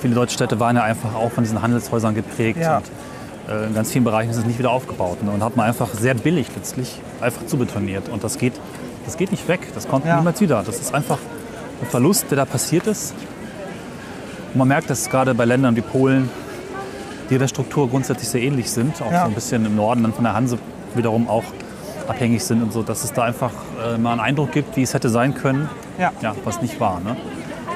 viele 0.00 0.14
deutsche 0.14 0.34
Städte 0.34 0.58
waren 0.60 0.76
ja 0.76 0.82
einfach 0.82 1.14
auch 1.14 1.30
von 1.32 1.44
diesen 1.44 1.62
Handelshäusern 1.62 2.14
geprägt. 2.14 2.58
Ja. 2.60 2.78
Und, 2.78 2.84
äh, 3.54 3.66
in 3.66 3.74
ganz 3.74 3.90
vielen 3.92 4.04
Bereichen 4.04 4.30
ist 4.30 4.36
es 4.36 4.44
nicht 4.46 4.58
wieder 4.58 4.70
aufgebaut. 4.70 5.22
Ne? 5.22 5.30
Und 5.30 5.42
hat 5.42 5.56
man 5.56 5.66
einfach 5.66 5.88
sehr 5.94 6.14
billig 6.14 6.48
letztlich 6.56 7.00
einfach 7.20 7.46
zubetoniert. 7.46 8.08
Und 8.08 8.24
das 8.24 8.38
geht, 8.38 8.54
das 9.04 9.16
geht 9.16 9.30
nicht 9.30 9.46
weg. 9.48 9.60
Das 9.74 9.88
kommt 9.88 10.04
Ja. 10.06 10.16
niemals 10.16 10.40
wieder. 10.40 10.62
Das 10.64 10.78
ist 10.80 10.94
einfach 10.94 11.18
ein 11.82 11.86
Verlust, 11.88 12.26
der 12.30 12.36
da 12.36 12.44
passiert 12.44 12.86
ist. 12.86 13.14
Und 14.52 14.58
man 14.58 14.68
merkt, 14.68 14.88
dass 14.90 15.08
gerade 15.10 15.34
bei 15.34 15.44
Ländern 15.44 15.76
wie 15.76 15.80
Polen, 15.82 16.30
die 17.30 17.38
der 17.38 17.48
Struktur 17.48 17.88
grundsätzlich 17.90 18.28
sehr 18.28 18.42
ähnlich 18.42 18.70
sind, 18.70 19.00
auch 19.02 19.10
Ja. 19.12 19.22
so 19.22 19.26
ein 19.28 19.34
bisschen 19.34 19.64
im 19.66 19.76
Norden 19.76 20.02
dann 20.02 20.12
von 20.12 20.24
der 20.24 20.34
Hanse 20.34 20.58
wiederum 20.94 21.28
auch 21.28 21.44
abhängig 22.08 22.44
sind 22.44 22.62
und 22.62 22.72
so, 22.72 22.82
dass 22.82 23.02
es 23.04 23.12
da 23.12 23.24
einfach 23.24 23.50
äh, 23.84 23.98
mal 23.98 24.12
einen 24.12 24.20
Eindruck 24.20 24.52
gibt, 24.52 24.76
wie 24.76 24.82
es 24.82 24.94
hätte 24.94 25.08
sein 25.08 25.34
können, 25.34 25.68
Ja. 25.98 26.12
ja, 26.22 26.34
was 26.44 26.62
nicht 26.62 26.78
war. 26.80 27.00
Ne? 27.00 27.16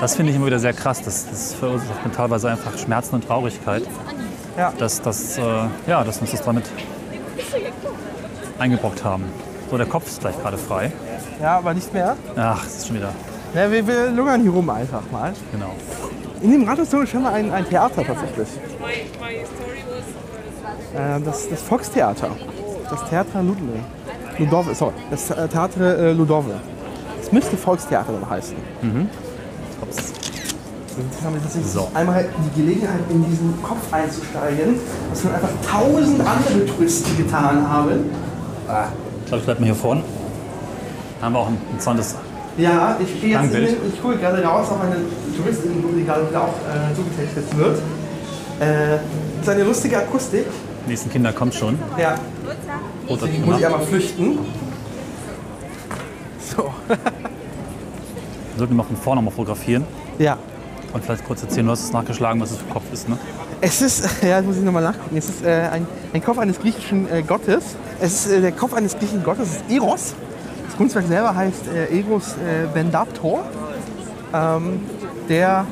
Das 0.01 0.17
finde 0.17 0.31
ich 0.31 0.37
immer 0.37 0.47
wieder 0.47 0.59
sehr 0.59 0.73
krass. 0.73 1.03
Das, 1.03 1.27
das 1.29 1.55
verursacht 1.55 2.05
mir 2.07 2.13
teilweise 2.13 2.51
einfach 2.51 2.77
Schmerzen 2.79 3.17
und 3.17 3.27
Traurigkeit, 3.27 3.83
Ja. 4.57 4.73
dass, 4.79 5.01
dass, 5.03 5.37
äh, 5.39 5.43
ja, 5.87 6.03
dass 6.05 6.17
wir 6.17 6.23
uns 6.23 6.31
das 6.33 6.43
damit 6.43 6.65
eingebrockt 8.59 9.05
haben. 9.05 9.25
So, 9.71 9.77
der 9.77 9.87
Kopf 9.87 10.07
ist 10.09 10.21
gleich 10.21 10.41
gerade 10.41 10.59
frei. 10.59 10.93
ja, 11.41 11.59
aber 11.59 11.75
nicht 11.75 11.93
mehr. 11.93 12.17
Ach, 12.37 12.63
das 12.65 12.79
ist 12.79 12.87
schon 12.89 12.97
wieder, 12.97 13.11
Ja, 13.55 13.71
wir, 13.71 13.87
wir 13.87 14.11
lungern 14.11 14.41
hier 14.43 14.51
rum 14.51 14.69
einfach 14.71 15.03
mal. 15.13 15.33
genau. 15.53 15.73
In 16.43 16.51
dem 16.53 16.67
Rathaus 16.67 16.91
ist 16.93 17.11
schon 17.11 17.23
mal 17.23 17.35
ein, 17.35 17.53
ein 17.53 17.69
Theater 17.69 18.03
tatsächlich. 18.05 18.49
Äh, 20.95 21.21
das, 21.25 21.49
das 21.51 21.61
Volkstheater. 21.63 22.31
Das 22.89 23.09
Theater 23.11 23.43
Ludwig. 23.43 23.83
Ludove, 24.39 24.75
sorry. 24.75 24.95
Das 25.11 25.31
äh, 25.31 25.47
Theater 25.49 25.99
äh, 25.99 26.13
Ludove. 26.13 26.55
Das 27.21 27.31
müsste 27.31 27.57
Volkstheater 27.59 28.13
dann 28.19 28.29
heißen. 28.31 28.57
Ups. 28.57 29.30
Jetzt 31.11 31.25
haben 31.25 31.35
wir 31.35 31.43
tatsächlich 31.43 31.71
So. 31.73 31.89
einmal 31.95 32.27
die 32.55 32.61
Gelegenheit, 32.61 33.01
in 33.09 33.25
diesen 33.25 33.63
Kopf 33.63 33.93
einzusteigen, 33.93 34.77
was 35.11 35.23
schon 35.23 35.33
einfach 35.33 35.49
tausend 35.69 36.21
andere 36.21 36.67
Touristen 36.67 37.17
getan 37.17 37.69
haben. 37.69 38.11
Ich 38.61 39.27
glaube, 39.27 39.39
ich 39.41 39.45
bleibe 39.45 39.61
mal 39.61 39.67
hier 39.67 39.75
vorne. 39.75 40.03
Da 41.19 41.27
haben 41.27 41.33
wir 41.35 41.39
auch 41.39 41.49
ein 41.49 41.59
interessantes 41.71 42.15
Ja, 42.57 42.97
ich 43.01 43.21
gehe 43.21 43.31
jetzt 43.31 43.55
in 43.55 43.65
den, 43.65 43.77
ich 43.93 44.03
gucke 44.03 44.17
gerade 44.19 44.43
raus 44.43 44.69
auf 44.71 44.81
eine 44.81 44.97
Touristin, 45.37 45.83
die 45.97 46.05
gerade 46.05 46.29
wieder 46.29 46.43
auch 46.43 46.49
äh, 46.49 46.95
zugetextet 46.95 47.57
wird. 47.57 47.79
Äh, 48.61 48.99
das 49.39 49.43
ist 49.43 49.49
eine 49.49 49.65
lustige 49.65 49.99
Akustik. 49.99 50.45
Die 50.87 50.91
nächsten 50.91 51.11
Kinder 51.11 51.33
kommt 51.33 51.55
schon. 51.55 51.79
Ja, 51.99 52.15
Roter 53.09 53.27
deswegen 53.27 53.45
muss 53.47 53.59
ich 53.59 53.67
einmal 53.67 53.81
flüchten. 53.83 54.39
So. 56.57 56.71
Wir 56.89 56.99
sollten 58.59 58.77
mal 58.77 58.83
von 58.83 58.97
vorne 58.97 59.23
mal 59.23 59.31
fotografieren 59.31 59.85
Ja. 60.19 60.37
Und 60.93 61.05
vielleicht 61.05 61.25
kurz 61.25 61.43
erzählen, 61.43 61.67
du 61.67 61.73
hast 61.73 61.85
es 61.85 61.93
nachgeschlagen, 61.93 62.41
was 62.41 62.53
es 62.53 62.59
für 62.59 62.73
Kopf 62.73 62.85
ist. 62.93 63.09
Ne? 63.09 63.19
Es 63.61 63.83
ist, 63.83 64.09
ja, 64.23 64.39
das 64.39 64.45
muss 64.45 64.57
ich 64.57 64.63
nochmal 64.63 64.83
nachgucken. 64.83 65.17
Es 65.17 65.29
ist 65.29 65.45
äh, 65.45 65.69
ein, 65.73 65.87
ein 66.13 66.23
Kopf 66.23 66.39
eines 66.39 66.59
griechischen 66.59 67.11
äh, 67.11 67.23
Gottes. 67.23 67.77
Es 68.01 68.27
ist 68.27 68.33
äh, 68.33 68.41
der 68.41 68.53
Kopf 68.53 68.75
eines 68.75 68.99
griechischen 68.99 69.23
Gottes, 69.23 69.49
es 69.49 69.57
ist 69.57 69.71
Eros. 69.71 70.15
Das 70.67 70.77
Kunstwerk 70.77 71.07
selber 71.07 71.35
heißt 71.35 71.69
äh, 71.75 71.99
Eros 71.99 72.35
äh, 72.35 72.67
Bendator. 72.73 73.45
Ähm, 74.33 74.81
der, 75.29 75.67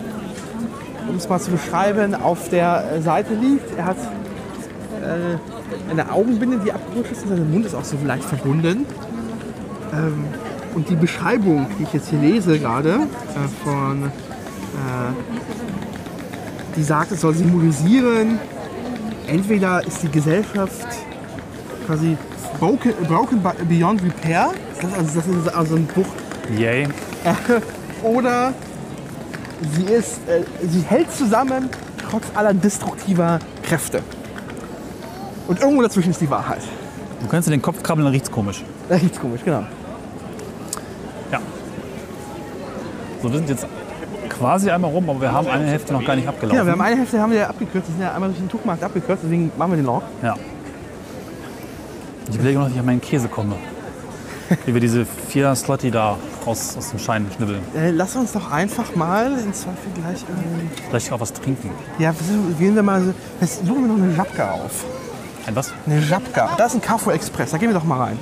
um 1.09 1.17
es 1.17 1.29
mal 1.29 1.41
zu 1.41 1.51
beschreiben, 1.51 2.15
auf 2.15 2.49
der 2.49 2.93
äh, 2.93 3.03
Seite 3.03 3.35
liegt. 3.35 3.77
Er 3.77 3.87
hat 3.87 3.97
äh, 3.97 5.91
eine 5.91 6.11
Augenbinde, 6.11 6.59
die 6.59 6.73
abgerutscht 6.73 7.13
ist 7.13 7.23
und 7.25 7.31
sein 7.31 7.51
Mund 7.51 7.67
ist 7.67 7.75
auch 7.75 7.85
so 7.85 7.97
leicht 8.05 8.25
verbunden. 8.25 8.87
Ähm, 9.93 10.25
und 10.75 10.89
die 10.91 10.97
Beschreibung, 10.97 11.67
die 11.79 11.85
ich 11.85 11.93
jetzt 11.93 12.11
hier 12.11 12.21
lese 12.21 12.59
gerade, 12.59 12.91
äh, 12.91 13.65
von 13.65 14.05
äh, 14.05 14.28
die 16.77 16.83
sagt, 16.83 17.13
es 17.13 17.21
soll 17.21 17.35
symbolisieren, 17.35 18.39
entweder 19.27 19.85
ist 19.87 20.03
die 20.03 20.11
Gesellschaft 20.11 20.87
quasi 21.87 22.17
broken, 22.59 22.93
broken 23.07 23.43
beyond 23.69 24.03
repair, 24.03 24.53
das, 24.81 24.93
also 24.95 25.21
das 25.21 25.27
ist 25.27 25.55
also 25.55 25.77
ein 25.77 25.87
Bruch, 25.87 26.07
Yay. 26.57 26.89
oder 28.03 28.53
sie, 29.75 29.93
ist, 29.93 30.21
äh, 30.29 30.43
sie 30.67 30.83
hält 30.83 31.13
zusammen 31.13 31.69
trotz 32.11 32.25
aller 32.35 32.55
destruktiver 32.55 33.39
Kräfte. 33.63 34.03
Und 35.47 35.61
irgendwo 35.61 35.83
dazwischen 35.83 36.11
ist 36.11 36.21
die 36.21 36.31
Wahrheit. 36.31 36.63
Du 37.21 37.27
kannst 37.27 37.49
in 37.49 37.53
den 37.53 37.63
Kopf 37.63 37.83
krabbeln, 37.83 38.05
dann 38.05 38.13
riecht's 38.13 38.31
komisch. 38.31 38.63
Das 38.89 39.03
riecht's 39.03 39.19
komisch, 39.19 39.41
genau. 39.45 39.65
Ja. 41.33 41.41
So, 43.23 43.33
wir 43.33 43.39
sind 43.39 43.49
jetzt 43.49 43.67
quasi 44.39 44.71
einmal 44.71 44.91
rum, 44.91 45.09
aber 45.11 45.21
wir 45.21 45.33
haben 45.33 45.47
eine 45.49 45.67
Hälfte 45.67 45.93
noch 45.93 46.05
gar 46.05 46.17
nicht 46.17 46.29
abgelaufen. 46.29 46.57
Genau, 46.57 46.67
wir 46.67 46.73
haben 46.73 46.81
eine 46.81 46.97
Hälfte 46.97 47.21
haben 47.21 47.33
wir 47.33 47.49
abgekürzt, 47.49 47.89
wir 47.89 47.95
sind 47.95 48.03
ja 48.03 48.15
einmal 48.15 48.31
durch 48.31 48.41
den 48.41 48.49
Tuchmarkt 48.49 48.83
abgekürzt, 48.83 49.23
deswegen 49.25 49.51
machen 49.57 49.73
wir 49.73 49.77
den 49.77 49.87
noch. 49.87 50.03
Ja. 50.23 50.35
Ich 52.29 52.35
überlege 52.35 52.59
noch, 52.59 52.69
wie 52.69 52.73
ich 52.73 52.79
an 52.79 52.87
meinen 52.87 53.01
Käse 53.01 53.29
komme. 53.29 53.57
Wie 54.65 54.73
wir 54.73 54.81
diese 54.81 55.05
vier 55.05 55.55
Slotty 55.55 55.91
da 55.91 56.17
aus, 56.47 56.77
aus 56.77 56.91
dem 56.91 56.99
Schein 56.99 57.27
schnibbeln. 57.37 57.61
Äh, 57.77 57.91
lass 57.91 58.17
uns 58.17 58.33
doch 58.33 58.51
einfach 58.51 58.95
mal 58.97 59.27
in 59.33 59.53
Zweifel 59.53 59.91
gleich 59.95 60.25
irgendwie. 60.27 60.69
Vielleicht 60.89 61.13
auch 61.13 61.21
was 61.21 61.35
trinken. 61.35 61.71
Ja, 61.99 62.15
gehen 62.59 62.75
wir 62.75 62.83
mal. 62.83 63.15
Jetzt 63.43 63.67
suchen 63.67 63.83
wir 63.83 63.95
noch 63.95 64.03
eine 64.03 64.15
Japka 64.15 64.53
auf. 64.53 64.87
Ein 65.47 65.55
was? 65.55 65.73
Eine 65.87 66.01
Japka. 66.01 66.51
Da 66.57 66.67
ist 66.67 66.75
ein 66.75 66.81
Carrefour 66.81 67.13
Express, 67.13 67.51
da 67.51 67.59
gehen 67.59 67.69
wir 67.69 67.75
doch 67.75 67.85
mal 67.85 68.01
rein. 68.01 68.19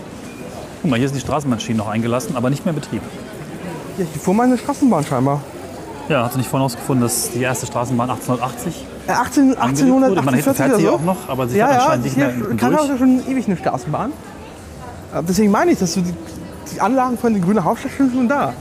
Guck 0.82 0.90
mal, 0.90 0.98
hier 0.98 1.08
sind 1.08 1.16
die 1.16 1.20
Straßenbahnschienen 1.22 1.78
noch 1.78 1.88
eingelassen, 1.88 2.36
aber 2.36 2.50
nicht 2.50 2.64
mehr 2.64 2.74
in 2.74 2.80
Betrieb. 2.80 3.02
Ja, 3.98 4.04
hier 4.04 4.20
vor 4.20 4.34
meine 4.34 4.58
Straßenbahn 4.58 5.04
scheinbar. 5.04 5.40
Ja, 6.08 6.24
hast 6.24 6.34
du 6.34 6.38
nicht 6.38 6.48
vorhin 6.48 6.62
herausgefunden, 6.62 7.02
dass 7.02 7.30
die 7.32 7.42
erste 7.42 7.66
Straßenbahn 7.66 8.10
1880 8.10 8.84
Äh, 9.08 9.12
18, 9.12 9.48
wurde? 9.90 10.14
Man 10.22 10.34
1848 10.34 10.56
fährt 10.56 10.68
oder 10.70 10.78
sie 10.78 10.84
so. 10.84 10.92
auch 10.92 11.00
noch, 11.02 11.28
aber 11.28 11.48
sie 11.48 11.58
ja, 11.58 11.66
fährt 11.66 11.76
ja, 11.78 11.82
anscheinend 11.84 12.04
nicht 12.04 12.16
mehr 12.16 12.30
hinten 12.30 12.56
kann 12.56 12.76
durch. 12.76 12.90
auch 12.92 12.98
schon 12.98 13.22
ewig 13.28 13.46
eine 13.46 13.56
Straßenbahn. 13.56 14.10
Äh, 15.14 15.22
Deswegen 15.28 15.50
meine 15.50 15.72
ich, 15.72 15.78
dass 15.78 15.94
so 15.94 16.00
die, 16.00 16.14
die 16.72 16.80
Anlagen 16.80 17.18
von 17.18 17.32
der 17.32 17.42
Grüne 17.42 17.64
Hauptstadt 17.64 17.92
sind 17.98 18.12
schon 18.12 18.28
da. 18.28 18.52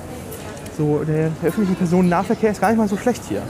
So, 0.78 1.04
der, 1.08 1.30
der 1.42 1.50
öffentliche 1.50 1.76
Personennahverkehr 1.78 2.52
ist 2.52 2.60
gar 2.62 2.70
nicht 2.70 2.78
mal 2.78 2.88
so 2.88 2.98
schlecht 2.98 3.22
hier. 3.30 3.42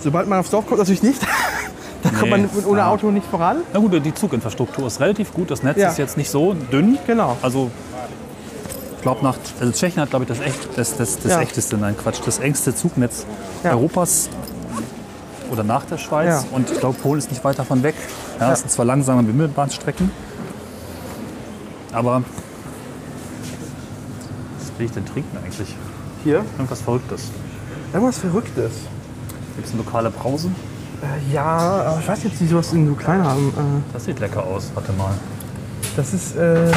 Sobald 0.00 0.26
man 0.28 0.38
aufs 0.40 0.50
Dorf 0.50 0.66
kommt, 0.66 0.78
natürlich 0.78 1.02
nicht. 1.02 1.20
da 2.02 2.08
kommt 2.10 2.22
Nee, 2.22 2.30
man 2.30 2.48
ohne 2.66 2.78
ja. 2.80 2.88
Auto 2.88 3.10
nicht 3.10 3.26
voran. 3.26 3.58
Na 3.72 3.78
gut, 3.80 3.92
die 4.04 4.14
Zuginfrastruktur 4.14 4.86
ist 4.86 5.00
relativ 5.00 5.32
gut. 5.34 5.50
Das 5.50 5.62
Netz 5.62 5.76
Ja. 5.78 5.90
ist 5.90 5.98
jetzt 5.98 6.16
nicht 6.16 6.30
so 6.30 6.54
dünn. 6.54 6.98
Genau. 7.06 7.36
Also 7.42 7.70
glaube, 9.02 9.22
nach 9.24 9.36
also 9.60 9.72
Tschechien 9.72 10.02
hat, 10.02 10.10
glaube 10.10 10.24
ich, 10.24 10.28
das, 10.28 10.40
echt, 10.40 10.76
das, 10.76 10.96
das, 10.96 11.18
das 11.18 11.32
Ja. 11.32 11.40
echteste, 11.40 11.76
nein, 11.76 11.96
Quatsch, 11.96 12.20
das 12.24 12.38
engste 12.38 12.74
Zugnetz 12.74 13.24
Ja. 13.64 13.70
Europas 13.72 14.28
oder 15.50 15.64
nach 15.64 15.84
der 15.84 15.98
Schweiz. 15.98 16.28
Ja. 16.28 16.56
Und 16.56 16.70
ich 16.70 16.78
glaube, 16.78 16.98
Polen 17.00 17.18
ist 17.18 17.30
nicht 17.30 17.42
weit 17.44 17.58
davon 17.58 17.82
weg. 17.82 17.94
Ja, 18.38 18.52
Es 18.52 18.60
sind 18.60 18.70
zwar 18.70 18.84
langsame 18.84 19.22
Bimmelbahnstrecken, 19.22 20.10
aber 21.92 22.22
was 24.58 24.78
will 24.78 24.86
ich 24.86 24.92
denn 24.92 25.04
trinken 25.06 25.36
eigentlich? 25.44 25.74
Hier. 26.24 26.44
Irgendwas 26.56 26.80
Verrücktes. 26.82 27.24
Irgendwas 27.92 28.18
Verrücktes. 28.18 28.72
Gibt 29.56 29.66
es 29.66 29.74
eine 29.74 29.82
lokale 29.82 30.10
Brause? 30.10 30.48
Äh, 31.02 31.32
ja, 31.34 31.44
aber 31.44 31.98
ich 32.00 32.08
weiß 32.08 32.24
jetzt 32.24 32.40
nicht, 32.40 32.54
was 32.54 32.70
die 32.70 32.86
so 32.86 32.94
klein 32.94 33.24
haben. 33.24 33.48
Äh, 33.48 33.92
Das 33.92 34.04
sieht 34.04 34.20
lecker 34.20 34.44
aus. 34.44 34.70
Warte 34.74 34.92
mal. 34.92 35.12
Das 35.96 36.14
ist, 36.14 36.36
äh, 36.36 36.70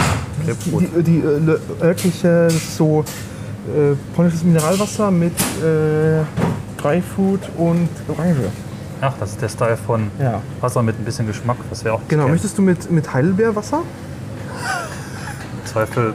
Grapefruit. 0.45 0.89
die, 0.97 1.03
die 1.03 1.17
äh, 1.19 1.37
le- 1.39 1.59
örtliche, 1.81 2.45
das 2.45 2.53
ist 2.55 2.77
so 2.77 3.01
äh, 3.01 3.95
polnisches 4.15 4.43
Mineralwasser 4.43 5.11
mit 5.11 5.33
äh, 5.61 6.21
Dryfood 6.81 7.41
und 7.57 7.89
Orange. 8.07 8.49
Ach, 9.01 9.13
das 9.19 9.31
ist 9.31 9.41
der 9.41 9.49
Style 9.49 9.77
von 9.77 10.09
Ja. 10.19 10.41
Wasser 10.61 10.81
mit 10.81 10.97
ein 10.99 11.03
bisschen 11.05 11.27
Geschmack. 11.27 11.57
Das 11.69 11.83
wäre 11.83 11.95
auch 11.95 12.01
Genau, 12.07 12.23
gern. 12.23 12.31
möchtest 12.33 12.57
du 12.57 12.61
mit, 12.61 12.89
mit 12.89 13.13
Heidelbeerwasser? 13.13 13.81
Zweifel. 15.65 16.13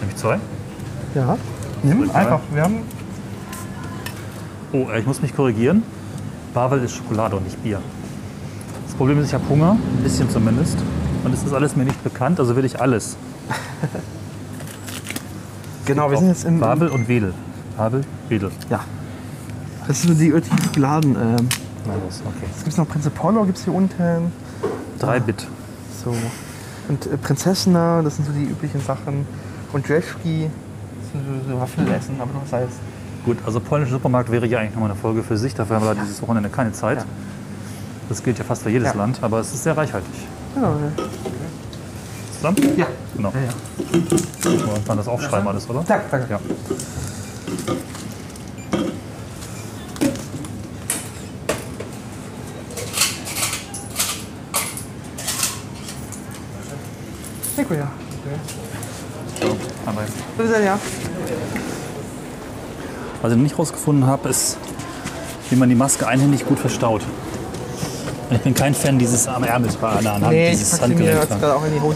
Nehme 0.00 0.10
ich 0.10 0.16
zwei? 0.16 0.38
Ja. 1.14 1.36
Nimm 1.82 2.10
einfach. 2.12 2.40
Wir 2.52 2.62
haben 2.62 2.78
Oh, 4.72 4.88
äh, 4.90 4.98
ich 5.00 5.06
muss 5.06 5.22
mich 5.22 5.34
korrigieren. 5.36 5.82
Bavel 6.52 6.82
ist 6.82 6.94
Schokolade 6.96 7.36
und 7.36 7.44
nicht 7.44 7.62
Bier. 7.62 7.80
Das 8.86 8.94
Problem 8.96 9.18
ist, 9.20 9.28
ich 9.28 9.34
habe 9.34 9.48
Hunger, 9.48 9.72
ein 9.72 10.02
bisschen 10.02 10.28
zumindest. 10.30 10.76
Und 11.24 11.32
es 11.32 11.42
ist 11.42 11.52
alles 11.52 11.74
mir 11.74 11.84
nicht 11.84 12.04
bekannt, 12.04 12.38
also 12.38 12.54
will 12.54 12.64
ich 12.64 12.80
alles. 12.80 13.16
Genau, 15.86 16.10
wir 16.10 16.16
sind 16.16 16.28
jetzt 16.28 16.44
im. 16.44 16.60
Bavel 16.60 16.88
und 16.88 17.08
Wedel. 17.08 17.34
Bavel, 17.76 18.02
Wedel. 18.28 18.50
Ja. 18.70 18.80
Das 19.86 20.00
sind 20.00 20.14
so 20.14 20.18
die 20.18 20.32
örtlichen 20.32 20.58
Schokoladen. 20.62 21.14
Ähm, 21.14 21.48
los, 21.86 22.22
okay. 22.24 22.46
es 22.56 22.64
gibt 22.64 22.78
noch 22.78 22.88
Prinze 22.88 23.10
Polo, 23.10 23.44
gibt 23.44 23.58
es 23.58 23.64
hier 23.64 23.74
unten. 23.74 24.32
Drei 24.98 25.20
Bit. 25.20 25.46
So. 26.02 26.14
Und 26.88 27.06
äh, 27.06 27.18
Prinzessina, 27.18 28.00
das 28.02 28.16
sind 28.16 28.26
so 28.26 28.32
die 28.32 28.44
üblichen 28.44 28.80
Sachen. 28.80 29.26
Und 29.72 29.86
Jeschki, 29.88 30.48
das 31.00 31.12
sind 31.12 31.44
so, 31.46 31.52
so 31.52 31.60
Waffelessen, 31.60 32.18
aber 32.18 32.32
noch 32.32 32.46
Salz. 32.46 32.72
Gut, 33.26 33.38
also 33.44 33.60
polnischer 33.60 33.92
Supermarkt 33.92 34.30
wäre 34.30 34.46
ja 34.46 34.60
eigentlich 34.60 34.74
nochmal 34.74 34.90
eine 34.90 34.98
Folge 34.98 35.22
für 35.22 35.36
sich. 35.36 35.54
Dafür 35.54 35.76
haben 35.76 35.86
wir 35.86 35.94
dieses 35.94 36.22
Wochenende 36.22 36.48
keine 36.48 36.72
Zeit. 36.72 36.98
Ja. 36.98 37.04
Das 38.08 38.22
gilt 38.22 38.38
ja 38.38 38.44
fast 38.44 38.62
für 38.62 38.70
jedes 38.70 38.88
Ja. 38.88 38.94
Land, 38.94 39.18
aber 39.22 39.40
es 39.40 39.52
ist 39.52 39.64
sehr 39.64 39.76
reichhaltig. 39.76 40.12
Genau. 40.54 40.76
Zusammen? 42.36 42.56
Ja. 42.76 42.86
Genau. 43.16 43.32
Ja, 43.34 43.40
ja. 43.40 44.50
Wir 44.50 44.80
dann 44.86 44.96
das 44.96 45.08
aufschreiben 45.08 45.48
alles, 45.48 45.68
oder? 45.68 45.84
Danke, 45.86 46.04
danke. 46.10 46.26
Ja. 46.30 46.40
Dziękuję. 57.56 57.86
So, 59.40 59.56
aber 59.86 60.02
Do 60.36 60.44
widzenia. 60.44 60.78
Was 63.22 63.32
ich 63.32 63.36
noch 63.36 63.42
nicht 63.42 63.58
rausgefunden 63.58 64.06
habe, 64.06 64.28
ist, 64.28 64.58
wie 65.50 65.56
man 65.56 65.68
die 65.68 65.74
Maske 65.74 66.06
einhändig 66.06 66.44
gut 66.46 66.58
verstaut. 66.58 67.02
Und 68.30 68.36
ich 68.36 68.42
bin 68.42 68.54
kein 68.54 68.74
Fan 68.74 68.98
dieses 68.98 69.28
am 69.28 69.44
Ärmel 69.44 69.70
an 69.82 70.02
der 70.02 70.12
Hand, 70.14 70.28
Nee, 70.30 70.50
dieses 70.50 70.80
Handgelenk. 70.80 71.28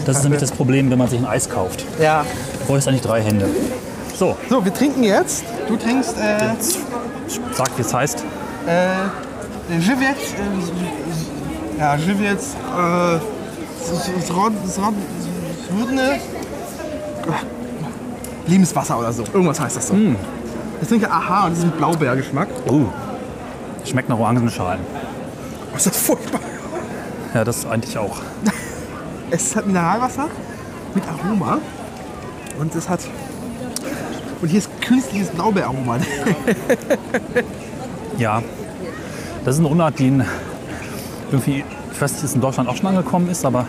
Das 0.05 0.17
ist 0.17 0.23
nämlich 0.23 0.39
das 0.41 0.51
Problem, 0.51 0.89
wenn 0.91 0.97
man 0.97 1.07
sich 1.07 1.19
ein 1.19 1.25
Eis 1.25 1.49
kauft. 1.49 1.83
Ja. 1.99 2.23
Du 2.59 2.65
bräuchst 2.67 2.87
eigentlich 2.87 3.01
drei 3.01 3.21
Hände. 3.21 3.47
So, 4.15 4.35
So, 4.49 4.63
wir 4.63 4.73
trinken 4.73 5.03
jetzt. 5.03 5.43
Du 5.67 5.75
trinkst 5.77 6.15
äh, 6.17 6.53
sag, 7.53 7.69
wie 7.77 7.81
es 7.81 7.93
heißt. 7.93 8.23
äh, 8.67 9.79
Żywiec. 9.79 10.17
Äh, 11.77 11.79
ja, 11.79 11.97
Żywiec. 11.97 12.37
Äh, 12.37 13.19
Zrodne. 14.25 16.19
Lebenswasser 18.47 18.99
oder 18.99 19.13
so. 19.13 19.23
Irgendwas 19.33 19.59
heißt 19.59 19.77
das 19.77 19.87
so. 19.87 19.95
Ich 20.81 20.87
trinke 20.87 21.09
Aha 21.09 21.45
und 21.45 21.51
das 21.51 21.59
ist 21.59 21.65
mit 21.65 21.77
Blaubeergeschmack. 21.77 22.47
Uh, 22.69 22.85
schmeckt 23.85 24.09
nach 24.09 24.17
Orangenschalen. 24.17 24.79
Oh, 25.73 25.77
ist 25.77 25.85
das 25.85 25.97
furchtbar. 25.97 26.39
Ja, 27.33 27.43
das 27.43 27.65
eigentlich 27.65 27.97
auch. 27.97 28.17
Es 29.31 29.43
ist 29.43 29.55
halt 29.55 29.67
Mineralwasser 29.67 30.25
mit 30.95 31.03
Aroma. 31.07 31.59
Und 32.59 32.73
es 32.73 32.89
hat. 32.89 32.99
Und 34.41 34.47
hier 34.47 34.57
ist 34.57 34.81
künstliches 34.81 35.29
Blaubeeraroma. 35.29 35.99
Ja, 38.17 38.41
das 39.45 39.55
ist 39.55 39.59
eine 39.59 39.69
Unart, 39.69 39.97
die 39.99 40.07
in, 40.07 40.25
irgendwie, 41.31 41.63
ich 41.93 42.01
weiß 42.01 42.11
nicht, 42.13 42.23
es 42.23 42.33
in 42.35 42.41
Deutschland 42.41 42.67
auch 42.67 42.75
schon 42.75 42.87
angekommen 42.87 43.29
ist, 43.29 43.45
aber 43.45 43.65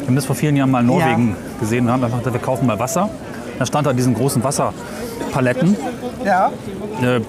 wir 0.00 0.06
haben 0.08 0.16
das 0.16 0.26
vor 0.26 0.36
vielen 0.36 0.56
Jahren 0.56 0.70
mal 0.70 0.80
in 0.80 0.86
Norwegen 0.86 1.36
gesehen 1.58 1.86
und 1.86 1.92
haben 1.92 2.04
einfach 2.04 2.18
gesagt, 2.18 2.34
wir 2.34 2.42
kaufen 2.42 2.66
mal 2.66 2.78
Wasser. 2.78 3.08
Da 3.58 3.64
stand 3.64 3.86
da 3.86 3.92
diesen 3.94 4.12
großen 4.14 4.42
Wasserpaletten. 4.44 5.74
ja. 6.24 6.50
Äh, 7.00 7.20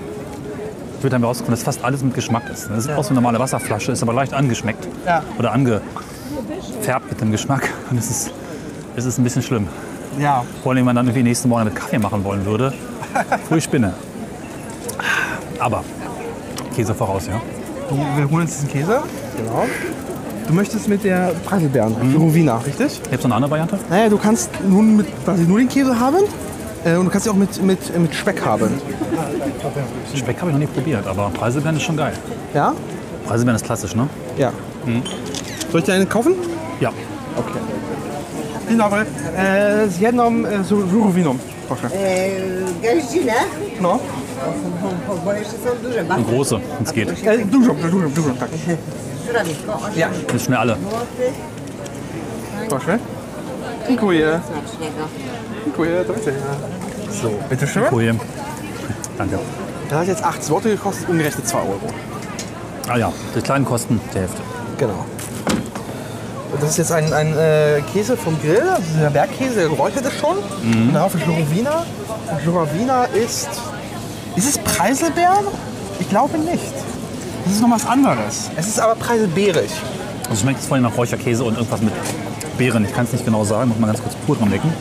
wird 1.03 1.13
dann 1.13 1.23
rausgefunden, 1.23 1.55
dass 1.55 1.63
fast 1.63 1.83
alles 1.83 2.03
mit 2.03 2.13
Geschmack 2.13 2.49
ist. 2.51 2.69
Das 2.69 2.85
ist 2.85 2.91
auch 2.91 3.03
so 3.03 3.09
eine 3.09 3.15
normale 3.21 3.39
Wasserflasche, 3.39 3.91
ist 3.91 4.03
aber 4.03 4.13
leicht 4.13 4.33
angeschmeckt 4.33 4.87
Ja. 5.05 5.23
oder 5.37 5.51
angefärbt 5.51 7.09
mit 7.09 7.21
dem 7.21 7.31
Geschmack. 7.31 7.69
Und 7.89 7.97
es 7.97 8.09
ist, 8.09 8.31
es 8.95 9.05
ist 9.05 9.17
ein 9.17 9.23
bisschen 9.23 9.41
schlimm. 9.41 9.67
Ja. 10.19 10.43
Vor 10.63 10.71
allem, 10.71 10.79
wenn 10.79 10.85
man 10.85 10.95
dann 10.95 11.05
irgendwie 11.07 11.23
nächsten 11.23 11.49
Morgen 11.49 11.65
mit 11.65 11.75
Kaffee 11.75 11.99
machen 11.99 12.23
wollen 12.23 12.45
würde. 12.45 12.73
Pfui 13.47 13.61
Spinne. 13.61 13.93
Aber 15.59 15.83
Käse 16.75 16.93
voraus, 16.93 17.27
ja. 17.27 17.41
Wir 18.15 18.29
holen 18.29 18.41
uns 18.41 18.55
diesen 18.55 18.69
Käse. 18.69 19.01
Genau. 19.37 19.65
Du 20.47 20.53
möchtest 20.53 20.87
mit 20.87 21.03
der 21.03 21.31
Preiselbeeren, 21.45 21.95
mhm. 22.11 22.15
Rowina, 22.17 22.57
richtig? 22.57 23.01
Gibt 23.03 23.13
es 23.13 23.19
noch 23.19 23.25
eine 23.25 23.35
andere 23.35 23.51
Variante? 23.51 23.79
Naja, 23.89 24.09
du 24.09 24.17
kannst 24.17 24.49
nun 24.67 24.97
mit 24.97 25.07
quasi 25.23 25.43
nur 25.43 25.59
den 25.59 25.69
Käse 25.69 25.99
haben 25.99 26.17
äh, 26.85 26.95
und 26.95 27.05
du 27.05 27.11
kannst 27.11 27.25
sie 27.25 27.29
auch 27.31 27.35
mit, 27.35 27.61
mit, 27.63 27.97
mit 27.99 28.13
Speck 28.15 28.45
haben. 28.45 28.81
Speck 30.15 30.37
habe 30.39 30.51
ich 30.51 30.53
noch 30.53 30.59
nie 30.59 30.67
probiert, 30.67 31.07
aber 31.07 31.29
Preiselbeeren 31.29 31.77
ist 31.77 31.83
schon 31.83 31.97
geil. 31.97 32.13
Ja? 32.53 32.73
Preiselbeeren 33.27 33.55
ist 33.55 33.65
klassisch, 33.65 33.95
ne? 33.95 34.07
Ja. 34.37 34.51
Soll 35.71 35.79
ich 35.81 35.85
dir 35.85 35.93
einen 35.93 36.09
kaufen? 36.09 36.33
Ja. 36.79 36.89
Okay. 37.35 37.61
Dzień 38.69 38.77
dobry. 38.77 39.05
E, 39.37 39.87
z 39.87 39.99
jedną 39.99 40.45
e, 40.45 40.63
z 40.63 40.67
żurowiną, 40.67 41.37
proszę. 41.67 41.89
Gaździna, 42.83 43.33
No. 43.81 43.99
bo 45.25 45.33
jeszcze 45.33 45.51
są 45.51 45.69
duże. 45.83 45.99
Eine 45.99 46.23
große, 46.23 46.59
wenn 46.59 46.87
es 46.87 46.91
geht. 46.93 47.09
E, 47.27 47.37
dużo, 47.45 47.73
dużo, 47.73 48.09
dużo, 48.09 48.29
tak. 48.39 48.49
Żurawisko, 49.27 49.73
8 49.73 49.97
Ja. 49.99 50.09
Ist 50.35 50.45
schnell 50.45 50.59
alle. 50.59 50.75
Proszę. 52.69 52.99
Dziękuję. 53.89 54.39
Smacznego. 54.47 55.07
Dziękuję, 55.65 56.05
do 56.07 56.13
widzenia. 56.13 56.37
So, 57.21 57.29
bitteschön. 57.49 57.83
Folie. 57.89 58.13
Danke. 59.17 59.37
Das 59.89 59.99
hat 59.99 60.07
jetzt 60.07 60.23
8 60.23 60.41
Zloty 60.41 60.69
gekostet, 60.69 61.09
umgerechnet 61.09 61.47
2 61.47 61.59
Euro. 61.59 61.87
Ah 62.87 62.97
ja, 62.97 63.11
die 63.35 63.41
kleinen 63.41 63.65
kosten 63.65 63.99
die 64.13 64.19
Hälfte. 64.19 64.41
Genau. 64.77 65.05
Das 66.61 66.69
ist 66.69 66.77
jetzt 66.77 66.91
ein, 66.91 67.13
ein 67.13 67.33
äh, 67.37 67.81
Käse 67.93 68.15
vom 68.17 68.39
Grill, 68.41 68.69
also 68.69 68.83
dieser 68.95 69.09
Bergkäse, 69.09 69.55
der 69.55 69.69
geräuchert 69.69 70.05
ist 70.05 70.19
schon. 70.19 70.37
Und 70.37 70.93
darauf 70.93 71.15
ist 71.15 71.25
Jurowina. 71.25 71.85
Und 72.31 72.45
Jurowina 72.45 73.05
ist. 73.05 73.49
Ist 74.35 74.49
es 74.49 74.57
Preiselbeeren? 74.59 75.47
Ich 75.99 76.09
glaube 76.09 76.37
nicht. 76.37 76.73
Das 77.45 77.53
ist 77.53 77.61
noch 77.61 77.71
was 77.71 77.85
anderes. 77.87 78.51
Es 78.55 78.67
ist 78.67 78.79
aber 78.79 78.95
preiselbeerig. 78.95 79.71
Also 80.29 80.41
schmeckt 80.41 80.59
es 80.59 80.67
vor 80.67 80.75
allem 80.75 80.83
nach 80.83 80.95
Räucherkäse 80.95 81.43
und 81.43 81.55
irgendwas 81.55 81.81
mit 81.81 81.93
Beeren. 82.59 82.85
Ich 82.85 82.93
kann 82.93 83.05
es 83.05 83.11
nicht 83.13 83.25
genau 83.25 83.43
sagen, 83.43 83.69
muss 83.69 83.79
mal 83.79 83.87
ganz 83.87 84.01
kurz 84.01 84.13
pur 84.27 84.35
dran 84.35 84.51
lecken. 84.51 84.71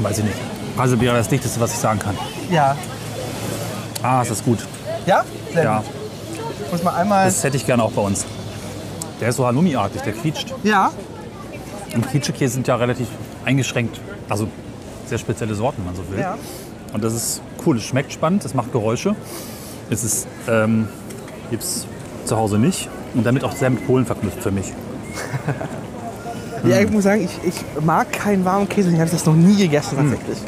Weiß 0.00 0.18
ich 0.18 0.24
nicht. 0.24 0.36
Preiselbeere 0.76 1.14
ist 1.14 1.20
das 1.26 1.28
dichteste, 1.28 1.60
was 1.60 1.72
ich 1.72 1.78
sagen 1.78 1.98
kann. 1.98 2.16
Ja. 2.50 2.76
Ah, 4.02 4.20
es 4.22 4.30
ist 4.30 4.44
gut. 4.44 4.58
Ja? 5.06 5.24
Sehr 5.54 5.64
Ja, 5.64 5.78
gut. 5.78 5.86
Muss 6.72 6.82
mal 6.82 6.94
einmal. 6.94 7.24
das 7.26 7.42
hätte 7.44 7.56
ich 7.56 7.64
gerne 7.66 7.82
auch 7.84 7.92
bei 7.92 8.02
uns. 8.02 8.24
Der 9.20 9.28
ist 9.28 9.36
so 9.36 9.46
Halloumi-artig, 9.46 10.02
der 10.02 10.12
quietscht. 10.12 10.52
ja. 10.64 10.90
Und 11.94 12.08
Quietschekäse 12.10 12.54
sind 12.54 12.66
ja 12.66 12.76
relativ 12.76 13.06
eingeschränkt. 13.44 14.00
Also 14.30 14.48
sehr 15.06 15.18
spezielle 15.18 15.54
Sorten, 15.54 15.82
wenn 15.84 15.94
man 15.94 15.94
so 15.94 16.10
will. 16.10 16.18
Ja. 16.20 16.38
Und 16.94 17.04
das 17.04 17.12
ist 17.12 17.42
cool, 17.66 17.76
es 17.76 17.82
schmeckt 17.84 18.12
spannend, 18.14 18.44
es 18.46 18.54
macht 18.54 18.72
Geräusche. 18.72 19.14
Es 19.90 20.02
ist, 20.02 20.26
ähm, 20.48 20.88
gibt 21.50 21.62
es 21.62 21.86
zu 22.24 22.36
Hause 22.38 22.58
nicht. 22.58 22.88
Und 23.14 23.24
damit 23.26 23.44
auch 23.44 23.52
sehr 23.52 23.68
mit 23.68 23.86
Polen 23.86 24.06
verknüpft 24.06 24.42
für 24.42 24.50
mich. 24.50 24.72
Ja, 26.64 26.78
ich 26.80 26.90
muss 26.90 27.04
sagen, 27.04 27.22
ich, 27.24 27.48
ich 27.48 27.84
mag 27.84 28.12
keinen 28.12 28.44
warmen 28.44 28.68
Käse. 28.68 28.90
Ich 28.90 29.00
habe 29.00 29.10
das 29.10 29.26
noch 29.26 29.34
nie 29.34 29.56
gegessen 29.56 29.96
tatsächlich. 29.96 30.38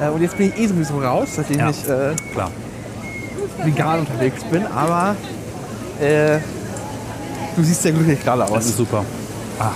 Äh, 0.00 0.08
und 0.10 0.22
jetzt 0.22 0.36
bin 0.38 0.48
ich 0.48 0.58
eh 0.58 0.66
sowieso 0.66 0.98
raus, 1.00 1.28
seitdem 1.36 1.58
Ja. 1.58 1.70
ich 1.70 1.88
äh, 1.88 2.14
Klar. 2.32 2.50
vegan 3.64 4.00
unterwegs 4.00 4.42
bin. 4.44 4.64
Aber 4.66 5.14
äh, 6.00 6.38
du 7.56 7.62
siehst 7.62 7.82
sehr 7.82 7.92
glücklich 7.92 8.22
gerade 8.22 8.40
Das 8.42 8.50
aus. 8.50 8.64
ist 8.66 8.76
super. 8.76 9.04
Ach. 9.58 9.72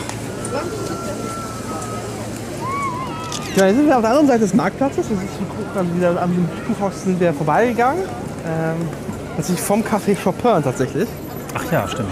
Ja, 3.56 3.66
jetzt 3.66 3.76
sind 3.76 3.86
wir 3.86 3.96
auf 3.96 4.00
der 4.02 4.10
anderen 4.10 4.28
Seite 4.28 4.40
des 4.40 4.54
Marktplatzes. 4.54 5.06
Das 5.08 5.18
ist 5.18 5.30
dann 5.74 5.96
wieder 5.96 6.22
am 6.22 6.48
Buchhaus 6.68 7.02
sind 7.04 7.20
wir 7.20 7.34
vorbeigegangen. 7.34 8.02
Ähm, 8.46 8.76
das 9.36 9.50
ist 9.50 9.60
vom 9.60 9.82
Café 9.82 10.16
Chopin 10.22 10.62
tatsächlich. 10.62 11.08
Ach 11.54 11.72
ja, 11.72 11.86
stimmt. 11.88 12.08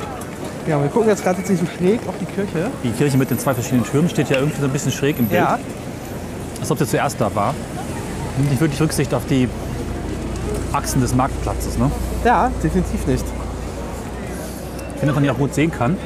Ja, 0.68 0.80
wir 0.82 0.88
gucken 0.90 1.08
jetzt 1.08 1.22
gerade 1.24 1.36
tatsächlich 1.38 1.66
so 1.68 1.76
schräg 1.78 2.00
auf 2.06 2.14
die 2.20 2.26
Kirche. 2.26 2.70
Die 2.84 2.90
Kirche 2.90 3.16
mit 3.16 3.30
den 3.30 3.38
zwei 3.38 3.54
verschiedenen 3.54 3.84
Türmen 3.84 4.10
steht 4.10 4.28
ja 4.28 4.36
irgendwie 4.36 4.60
so 4.60 4.66
ein 4.66 4.72
bisschen 4.72 4.92
schräg 4.92 5.18
im 5.18 5.26
Bild. 5.26 5.40
Ja, 5.40 5.58
Als 6.60 6.70
ob 6.70 6.78
sie 6.78 6.86
zuerst 6.86 7.18
da 7.20 7.34
war. 7.34 7.54
Nimmt 8.36 8.50
nicht 8.50 8.60
wirklich 8.60 8.78
Rücksicht 8.80 9.14
auf 9.14 9.24
die 9.30 9.48
Achsen 10.72 11.00
des 11.00 11.14
Marktplatzes. 11.14 11.78
Ne? 11.78 11.90
ja, 12.24 12.50
definitiv 12.62 13.06
nicht. 13.06 13.24
Ich 14.94 15.00
finde, 15.00 15.14
dass 15.14 15.22
man 15.22 15.30
auch 15.30 15.38
gut 15.38 15.54
sehen 15.54 15.70
kann. 15.70 15.96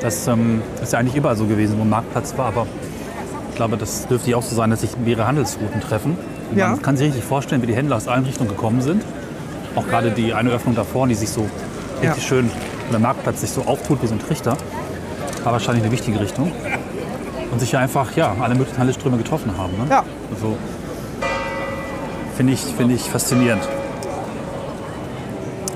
Das 0.00 0.26
ähm, 0.26 0.62
ist 0.82 0.92
ja 0.94 0.98
eigentlich 0.98 1.16
überall 1.16 1.36
so 1.36 1.44
gewesen, 1.44 1.76
wo 1.78 1.82
ein 1.82 1.90
Marktplatz 1.90 2.32
war. 2.38 2.46
Aber 2.46 2.66
ich 3.50 3.56
glaube, 3.56 3.76
das 3.76 4.06
dürfte 4.06 4.26
hier 4.26 4.38
auch 4.38 4.42
so 4.42 4.56
sein, 4.56 4.70
dass 4.70 4.80
sich 4.80 4.96
mehrere 4.96 5.26
Handelsrouten 5.26 5.82
treffen. 5.82 6.16
Und 6.50 6.56
Ja. 6.56 6.68
Man 6.68 6.80
kann 6.80 6.96
sich 6.96 7.08
richtig 7.08 7.24
vorstellen, 7.24 7.60
wie 7.60 7.66
die 7.66 7.74
Händler 7.76 7.96
aus 7.96 8.08
allen 8.08 8.24
Richtungen 8.24 8.48
gekommen 8.48 8.80
sind. 8.80 9.02
Auch 9.74 9.86
gerade 9.86 10.12
die 10.12 10.32
eine 10.32 10.50
Öffnung 10.50 10.74
da 10.74 10.84
vorne, 10.84 11.10
die 11.12 11.18
sich 11.18 11.28
so 11.28 11.42
richtig 12.00 12.22
Ja. 12.22 12.28
schön, 12.28 12.50
der 12.92 13.00
Marktplatz 13.00 13.40
sich 13.40 13.50
so 13.50 13.62
auftut 13.62 14.02
wie 14.02 14.06
so 14.06 14.14
ein 14.14 14.20
Trichter. 14.20 14.56
War 15.44 15.52
wahrscheinlich 15.52 15.84
eine 15.84 15.92
wichtige 15.92 16.18
Richtung. 16.20 16.50
Und 17.52 17.60
sich 17.60 17.72
ja 17.72 17.78
einfach 17.80 18.14
ja, 18.16 18.34
alle 18.40 18.54
möglichen 18.54 18.78
Handelsströme 18.78 19.16
getroffen 19.18 19.56
haben. 19.56 19.72
Ne? 19.78 19.86
Ja, 19.88 20.02
Also, 20.34 20.56
finde 22.36 22.52
ich, 22.52 22.60
finde 22.60 22.94
ich 22.94 23.02
faszinierend. 23.08 23.62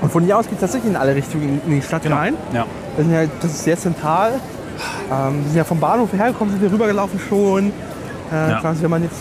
und 0.01 0.11
von 0.11 0.23
hier 0.23 0.37
aus 0.37 0.45
geht 0.45 0.55
es 0.55 0.61
tatsächlich 0.61 0.91
in 0.91 0.97
alle 0.97 1.15
Richtungen 1.15 1.61
in 1.65 1.71
die 1.75 1.81
Stadt 1.81 2.09
rein. 2.09 2.35
Ja. 2.53 2.65
Sind 2.97 3.11
ja, 3.11 3.21
das 3.41 3.51
ist 3.51 3.63
sehr 3.63 3.77
zentral. 3.77 4.33
Ähm, 5.11 5.35
wir 5.39 5.47
sind 5.47 5.57
ja 5.57 5.63
vom 5.63 5.79
Bahnhof 5.79 6.11
hergekommen, 6.13 6.53
sind 6.53 6.61
wir 6.61 6.71
rübergelaufen 6.71 7.19
schon. 7.19 7.67
Äh, 8.31 8.51
Ja. 8.51 8.59
quasi, 8.61 8.81
wenn 8.83 8.89
man 8.89 9.03
jetzt 9.03 9.17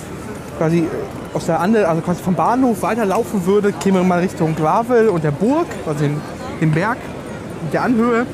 quasi 0.58 0.78
äh, 0.80 0.86
aus 1.34 1.46
der 1.46 1.60
andere, 1.60 1.86
also 1.88 2.00
quasi 2.02 2.22
vom 2.22 2.34
Bahnhof 2.34 2.82
weiterlaufen 2.82 3.44
würde, 3.46 3.72
käme 3.72 3.98
man 3.98 4.08
mal 4.08 4.18
Richtung 4.20 4.54
Gravel 4.56 5.08
und 5.08 5.22
der 5.22 5.30
Burg, 5.32 5.66
also 5.86 6.00
den, 6.00 6.20
den 6.60 6.72
Berg 6.72 6.98
der 7.72 7.82
Anhöhe. 7.82 8.26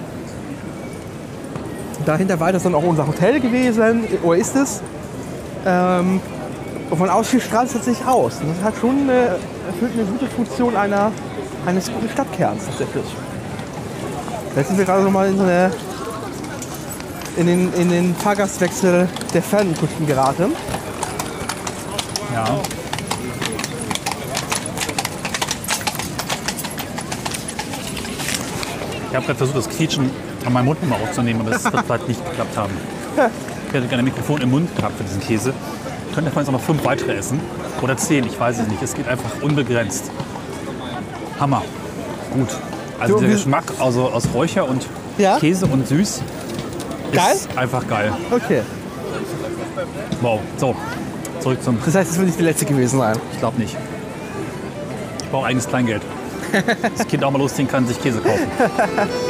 Dahinter 2.04 2.38
weiter 2.38 2.58
ist 2.58 2.66
dann 2.66 2.74
auch 2.74 2.84
unser 2.84 3.06
Hotel 3.06 3.40
gewesen, 3.40 4.04
oder 4.22 4.38
ist 4.38 4.54
es. 4.54 4.80
Ähm, 5.64 6.20
und 6.88 6.98
von 6.98 7.24
viel 7.24 7.40
strahlt 7.40 7.66
es 7.66 7.72
tatsächlich 7.72 8.06
aus. 8.06 8.34
Das 8.38 8.64
hat 8.64 8.74
schon 8.80 9.00
eine, 9.00 9.36
erfüllt 9.66 9.92
eine 9.94 10.04
gute 10.04 10.26
Funktion 10.26 10.76
einer, 10.76 11.10
eines 11.66 11.90
guten 11.92 12.08
Stadtkerns 12.08 12.66
tatsächlich. 12.66 13.04
Jetzt 14.54 14.68
sind 14.68 14.78
wir 14.78 14.84
gerade 14.84 15.02
noch 15.02 15.10
mal 15.10 15.28
in, 15.28 15.36
so 15.36 15.42
eine, 15.42 15.70
in, 17.36 17.46
den, 17.46 17.72
in 17.74 17.90
den 17.90 18.14
Fahrgastwechsel 18.14 19.08
der 19.34 19.42
Fernkunden 19.42 20.06
geraten. 20.06 20.52
ja. 22.32 22.75
Habe 29.16 29.26
gerade 29.26 29.38
versucht, 29.38 29.56
das 29.58 29.68
Quietschen 29.68 30.10
an 30.44 30.52
meinem 30.52 30.66
Mund 30.66 30.88
mal 30.88 30.98
aufzunehmen, 31.02 31.40
aber 31.40 31.50
das 31.50 31.64
wird 31.64 31.74
vielleicht 31.86 32.08
nicht 32.08 32.24
geklappt 32.24 32.56
haben. 32.56 32.72
Ich 33.68 33.74
hätte 33.74 33.86
gerne 33.88 34.02
ein 34.02 34.04
Mikrofon 34.04 34.40
im 34.42 34.50
Mund 34.50 34.74
gehabt 34.76 34.96
für 34.98 35.04
diesen 35.04 35.20
Käse. 35.20 35.52
Ich 36.08 36.14
könnte 36.14 36.30
davon 36.30 36.42
jetzt 36.42 36.48
auch 36.48 36.52
noch 36.52 36.60
fünf 36.60 36.84
weitere 36.84 37.14
essen. 37.14 37.40
Oder 37.82 37.96
zehn, 37.96 38.24
ich 38.26 38.38
weiß 38.38 38.58
es 38.60 38.68
nicht. 38.68 38.82
Es 38.82 38.94
geht 38.94 39.08
einfach 39.08 39.42
unbegrenzt. 39.42 40.10
Hammer. 41.40 41.62
Gut. 42.32 42.48
Also 42.98 43.14
So, 43.14 43.20
der 43.20 43.30
Geschmack 43.30 43.64
also 43.78 44.08
aus 44.10 44.24
Räucher 44.32 44.66
und 44.68 44.86
Ja? 45.18 45.38
Käse 45.38 45.66
und 45.66 45.86
süß 45.86 46.22
Geil? 47.12 47.34
ist 47.34 47.48
einfach 47.56 47.86
geil. 47.86 48.12
Okay. 48.30 48.62
Wow. 50.22 50.40
So, 50.56 50.74
zurück 51.40 51.62
zum... 51.62 51.78
Das 51.84 51.94
heißt, 51.94 52.10
es 52.10 52.16
wird 52.16 52.26
nicht 52.28 52.38
die 52.38 52.44
letzte 52.44 52.64
gewesen 52.64 52.98
sein. 52.98 53.16
Ich 53.32 53.38
glaube 53.38 53.60
nicht. 53.60 53.76
Ich 55.22 55.30
brauche 55.30 55.46
eigenes 55.46 55.68
Kleingeld. 55.68 56.02
Das 56.96 57.06
Kind 57.06 57.24
auch 57.24 57.30
mal 57.30 57.38
losziehen 57.38 57.68
kann, 57.68 57.86
sich 57.86 58.00
Käse 58.00 58.20
kaufen. 58.20 58.46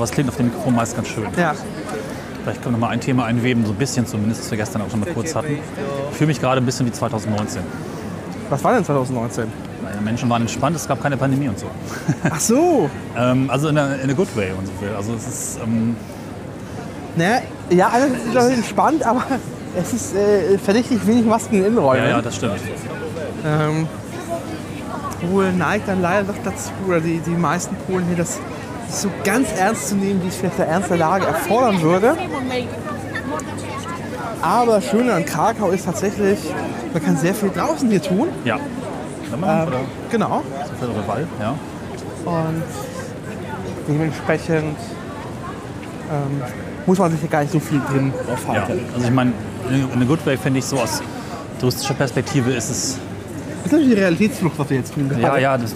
Das, 0.00 0.08
was 0.08 0.14
klingt 0.14 0.28
auf 0.30 0.36
dem 0.36 0.46
Mikrofon 0.46 0.74
meist 0.74 0.96
ganz 0.96 1.08
schön. 1.08 1.26
Ja. 1.36 1.54
Vielleicht 2.42 2.62
können 2.62 2.76
wir 2.76 2.80
mal 2.80 2.88
ein 2.88 3.00
Thema 3.00 3.26
einweben, 3.26 3.66
so 3.66 3.72
ein 3.72 3.76
bisschen 3.76 4.06
zumindest, 4.06 4.40
das 4.40 4.50
wir 4.50 4.56
gestern 4.56 4.80
auch 4.80 4.90
schon 4.90 5.00
mal 5.00 5.10
kurz 5.12 5.34
hatten. 5.34 5.58
Ich 6.10 6.16
fühle 6.16 6.28
mich 6.28 6.40
gerade 6.40 6.60
ein 6.60 6.64
bisschen 6.64 6.86
wie 6.86 6.92
2019. 6.92 7.60
Was 8.48 8.64
war 8.64 8.72
denn 8.72 8.84
2019? 8.84 9.44
Weil 9.82 9.92
die 9.98 10.04
Menschen 10.04 10.30
waren 10.30 10.42
entspannt, 10.42 10.74
es 10.74 10.88
gab 10.88 11.02
keine 11.02 11.18
Pandemie 11.18 11.48
und 11.48 11.58
so. 11.58 11.66
Ach 12.28 12.40
so. 12.40 12.88
Ähm, 13.16 13.50
also 13.50 13.68
in 13.68 13.76
a, 13.76 13.94
in 13.96 14.08
a 14.08 14.12
good 14.14 14.34
way, 14.36 14.52
und 14.56 14.66
so 14.66 14.72
will. 14.80 14.94
Also 14.96 15.12
es 15.14 15.26
ist, 15.26 15.58
ähm, 15.62 15.96
Naja, 17.16 17.42
ja, 17.68 17.88
alles 17.88 18.12
ist 18.12 18.34
doch 18.34 18.48
entspannt, 18.48 19.04
aber 19.04 19.24
es 19.76 19.92
ist 19.92 20.14
äh, 20.14 20.56
verdächtig 20.58 21.06
wenig 21.06 21.26
Masken 21.26 21.56
in 21.56 21.66
Innenräumen. 21.66 22.04
ja, 22.04 22.10
ja, 22.10 22.22
das 22.22 22.36
stimmt. 22.36 22.60
Ähm, 23.44 23.86
Polen 25.20 25.58
neigt 25.58 25.88
dann 25.88 26.00
leider 26.00 26.32
doch 26.32 26.38
dazu, 26.42 26.70
oder 26.86 27.00
die, 27.00 27.18
die 27.18 27.30
meisten 27.30 27.74
Polen 27.86 28.06
hier, 28.06 28.16
das 28.16 28.38
so 28.92 29.10
ganz 29.24 29.48
ernst 29.56 29.88
zu 29.88 29.96
nehmen, 29.96 30.22
wie 30.22 30.28
es 30.28 30.36
vielleicht 30.36 30.58
der 30.58 30.68
Ernst 30.68 30.90
der 30.90 30.96
Lage 30.96 31.26
erfordern 31.26 31.80
würde. 31.82 32.16
Aber 34.42 34.72
das 34.76 34.86
Schöne 34.86 35.12
an 35.12 35.24
Krakau 35.24 35.70
ist 35.70 35.84
tatsächlich, 35.84 36.38
man 36.92 37.04
kann 37.04 37.16
sehr 37.16 37.34
viel 37.34 37.50
draußen 37.50 37.88
hier 37.90 38.02
tun. 38.02 38.28
Ja. 38.44 38.56
Ähm, 39.32 39.68
genau. 40.10 40.42
so 40.80 40.86
viel 40.86 41.08
Wald, 41.08 41.28
ja. 41.38 41.54
Und 42.24 42.62
dementsprechend 43.88 44.76
ähm, 46.10 46.42
muss 46.86 46.98
man 46.98 47.10
sich 47.12 47.20
hier 47.20 47.28
gar 47.28 47.42
nicht 47.42 47.52
so 47.52 47.60
viel 47.60 47.80
drin 47.90 48.12
ja. 48.26 48.32
aufhalten. 48.32 48.80
Also 48.94 49.06
ich 49.06 49.14
meine, 49.14 49.32
in 49.70 50.02
a 50.02 50.04
good 50.04 50.24
way 50.26 50.36
finde 50.36 50.58
ich 50.58 50.64
so 50.64 50.78
aus 50.78 51.02
touristischer 51.60 51.94
Perspektive 51.94 52.50
ist 52.52 52.70
es, 52.70 52.98
Das 53.58 53.66
ist 53.66 53.72
natürlich 53.72 53.94
die 53.94 54.00
Realitätsflucht, 54.00 54.58
was 54.58 54.70
wir 54.70 54.78
jetzt 54.78 54.94
tun. 54.94 55.10
ja, 55.20 55.38
ja, 55.38 55.58
das 55.58 55.74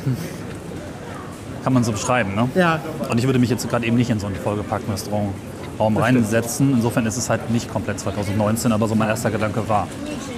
kann 1.64 1.72
man 1.72 1.82
so 1.82 1.92
beschreiben, 1.92 2.34
ne? 2.34 2.48
ja. 2.54 2.78
Und 3.08 3.18
ich 3.18 3.24
würde 3.24 3.38
mich 3.38 3.48
jetzt 3.48 3.68
gerade 3.68 3.86
eben 3.86 3.96
nicht 3.96 4.10
in 4.10 4.20
so 4.20 4.26
einen 4.26 4.36
vollgepackten 4.36 4.92
Restaurantraum 4.92 5.96
reinsetzen. 5.96 6.74
Insofern 6.74 7.06
ist 7.06 7.16
es 7.16 7.30
halt 7.30 7.50
nicht 7.50 7.72
komplett 7.72 7.98
2019, 7.98 8.70
aber 8.70 8.86
so 8.86 8.94
mein 8.94 9.08
erster 9.08 9.30
Gedanke 9.30 9.66
war, 9.66 9.88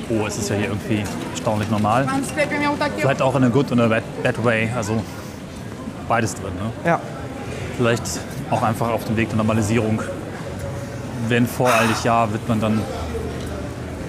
oh, 0.08 0.24
es 0.24 0.38
ist 0.38 0.48
ja 0.48 0.54
hier 0.54 0.68
irgendwie 0.68 1.02
erstaunlich 1.32 1.68
normal. 1.68 2.06
Vielleicht 2.96 3.20
auch 3.20 3.34
in 3.34 3.42
a 3.42 3.48
good 3.48 3.72
und 3.72 3.80
a 3.80 3.88
bad, 3.88 4.04
bad 4.22 4.44
way, 4.44 4.70
also 4.76 5.02
beides 6.08 6.34
drin. 6.34 6.52
Ne? 6.54 6.88
Ja. 6.88 7.00
Vielleicht 7.76 8.04
auch 8.50 8.62
einfach 8.62 8.90
auf 8.90 9.04
dem 9.04 9.16
Weg 9.16 9.28
der 9.28 9.38
Normalisierung. 9.38 10.00
Wenn 11.28 11.48
voreilig 11.48 12.04
ja, 12.04 12.30
wird 12.30 12.48
man 12.48 12.60
dann 12.60 12.80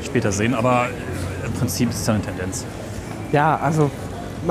später 0.05 0.32
sehen. 0.32 0.53
Aber 0.53 0.88
im 1.43 1.51
Prinzip 1.53 1.89
ist 1.89 2.01
es 2.01 2.07
ja 2.07 2.13
eine 2.13 2.22
Tendenz. 2.22 2.63
Ja, 3.32 3.57
also 3.57 3.89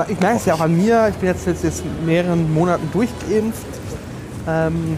ich 0.09 0.19
merke 0.19 0.37
es 0.37 0.45
ja 0.45 0.53
auch 0.55 0.59
an 0.61 0.75
mir. 0.75 1.07
Ich 1.09 1.15
bin 1.15 1.29
jetzt, 1.29 1.45
jetzt, 1.47 1.63
jetzt 1.63 1.83
mehreren 2.05 2.53
Monaten 2.53 2.89
durchgeimpft. 2.93 3.65
Ähm, 4.47 4.97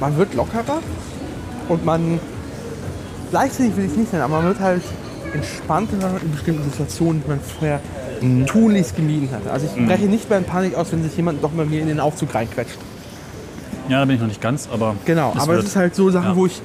man 0.00 0.16
wird 0.16 0.34
lockerer 0.34 0.80
und 1.68 1.84
man, 1.84 2.20
leichtsinnig 3.32 3.76
will 3.76 3.86
ich 3.86 3.96
nicht 3.96 4.12
nennen, 4.12 4.24
aber 4.24 4.36
man 4.36 4.46
wird 4.46 4.60
halt 4.60 4.82
entspannter 5.34 6.10
in 6.22 6.30
bestimmten 6.32 6.64
Situationen, 6.70 7.22
die 7.22 7.28
man 7.28 7.40
vorher 7.40 7.80
tunlichst 8.46 8.96
gemieden 8.96 9.28
hatte. 9.32 9.50
Also 9.52 9.66
ich 9.66 9.86
breche 9.86 10.06
nicht 10.06 10.28
mehr 10.28 10.38
in 10.38 10.44
Panik 10.44 10.74
aus, 10.76 10.90
wenn 10.92 11.02
sich 11.02 11.16
jemand 11.16 11.42
doch 11.44 11.52
mal 11.52 11.66
mir 11.66 11.80
in 11.80 11.88
den 11.88 12.00
Aufzug 12.00 12.34
reinquetscht. 12.34 12.78
Ja, 13.88 14.00
da 14.00 14.04
bin 14.06 14.16
ich 14.16 14.20
noch 14.20 14.28
nicht 14.28 14.40
ganz, 14.40 14.68
aber. 14.72 14.96
Genau, 15.04 15.32
es 15.36 15.42
aber 15.42 15.52
wird. 15.54 15.62
es 15.64 15.70
ist 15.70 15.76
halt 15.76 15.94
so 15.94 16.10
Sachen, 16.10 16.30
Ja. 16.30 16.36
wo 16.36 16.46
ich, 16.46 16.60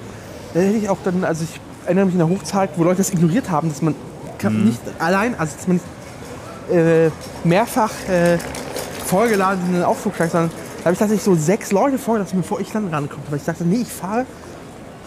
da 0.53 0.61
hätte 0.61 0.77
ich 0.77 0.89
auch 0.89 0.97
dann, 1.03 1.23
also 1.23 1.43
ich 1.43 1.59
erinnere 1.85 2.05
mich 2.05 2.15
in 2.15 2.19
der 2.19 2.29
Hochzeit, 2.29 2.71
wo 2.77 2.83
Leute 2.83 2.97
das 2.97 3.11
ignoriert 3.11 3.49
haben, 3.49 3.69
dass 3.69 3.81
man 3.81 3.95
Mhm. 4.41 4.65
nicht 4.65 4.79
allein, 4.99 5.35
also 5.39 5.55
dass 5.55 5.67
man 5.67 5.77
nicht 5.77 5.85
äh, 6.71 7.09
mehrfach 7.43 7.91
äh, 8.09 8.37
vollgeladen 9.05 9.65
in 9.67 9.73
den 9.73 9.83
Aufzug 9.83 10.15
steigt, 10.15 10.31
sondern 10.31 10.49
da 10.79 10.85
habe 10.85 10.93
ich 10.93 10.99
tatsächlich 10.99 11.23
so 11.23 11.35
sechs 11.35 11.71
Leute 11.71 11.97
vorgelassen, 11.97 12.41
bevor 12.41 12.59
ich 12.59 12.71
dann 12.71 12.87
rankomme. 12.87 13.23
Weil 13.29 13.37
ich 13.39 13.45
dachte, 13.45 13.63
nee, 13.63 13.81
ich 13.81 13.87
fahre, 13.91 14.25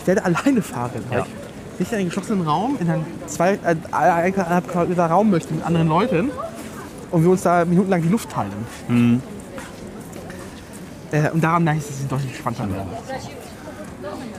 ich 0.00 0.06
werde 0.06 0.24
alleine 0.24 0.62
fahren. 0.62 0.90
Weil 1.10 1.18
Ja. 1.18 1.26
ich 1.74 1.80
nicht 1.80 1.92
in 1.92 1.98
einen 1.98 2.06
geschlossenen 2.08 2.46
Raum, 2.46 2.76
in 2.80 2.88
einen 2.90 3.04
zwei, 3.26 3.54
äh, 3.54 3.76
eineinhalb 3.92 4.66
Quadratmeter 4.68 5.06
Raum 5.06 5.30
möchte 5.30 5.52
mit 5.54 5.64
anderen 5.64 5.88
Leuten 5.88 6.30
und 7.10 7.22
wir 7.22 7.30
uns 7.30 7.42
da 7.42 7.64
minutenlang 7.64 8.02
die 8.02 8.08
Luft 8.08 8.30
teilen. 8.30 9.20
Äh, 11.12 11.30
und 11.30 11.42
daran 11.44 11.64
merke 11.64 11.80
ich, 11.80 11.86
dass 11.86 11.98
sie 12.00 12.06
deutlich 12.06 12.36
spannender 12.36 12.74
werden. 12.76 12.88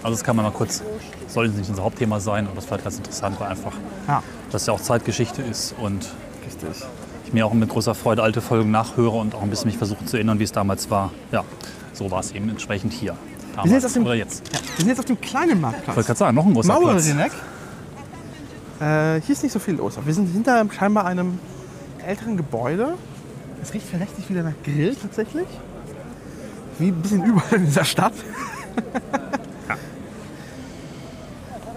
Also 0.03 0.09
das 0.15 0.23
kann 0.23 0.35
man 0.35 0.45
mal 0.45 0.51
kurz, 0.51 0.81
soll 1.27 1.49
nicht 1.49 1.69
unser 1.69 1.83
Hauptthema 1.83 2.19
sein, 2.19 2.45
aber 2.45 2.55
das 2.55 2.65
war 2.65 2.71
halt 2.73 2.83
ganz 2.83 2.97
interessant, 2.97 3.39
weil 3.39 3.49
einfach 3.49 3.73
Ja, 4.07 4.21
das 4.51 4.65
ja 4.65 4.73
auch 4.73 4.81
Zeitgeschichte 4.81 5.41
ist 5.41 5.75
und 5.79 6.07
richtig. 6.45 6.85
Ich 7.27 7.33
mir 7.33 7.45
auch 7.45 7.53
mit 7.53 7.69
großer 7.69 7.93
Freude 7.93 8.23
alte 8.23 8.41
Folgen 8.41 8.71
nachhöre 8.71 9.17
und 9.17 9.35
auch 9.35 9.41
ein 9.41 9.49
bisschen 9.49 9.67
mich 9.67 9.77
versuche 9.77 10.05
zu 10.05 10.17
erinnern, 10.17 10.39
wie 10.39 10.43
es 10.43 10.51
damals 10.51 10.89
war. 10.89 11.11
Ja, 11.31 11.43
so 11.93 12.09
war 12.09 12.21
es 12.21 12.31
eben 12.31 12.49
entsprechend 12.49 12.93
hier. 12.93 13.15
Wir 13.55 13.63
sind, 13.63 13.73
jetzt 13.73 13.85
auf 13.85 13.93
dem, 13.93 14.03
oder 14.05 14.15
jetzt. 14.15 14.47
Ja, 14.53 14.59
wir 14.59 14.77
sind 14.77 14.87
jetzt 14.87 14.99
auf 14.99 15.05
dem 15.05 15.19
kleinen 15.19 15.53
Ich 15.55 15.59
Marktplatz. 15.61 15.95
wollte 15.95 16.07
gerade 16.07 16.19
sagen, 16.19 16.35
noch 16.35 16.45
ein 16.45 16.53
großer 16.53 16.79
Platz. 16.79 17.07
Mauerrenek. 17.07 17.31
Äh, 18.79 19.21
hier 19.21 19.33
ist 19.33 19.43
nicht 19.43 19.51
so 19.51 19.59
viel 19.59 19.75
los. 19.75 19.97
Wir 20.05 20.13
sind 20.13 20.27
hinter 20.31 20.63
scheinbar 20.71 21.05
einem 21.05 21.39
älteren 22.05 22.37
Gebäude. 22.37 22.93
Es 23.61 23.73
riecht 23.73 23.87
verdächtig 23.87 24.29
wieder 24.29 24.43
nach 24.43 24.53
Grill 24.63 24.95
tatsächlich. 24.95 25.47
Wie 26.79 26.89
ein 26.89 27.01
bisschen 27.01 27.23
überall 27.25 27.55
in 27.55 27.65
dieser 27.65 27.83
Stadt. 27.85 28.13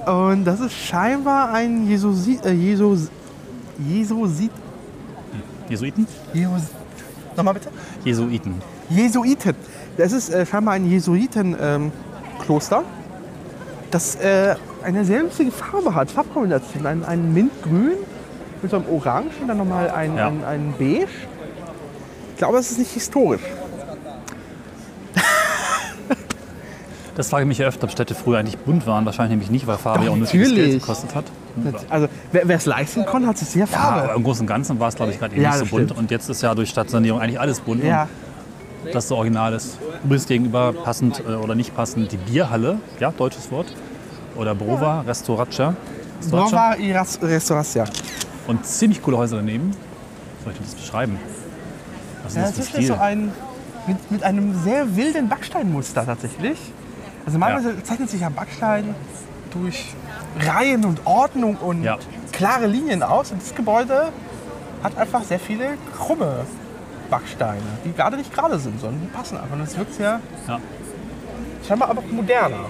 Und 0.06 0.44
das 0.44 0.60
ist 0.60 0.74
scheinbar 0.74 1.52
ein 1.52 1.86
Jesusi 1.88 2.38
äh, 2.44 2.52
Jesus 2.52 3.08
Jesusit 3.78 4.50
Jesuiten? 5.70 6.06
Jesus 6.34 6.62
Nochmal 7.36 7.54
bitte? 7.54 7.68
Jesuiten. 8.04 8.54
Jesuiten. 8.90 9.54
Das 9.96 10.12
ist 10.12 10.30
äh, 10.30 10.44
scheinbar 10.44 10.74
ein 10.74 10.84
Jesuitenkloster, 10.90 12.82
das 13.90 14.16
äh, 14.16 14.56
eine 14.82 15.04
sehr 15.04 15.22
lustige 15.22 15.50
Farbe 15.52 15.94
hat, 15.94 16.10
Farbkombination. 16.10 16.86
Ein, 16.86 17.04
ein 17.04 17.32
Mintgrün 17.32 17.92
mit 18.62 18.70
so 18.70 18.76
einem 18.78 18.86
Orange 18.88 19.30
und 19.40 19.48
dann 19.48 19.58
nochmal 19.58 19.90
ein, 19.90 20.16
Ja. 20.16 20.28
ein, 20.28 20.44
ein 20.44 20.74
Beige. 20.78 21.06
Ich 22.32 22.36
glaube, 22.38 22.58
es 22.58 22.70
ist 22.72 22.78
nicht 22.78 22.90
historisch. 22.92 23.40
Das 27.16 27.28
frage 27.28 27.42
ich 27.42 27.48
mich 27.48 27.58
ja 27.58 27.66
öfter, 27.66 27.84
ob 27.84 27.90
Städte 27.90 28.14
früher 28.14 28.38
eigentlich 28.38 28.56
bunt 28.58 28.86
waren. 28.86 29.04
Wahrscheinlich 29.04 29.30
nämlich 29.30 29.50
nicht, 29.50 29.66
weil 29.66 29.76
Farbe 29.76 30.04
ja 30.06 30.10
unnötiges 30.10 30.54
Geld 30.54 30.72
gekostet 30.80 31.14
hat. 31.14 31.24
Also 31.88 32.08
wer 32.32 32.48
es 32.56 32.66
leisten 32.66 33.04
konnte, 33.06 33.28
hat 33.28 33.38
sich 33.38 33.48
sehr 33.48 33.66
Ja, 33.66 33.78
aber 33.78 33.98
Farbe. 34.00 34.14
im 34.16 34.24
Großen 34.24 34.40
und 34.42 34.46
Ganzen 34.46 34.78
war 34.80 34.88
es, 34.88 34.94
glaube 34.94 35.12
ich, 35.12 35.18
gerade 35.18 35.34
eben 35.34 35.42
Ja, 35.42 35.50
nicht 35.50 35.58
so 35.60 35.66
bunt. 35.66 35.84
stimmt. 35.88 35.98
Und 36.00 36.10
jetzt 36.10 36.28
ist 36.28 36.42
ja 36.42 36.54
durch 36.54 36.70
Stadtsanierung 36.70 37.20
eigentlich 37.20 37.40
alles 37.40 37.60
bunt. 37.60 37.82
Ja, 37.84 38.08
das 38.92 39.08
so 39.08 39.16
original 39.16 39.52
ist. 39.52 39.78
Übrigens 40.04 40.26
gegenüber 40.26 40.72
passend 40.72 41.20
äh, 41.20 41.32
oder 41.34 41.54
nicht 41.54 41.74
passend 41.76 42.12
die 42.12 42.16
Bierhalle, 42.16 42.78
ja, 42.98 43.10
deutsches 43.10 43.50
Wort. 43.50 43.72
Oder 44.36 44.54
Brova, 44.54 45.02
Restauracja. 45.02 45.74
Brova 46.30 46.76
y 46.78 46.92
Ras- 46.96 47.18
Restauracja. 47.22 47.84
Und 48.46 48.64
ziemlich 48.64 49.02
coole 49.02 49.16
Häuser 49.18 49.36
daneben. 49.36 49.72
Soll 50.44 50.52
ich 50.54 50.58
das 50.60 50.74
beschreiben? 50.74 51.18
Was 52.24 52.34
Ja, 52.34 52.42
das 52.42 52.58
ist 52.58 52.68
Stil? 52.70 52.86
so 52.86 52.94
ein 52.94 53.32
mit, 53.86 54.10
mit 54.10 54.22
einem 54.22 54.54
sehr 54.62 54.96
wilden 54.96 55.28
Backsteinmuster 55.28 56.04
tatsächlich. 56.06 56.58
Also 57.26 57.38
normalerweise 57.38 57.82
zeichnet 57.82 58.08
sich 58.10 58.20
ja 58.22 58.28
Backstein 58.30 58.94
durch 59.52 59.94
Reihen 60.38 60.84
und 60.84 61.00
Ordnung 61.06 61.56
und 61.56 61.82
Ja. 61.82 61.98
klare 62.32 62.66
Linien 62.66 63.02
aus. 63.02 63.32
Und 63.32 63.42
das 63.42 63.54
Gebäude 63.54 64.08
hat 64.82 64.96
einfach 64.96 65.22
sehr 65.24 65.40
viele 65.40 65.76
krumme 65.96 66.46
Backsteine, 67.10 67.60
die 67.84 67.92
gerade 67.92 68.16
nicht 68.16 68.32
gerade 68.32 68.58
sind, 68.58 68.80
sondern 68.80 69.00
die 69.00 69.08
passen 69.08 69.36
einfach. 69.36 69.52
Und 69.52 69.60
das 69.60 69.76
wirkt 69.76 69.94
sehr 69.94 70.20
Ja. 70.46 70.60
scheinbar 71.66 71.90
aber 71.90 72.02
moderner. 72.10 72.64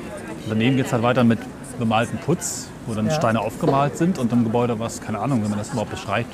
Daneben 0.48 0.76
geht 0.76 0.86
es 0.86 0.92
halt 0.92 1.02
weiter 1.02 1.22
mit 1.24 1.38
bemaltem 1.78 2.18
Putz, 2.18 2.68
wo 2.86 2.94
dann 2.94 3.06
Ja. 3.06 3.12
Steine 3.12 3.40
aufgemalt 3.40 3.96
sind 3.98 4.18
und 4.18 4.32
im 4.32 4.44
Gebäude 4.44 4.78
was, 4.78 5.00
keine 5.00 5.18
Ahnung, 5.18 5.42
wenn 5.42 5.50
man 5.50 5.58
das 5.58 5.68
überhaupt 5.70 5.90
beschreibt, 5.90 6.32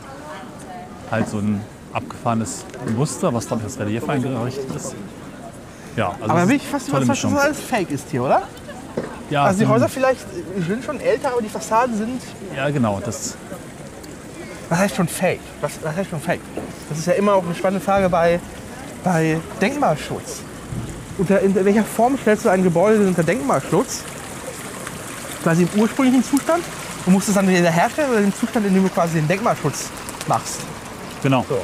halt 1.11 1.29
so 1.29 1.39
ein 1.39 1.61
abgefahrenes 1.93 2.64
Muster, 2.97 3.33
was 3.35 3.47
glaube 3.47 3.62
ich 3.62 3.66
als 3.66 3.79
Relief 3.79 4.09
eingerichtet 4.09 4.74
ist. 4.74 4.95
Ja, 5.97 6.11
also 6.20 6.24
aber 6.24 6.47
bin 6.47 6.57
ich 6.57 6.66
fast 6.66 6.89
überzeugt, 6.89 7.09
dass 7.11 7.22
das 7.22 7.35
alles 7.35 7.61
fake 7.61 7.91
ist 7.91 8.11
hier, 8.11 8.22
oder? 8.22 8.43
Ja, 9.31 9.45
Also 9.45 9.61
die 9.61 9.66
Häuser 9.66 9.89
vielleicht 9.89 10.20
sind 10.66 10.85
schon 10.85 11.01
älter, 11.01 11.33
aber 11.33 11.43
die 11.43 11.49
Fassaden 11.49 11.97
sind 11.97 12.22
Ja, 12.55 12.70
genau. 12.70 13.01
Das, 13.05 13.37
Was 14.68 14.79
heißt 14.79 14.97
schon 14.97 15.09
Fake? 15.09 15.41
Was, 15.61 15.72
was 15.83 15.97
heißt 15.97 16.11
schon 16.11 16.20
Fake? 16.20 16.41
Das 16.89 16.99
ist 16.99 17.07
ja 17.07 17.14
immer 17.14 17.35
auch 17.35 17.45
eine 17.45 17.55
spannende 17.55 17.85
Frage 17.85 18.09
bei, 18.09 18.41
bei 19.03 19.39
Denkmalschutz. 19.61 20.41
Unter, 21.18 21.41
in 21.41 21.55
welcher 21.55 21.85
Form 21.85 22.18
stellst 22.20 22.45
du 22.45 22.51
ein 22.51 22.62
Gebäude 22.62 23.07
unter 23.07 23.22
Denkmalschutz? 23.22 24.03
Quasi 25.43 25.62
im 25.62 25.81
ursprünglichen 25.81 26.22
Zustand? 26.22 26.62
Und 27.07 27.12
musst 27.12 27.29
du 27.29 27.33
es 27.33 27.37
dann 27.37 27.49
wieder 27.49 27.70
herstellen 27.70 28.11
oder 28.11 28.20
im 28.20 28.35
Zustand, 28.35 28.66
in 28.66 28.74
dem 28.74 28.83
du 28.83 28.91
quasi 28.91 29.14
den 29.14 29.29
Denkmalschutz 29.29 29.87
machst? 30.27 30.61
genau. 31.22 31.45
So. 31.49 31.61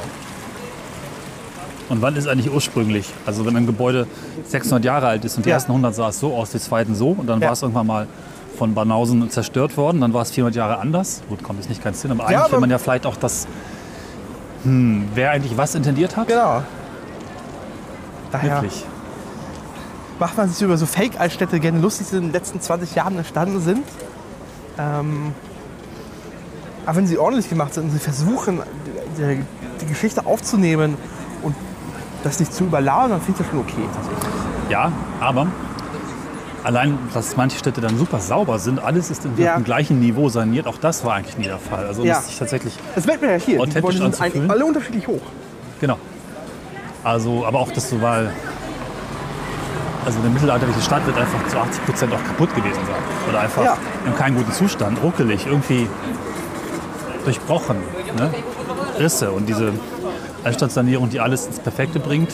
Und 1.89 2.01
wann 2.01 2.15
ist 2.15 2.27
eigentlich 2.27 2.51
ursprünglich? 2.51 3.07
Also 3.25 3.45
wenn 3.45 3.55
ein 3.57 3.65
Gebäude 3.65 4.07
600 4.47 4.83
Jahre 4.85 5.07
alt 5.07 5.25
ist 5.25 5.35
und 5.37 5.45
die 5.45 5.49
Ja. 5.49 5.55
ersten 5.55 5.71
100 5.73 5.93
sah 5.93 6.09
es 6.09 6.19
so 6.19 6.33
aus, 6.33 6.51
die 6.51 6.59
zweiten 6.59 6.95
so 6.95 7.09
und 7.09 7.27
dann 7.27 7.39
Ja. 7.41 7.47
war 7.47 7.53
es 7.53 7.61
irgendwann 7.61 7.87
mal 7.87 8.07
von 8.57 8.73
Banausen 8.73 9.29
zerstört 9.29 9.75
worden, 9.77 9.99
dann 10.01 10.13
war 10.13 10.21
es 10.21 10.31
400 10.31 10.55
Jahre 10.55 10.77
anders. 10.79 11.21
Gut, 11.27 11.43
kommt 11.43 11.59
jetzt 11.59 11.69
nicht 11.69 11.83
ganz 11.83 12.01
hin, 12.01 12.11
aber 12.11 12.25
eigentlich 12.25 12.37
aber- 12.39 12.51
will 12.53 12.59
man 12.59 12.69
ja 12.69 12.77
vielleicht 12.77 13.05
auch 13.05 13.15
das, 13.17 13.47
hm, 14.63 15.09
wer 15.13 15.31
eigentlich 15.31 15.57
was 15.57 15.75
intendiert 15.75 16.15
hat. 16.15 16.27
Genau. 16.27 16.61
Daher 18.31 18.61
Wirklich. 18.61 18.85
macht 20.19 20.37
man 20.37 20.49
sich 20.49 20.61
über 20.61 20.77
so 20.77 20.85
Fake-Altstädte 20.85 21.59
gerne 21.59 21.79
lustig, 21.79 22.07
die 22.11 22.17
in 22.17 22.21
den 22.23 22.31
letzten 22.31 22.61
20 22.61 22.95
Jahren 22.95 23.17
entstanden 23.17 23.59
sind. 23.59 23.83
Ähm, 24.79 25.33
aber 26.85 26.97
wenn 26.97 27.07
sie 27.07 27.17
ordentlich 27.17 27.49
gemacht 27.49 27.73
sind 27.73 27.85
und 27.85 27.91
sie 27.91 27.99
versuchen, 27.99 28.59
die, 29.17 29.43
die 29.81 29.85
Geschichte 29.85 30.25
aufzunehmen 30.25 30.95
das 32.23 32.39
nicht 32.39 32.53
zu 32.53 32.63
überladen, 32.65 33.11
dann 33.11 33.21
finde 33.21 33.41
ich 33.41 33.45
das 33.45 33.47
schon 33.51 33.59
okay. 33.59 33.87
tatsächlich. 33.93 34.33
Ja, 34.69 34.91
aber 35.19 35.47
allein, 36.63 36.97
dass 37.13 37.35
manche 37.35 37.57
Städte 37.59 37.81
dann 37.81 37.97
super 37.97 38.19
sauber 38.19 38.57
sind, 38.59 38.81
alles 38.83 39.11
ist 39.11 39.25
im 39.25 39.37
Ja. 39.37 39.57
gleichen 39.59 39.99
Niveau 39.99 40.29
saniert, 40.29 40.65
auch 40.67 40.77
das 40.77 41.03
war 41.03 41.15
eigentlich 41.15 41.37
nie 41.37 41.45
der 41.45 41.59
Fall. 41.59 41.85
Also 41.85 42.03
Ja. 42.03 42.15
das 42.15 42.29
ist 42.29 42.39
tatsächlich 42.39 42.73
Das 42.95 43.05
merkt 43.05 43.21
man 43.21 43.31
ja 43.31 43.37
hier. 43.37 43.55
Die 43.55 43.59
Authentisch 43.59 43.75
Gebäude 43.81 43.97
sind 43.97 44.21
eigentlich 44.21 44.49
alle 44.49 44.65
unterschiedlich 44.65 45.07
hoch. 45.07 45.21
Genau. 45.81 45.97
Also, 47.03 47.45
aber 47.45 47.59
auch 47.59 47.71
das 47.71 47.89
so, 47.89 48.01
weil. 48.01 48.31
Also 50.05 50.19
eine 50.19 50.29
mittelalterliche 50.29 50.81
Stadt 50.81 51.05
wird 51.05 51.17
einfach 51.17 51.47
zu 51.47 51.57
80 51.57 51.85
Prozent 51.85 52.13
auch 52.13 52.23
kaputt 52.25 52.53
gewesen 52.55 52.75
sein. 52.75 53.29
Oder 53.29 53.39
einfach 53.39 53.63
Ja. 53.63 53.77
in 54.05 54.13
keinem 54.15 54.35
guten 54.35 54.51
Zustand, 54.51 55.01
ruckelig, 55.01 55.45
irgendwie 55.47 55.87
durchbrochen. 57.23 57.77
Ne? 58.17 58.33
Risse 58.99 59.31
und 59.31 59.47
diese 59.47 59.71
Altstadtsanierung, 60.43 61.09
die 61.09 61.19
alles 61.19 61.47
ins 61.47 61.59
Perfekte 61.59 61.99
bringt. 61.99 62.31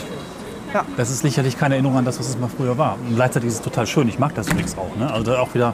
Ja. 0.74 0.86
Das 0.98 1.10
ist 1.10 1.22
sicherlich 1.22 1.58
keine 1.58 1.76
Erinnerung 1.76 1.98
an 1.98 2.06
das, 2.06 2.20
was 2.20 2.28
es 2.30 2.38
mal 2.38 2.50
früher 2.50 2.78
war. 2.78 2.96
Und 3.08 3.16
gleichzeitig 3.16 3.48
ist 3.50 3.56
es 3.56 3.62
total 3.62 3.88
schön. 3.88 4.08
Ich 4.08 4.20
mag 4.20 4.36
das 4.36 4.48
übrigens 4.50 4.78
auch. 4.78 4.96
Ne? 4.98 5.12
Also 5.12 5.32
da 5.32 5.40
auch 5.40 5.54
wieder 5.54 5.74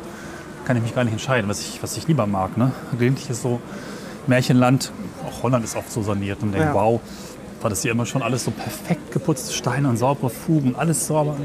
kann 0.65 0.77
ich 0.77 0.83
mich 0.83 0.95
gar 0.95 1.03
nicht 1.03 1.13
entscheiden, 1.13 1.49
was 1.49 1.59
ich, 1.59 1.83
was 1.83 1.97
ich 1.97 2.07
lieber 2.07 2.25
mag. 2.27 2.57
Ne? 2.57 2.71
Gelegentlich 2.91 3.29
ist 3.29 3.41
so 3.41 3.59
Märchenland. 4.27 4.91
Auch 5.27 5.43
Holland 5.43 5.65
ist 5.65 5.75
oft 5.75 5.91
so 5.91 6.01
saniert 6.01 6.41
und 6.41 6.53
denkt, 6.53 6.67
Ja. 6.67 6.73
wow, 6.73 7.01
war 7.61 7.69
das 7.69 7.81
hier 7.81 7.91
immer 7.91 8.05
schon 8.05 8.21
alles 8.21 8.45
so 8.45 8.51
perfekt 8.51 9.11
geputzte 9.11 9.53
Steine 9.53 9.89
und 9.89 9.97
saubere 9.97 10.29
Fugen, 10.29 10.75
alles 10.77 11.07
sauber. 11.07 11.35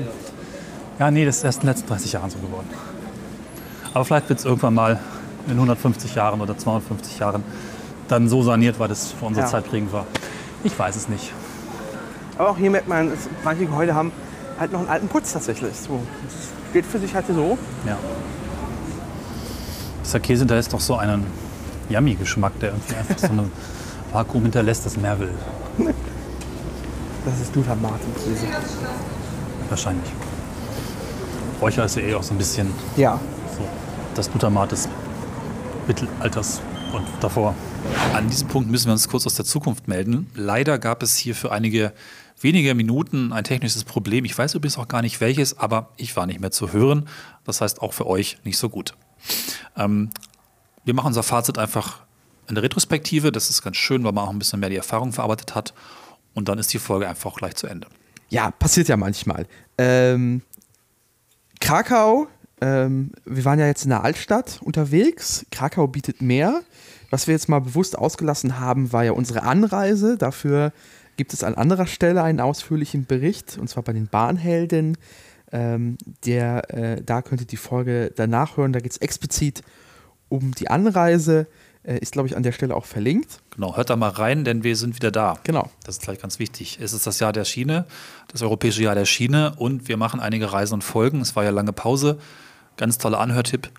Ja, 0.99 1.11
nee, 1.11 1.24
das 1.24 1.38
ist 1.38 1.45
erst 1.45 1.59
in 1.59 1.66
den 1.66 1.70
letzten 1.74 1.88
30 1.88 2.12
Jahren 2.12 2.30
so 2.30 2.38
geworden. 2.38 2.68
Aber 3.95 4.05
vielleicht 4.05 4.28
wird 4.28 4.38
es 4.38 4.45
irgendwann 4.45 4.74
mal 4.74 5.01
in 5.47 5.55
150 5.55 6.14
Jahren 6.14 6.41
oder 6.41 6.57
250 6.57 7.18
Jahren 7.18 7.43
dann 8.09 8.28
so 8.28 8.43
saniert, 8.43 8.78
weil 8.78 8.88
das 8.88 9.12
für 9.12 9.24
unsere 9.24 9.47
Ja. 9.47 9.51
Zeit 9.51 9.68
prägend 9.68 9.93
war. 9.93 10.07
Ich 10.65 10.79
weiß 10.79 10.97
es 10.97 11.09
nicht. 11.09 11.33
Aber 12.39 12.51
auch 12.51 12.57
hier 12.57 12.71
merkt 12.71 12.89
man, 12.89 13.13
manche 13.45 13.67
Gebäude 13.67 13.95
haben 13.95 14.13
halt 14.59 14.73
noch 14.73 14.81
einen 14.81 14.89
alten 14.89 15.09
Putz 15.09 15.33
tatsächlich. 15.33 15.75
So, 15.77 16.01
das 16.25 16.35
geht 16.73 16.87
für 16.87 16.99
sich 16.99 17.15
halt 17.15 17.27
so. 17.29 17.57
Ja. 17.87 17.97
Dieser 20.05 20.21
Käse 20.21 20.41
hinterlässt 20.41 20.73
doch 20.73 20.81
so 20.81 20.97
einen 20.97 21.27
Yummy-Geschmack, 21.89 22.59
der 22.61 22.71
irgendwie 22.71 22.95
einfach 22.97 23.19
so 23.19 23.27
ein 23.29 23.51
Vakuum 24.13 24.43
hinterlässt, 24.43 24.85
das 24.87 24.97
mehr 24.97 25.19
will. 25.19 25.33
Das 27.25 27.41
ist 27.41 27.55
Luther 27.55 27.77
Martin 27.77 28.13
Käse. 28.15 28.47
Wahrscheinlich. 29.69 30.11
Räucher 31.61 31.85
ist 31.85 31.97
ja 31.97 32.03
eh 32.03 32.15
auch 32.15 32.23
so 32.23 32.35
ein 32.35 32.39
bisschen 32.39 32.73
Ja. 32.97 33.21
so 33.57 33.65
das 34.15 34.31
Glutamat 34.31 34.73
des 34.73 34.89
Mittelalters 35.87 36.61
und 36.93 37.05
davor. 37.21 37.55
An 38.14 38.28
diesem 38.28 38.49
Punkt 38.49 38.70
müssen 38.70 38.87
wir 38.87 38.93
uns 38.93 39.09
kurz 39.09 39.26
aus 39.26 39.35
der 39.35 39.45
Zukunft 39.45 39.89
melden. 39.89 40.31
Leider 40.35 40.78
gab 40.78 41.03
es 41.03 41.16
hier 41.16 41.35
für 41.35 41.53
einige 41.53 41.93
wenige 42.41 42.74
Minuten 42.74 43.33
ein 43.33 43.45
technisches 43.45 43.85
Problem. 43.85 44.24
Ich 44.24 44.37
weiß 44.37 44.55
übrigens 44.55 44.78
auch 44.78 44.89
gar 44.89 45.03
nicht 45.03 45.20
welches, 45.20 45.59
aber 45.59 45.91
ich 45.97 46.16
war 46.16 46.26
nicht 46.26 46.41
mehr 46.41 46.51
zu 46.51 46.72
hören. 46.72 47.09
Das 47.45 47.61
heißt 47.61 47.83
auch 47.83 47.93
für 47.93 48.07
euch 48.07 48.39
nicht 48.45 48.59
so 48.59 48.68
gut. 48.68 48.95
Ähm, 49.76 50.11
wir 50.85 50.95
machen 50.95 51.09
unser 51.09 51.22
Fazit 51.22 51.59
einfach 51.59 52.03
in 52.49 52.55
der 52.55 52.64
Retrospektive. 52.64 53.33
Das 53.33 53.51
ist 53.51 53.62
ganz 53.62 53.76
schön, 53.76 54.05
weil 54.05 54.12
man 54.12 54.24
auch 54.24 54.31
ein 54.31 54.39
bisschen 54.39 54.61
mehr 54.61 54.70
die 54.70 54.76
Erfahrung 54.76 55.12
verarbeitet 55.12 55.55
hat. 55.55 55.74
Und 56.35 56.49
dann 56.49 56.59
ist 56.59 56.72
die 56.72 56.78
Folge 56.78 57.09
einfach 57.09 57.35
gleich 57.35 57.57
zu 57.57 57.66
Ende. 57.66 57.89
Ja, 58.28 58.51
passiert 58.51 58.89
ja 58.89 58.97
manchmal. 58.97 59.47
Ähm, 59.76 60.43
Krakau 61.61 62.28
ähm, 62.61 63.12
wir 63.24 63.45
waren 63.45 63.59
ja 63.59 63.66
jetzt 63.66 63.85
in 63.85 63.91
der 63.91 64.05
Altstadt 64.05 64.61
unterwegs. 64.62 65.47
Krakau 65.51 65.87
bietet 65.87 66.20
mehr. 66.20 66.62
Was 67.11 67.27
wir 67.27 67.35
jetzt 67.35 67.49
mal 67.49 67.61
bewusst 67.61 67.99
ausgelassen 67.99 68.61
haben, 68.61 68.93
war 68.93 69.05
ja 69.05 69.13
unsere 69.13 69.43
Anreise. 69.43 70.17
Dafür 70.17 70.73
gibt 71.17 71.35
es 71.35 71.45
an 71.45 71.55
anderer 71.55 71.87
Stelle 71.87 72.23
einen 72.23 72.41
ausführlichen 72.41 73.05
Bericht, 73.05 73.59
und 73.59 73.69
zwar 73.69 73.83
bei 73.83 73.93
den 73.93 74.07
Bahnhelden. 74.07 74.97
Ähm, 75.53 75.99
der, 76.25 76.73
äh, 76.73 77.03
da 77.03 77.23
könnt 77.23 77.41
ihr 77.41 77.47
die 77.47 77.57
Folge 77.57 78.13
danach 78.15 78.57
hören. 78.57 78.73
Da 78.73 78.81
geht 78.81 78.93
es 78.93 78.99
explizit 78.99 79.63
um 80.29 80.53
die 80.55 80.71
Anreise. 80.71 81.49
Äh, 81.83 81.99
ist, 81.99 82.13
glaube 82.13 82.29
ich, 82.29 82.37
an 82.37 82.43
der 82.43 82.53
Stelle 82.53 82.77
auch 82.77 82.85
verlinkt. 82.85 83.41
Genau, 83.55 83.77
hört 83.77 83.91
da 83.91 83.97
mal 83.97 84.11
rein, 84.11 84.45
denn 84.45 84.63
wir 84.63 84.77
sind 84.77 84.95
wieder 84.95 85.11
da. 85.11 85.39
Genau. 85.45 85.71
Das 85.85 85.97
ist 85.97 86.03
gleich 86.03 86.21
ganz 86.21 86.39
wichtig. 86.39 86.79
Es 86.81 86.93
ist 86.93 87.07
das 87.07 87.21
Jahr 87.21 87.33
der 87.33 87.45
Schiene, 87.45 87.87
das 88.29 88.43
europäische 88.43 88.83
Jahr 88.83 88.95
der 88.95 89.07
Schiene 89.07 89.55
und 89.57 89.89
wir 89.89 89.97
machen 89.97 90.21
einige 90.21 90.53
Reisen 90.53 90.75
und 90.75 90.85
Folgen. 90.85 91.21
Es 91.21 91.35
war 91.37 91.45
ja 91.45 91.51
lange 91.51 91.73
Pause. 91.73 92.19
Ganz 92.77 92.99
toller 92.99 93.19
Anhörtipp. 93.19 93.71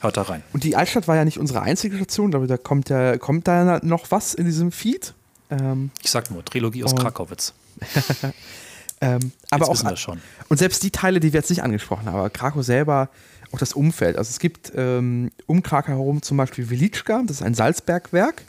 Hört 0.00 0.16
da 0.16 0.22
rein. 0.22 0.42
Und 0.52 0.64
die 0.64 0.76
Altstadt 0.76 1.08
war 1.08 1.16
ja 1.16 1.24
nicht 1.24 1.38
unsere 1.38 1.62
einzige 1.62 1.96
Station, 1.96 2.34
aber 2.34 2.46
da 2.46 2.56
kommt 2.56 2.88
ja 2.88 3.18
kommt 3.18 3.46
da 3.46 3.80
noch 3.82 4.10
was 4.10 4.34
in 4.34 4.46
diesem 4.46 4.72
Feed. 4.72 5.14
Ähm, 5.50 5.90
Ich 6.02 6.10
sag 6.10 6.30
nur, 6.30 6.44
Trilogie 6.44 6.84
aus. 6.84 6.96
Krakowitz. 6.96 7.52
ähm, 9.00 9.32
aber 9.50 9.66
Jetzt 9.66 9.86
auch 9.86 9.96
schon. 9.96 10.20
Und 10.48 10.58
selbst 10.58 10.82
die 10.82 10.90
Teile, 10.90 11.20
die 11.20 11.32
wir 11.32 11.40
jetzt 11.40 11.50
nicht 11.50 11.62
angesprochen 11.62 12.06
haben, 12.06 12.16
aber 12.16 12.30
Krakau 12.30 12.62
selber, 12.62 13.10
auch 13.52 13.58
das 13.58 13.72
Umfeld. 13.72 14.16
Also 14.16 14.30
es 14.30 14.38
gibt 14.38 14.72
ähm, 14.74 15.30
um 15.46 15.62
Krakau 15.62 15.92
herum 15.92 16.22
zum 16.22 16.36
Beispiel 16.36 16.70
Velitschka, 16.70 17.22
das 17.26 17.38
ist 17.38 17.42
ein 17.42 17.54
Salzbergwerk. 17.54 18.42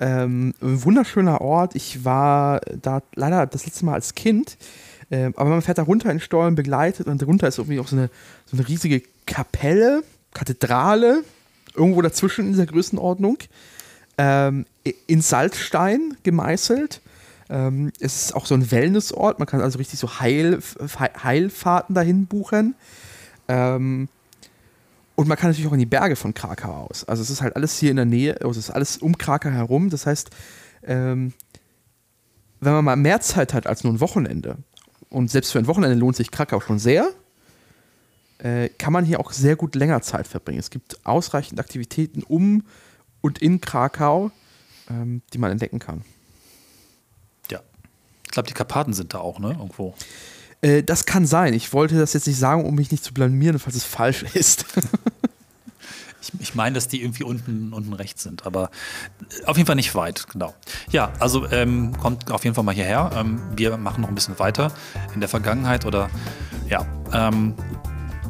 Ähm, 0.00 0.54
ein 0.60 0.84
wunderschöner 0.84 1.40
Ort. 1.40 1.74
Ich 1.74 2.04
war 2.04 2.60
da 2.82 3.02
leider 3.14 3.46
das 3.46 3.66
letzte 3.66 3.84
Mal 3.84 3.94
als 3.94 4.14
Kind. 4.14 4.56
Ähm, 5.10 5.34
aber 5.36 5.50
man 5.50 5.62
fährt 5.62 5.78
da 5.78 5.82
runter 5.82 6.10
in 6.10 6.20
Stollen 6.20 6.54
begleitet 6.54 7.06
und 7.06 7.22
darunter 7.22 7.48
ist 7.48 7.58
irgendwie 7.58 7.80
auch 7.80 7.88
so 7.88 7.96
eine, 7.96 8.10
so 8.44 8.56
eine 8.56 8.68
riesige 8.68 9.02
Kapelle, 9.26 10.02
Kathedrale, 10.34 11.24
irgendwo 11.74 12.02
dazwischen 12.02 12.46
in 12.46 12.52
dieser 12.52 12.66
Größenordnung. 12.66 13.38
Ähm, 14.16 14.66
in 15.06 15.22
Salzstein 15.22 16.16
gemeißelt. 16.22 17.00
Ähm, 17.50 17.92
es 18.00 18.24
ist 18.24 18.34
auch 18.34 18.46
so 18.46 18.54
ein 18.54 18.70
Wellnessort. 18.70 19.38
Man 19.38 19.46
kann 19.46 19.60
also 19.60 19.78
richtig 19.78 19.98
so 19.98 20.20
Heil, 20.20 20.58
Heilfahrten 21.22 21.94
dahin 21.94 22.26
buchen. 22.26 22.74
Ähm, 23.46 24.08
und 25.14 25.26
man 25.26 25.36
kann 25.36 25.50
natürlich 25.50 25.68
auch 25.68 25.72
in 25.72 25.80
die 25.80 25.86
Berge 25.86 26.14
von 26.14 26.34
Krakau 26.34 26.88
aus. 26.88 27.04
Also 27.04 27.22
es 27.22 27.30
ist 27.30 27.42
halt 27.42 27.56
alles 27.56 27.78
hier 27.78 27.90
in 27.90 27.96
der 27.96 28.04
Nähe, 28.04 28.40
also 28.40 28.50
es 28.50 28.68
ist 28.68 28.70
alles 28.70 28.98
um 28.98 29.18
Krakau 29.18 29.50
herum. 29.50 29.90
Das 29.90 30.06
heißt, 30.06 30.30
ähm, 30.84 31.32
wenn 32.60 32.72
man 32.72 32.84
mal 32.84 32.96
mehr 32.96 33.20
Zeit 33.20 33.54
hat 33.54 33.66
als 33.66 33.82
nur 33.82 33.92
ein 33.92 34.00
Wochenende, 34.00 34.58
und 35.10 35.30
selbst 35.30 35.52
für 35.52 35.58
ein 35.58 35.66
Wochenende 35.66 35.96
lohnt 35.96 36.16
sich 36.16 36.30
Krakau 36.30 36.60
schon 36.60 36.78
sehr, 36.78 37.08
äh, 38.38 38.68
kann 38.70 38.92
man 38.92 39.04
hier 39.04 39.20
auch 39.20 39.32
sehr 39.32 39.56
gut 39.56 39.74
länger 39.74 40.00
Zeit 40.02 40.26
verbringen. 40.26 40.60
Es 40.60 40.70
gibt 40.70 41.04
ausreichend 41.04 41.60
Aktivitäten 41.60 42.22
um 42.22 42.64
und 43.20 43.38
in 43.38 43.60
Krakau, 43.60 44.30
ähm, 44.88 45.22
die 45.32 45.38
man 45.38 45.50
entdecken 45.50 45.78
kann. 45.78 46.04
Ja. 47.50 47.60
Ich 48.24 48.30
glaube, 48.30 48.48
die 48.48 48.54
Karpaten 48.54 48.92
sind 48.92 49.14
da 49.14 49.18
auch, 49.18 49.38
ne? 49.38 49.50
Irgendwo. 49.50 49.94
Äh, 50.60 50.82
das 50.82 51.06
kann 51.06 51.26
sein. 51.26 51.54
Ich 51.54 51.72
wollte 51.72 51.98
das 51.98 52.12
jetzt 52.12 52.26
nicht 52.26 52.38
sagen, 52.38 52.64
um 52.64 52.74
mich 52.74 52.90
nicht 52.90 53.04
zu 53.04 53.12
blamieren, 53.12 53.58
falls 53.58 53.76
es 53.76 53.84
falsch 53.84 54.22
ist. 54.34 54.64
Ich, 56.20 56.32
ich 56.40 56.54
meine, 56.54 56.74
dass 56.74 56.88
die 56.88 57.02
irgendwie 57.02 57.22
unten, 57.24 57.72
unten 57.72 57.92
rechts 57.92 58.22
sind, 58.22 58.44
aber 58.44 58.70
auf 59.46 59.56
jeden 59.56 59.66
Fall 59.66 59.76
nicht 59.76 59.94
weit, 59.94 60.26
genau. 60.28 60.54
Ja, 60.90 61.12
also 61.20 61.46
ähm, 61.50 61.96
kommt 61.96 62.30
auf 62.30 62.44
jeden 62.44 62.54
Fall 62.54 62.64
mal 62.64 62.74
hierher. 62.74 63.10
Ähm, 63.14 63.40
wir 63.56 63.76
machen 63.76 64.00
noch 64.00 64.08
ein 64.08 64.14
bisschen 64.14 64.38
weiter 64.38 64.72
in 65.14 65.20
der 65.20 65.28
Vergangenheit 65.28 65.86
oder 65.86 66.10
ja. 66.68 66.84
Ähm, 67.12 67.54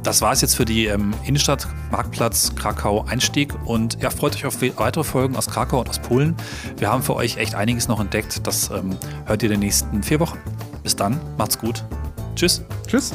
das 0.02 0.22
war 0.22 0.32
es 0.32 0.40
jetzt 0.40 0.54
für 0.56 0.64
die 0.64 0.86
ähm, 0.86 1.12
Innenstadt, 1.24 1.66
Marktplatz, 1.90 2.54
Krakau 2.54 3.04
Einstieg 3.04 3.54
und 3.66 4.00
ja, 4.00 4.10
freut 4.10 4.34
euch 4.36 4.46
auf 4.46 4.60
we- 4.60 4.72
weitere 4.76 5.04
Folgen 5.04 5.36
aus 5.36 5.46
Krakau 5.48 5.80
und 5.80 5.88
aus 5.88 5.98
Polen. 5.98 6.36
Wir 6.76 6.90
haben 6.90 7.02
für 7.02 7.14
euch 7.16 7.36
echt 7.36 7.54
einiges 7.54 7.88
noch 7.88 8.00
entdeckt. 8.00 8.46
Das 8.46 8.70
ähm, 8.70 8.96
hört 9.26 9.42
ihr 9.42 9.48
in 9.50 9.52
den 9.52 9.60
nächsten 9.60 10.02
vier 10.02 10.20
Wochen. 10.20 10.38
Bis 10.82 10.96
dann, 10.96 11.20
macht's 11.36 11.58
gut. 11.58 11.84
Tschüss. 12.34 12.62
Tschüss. 12.86 13.12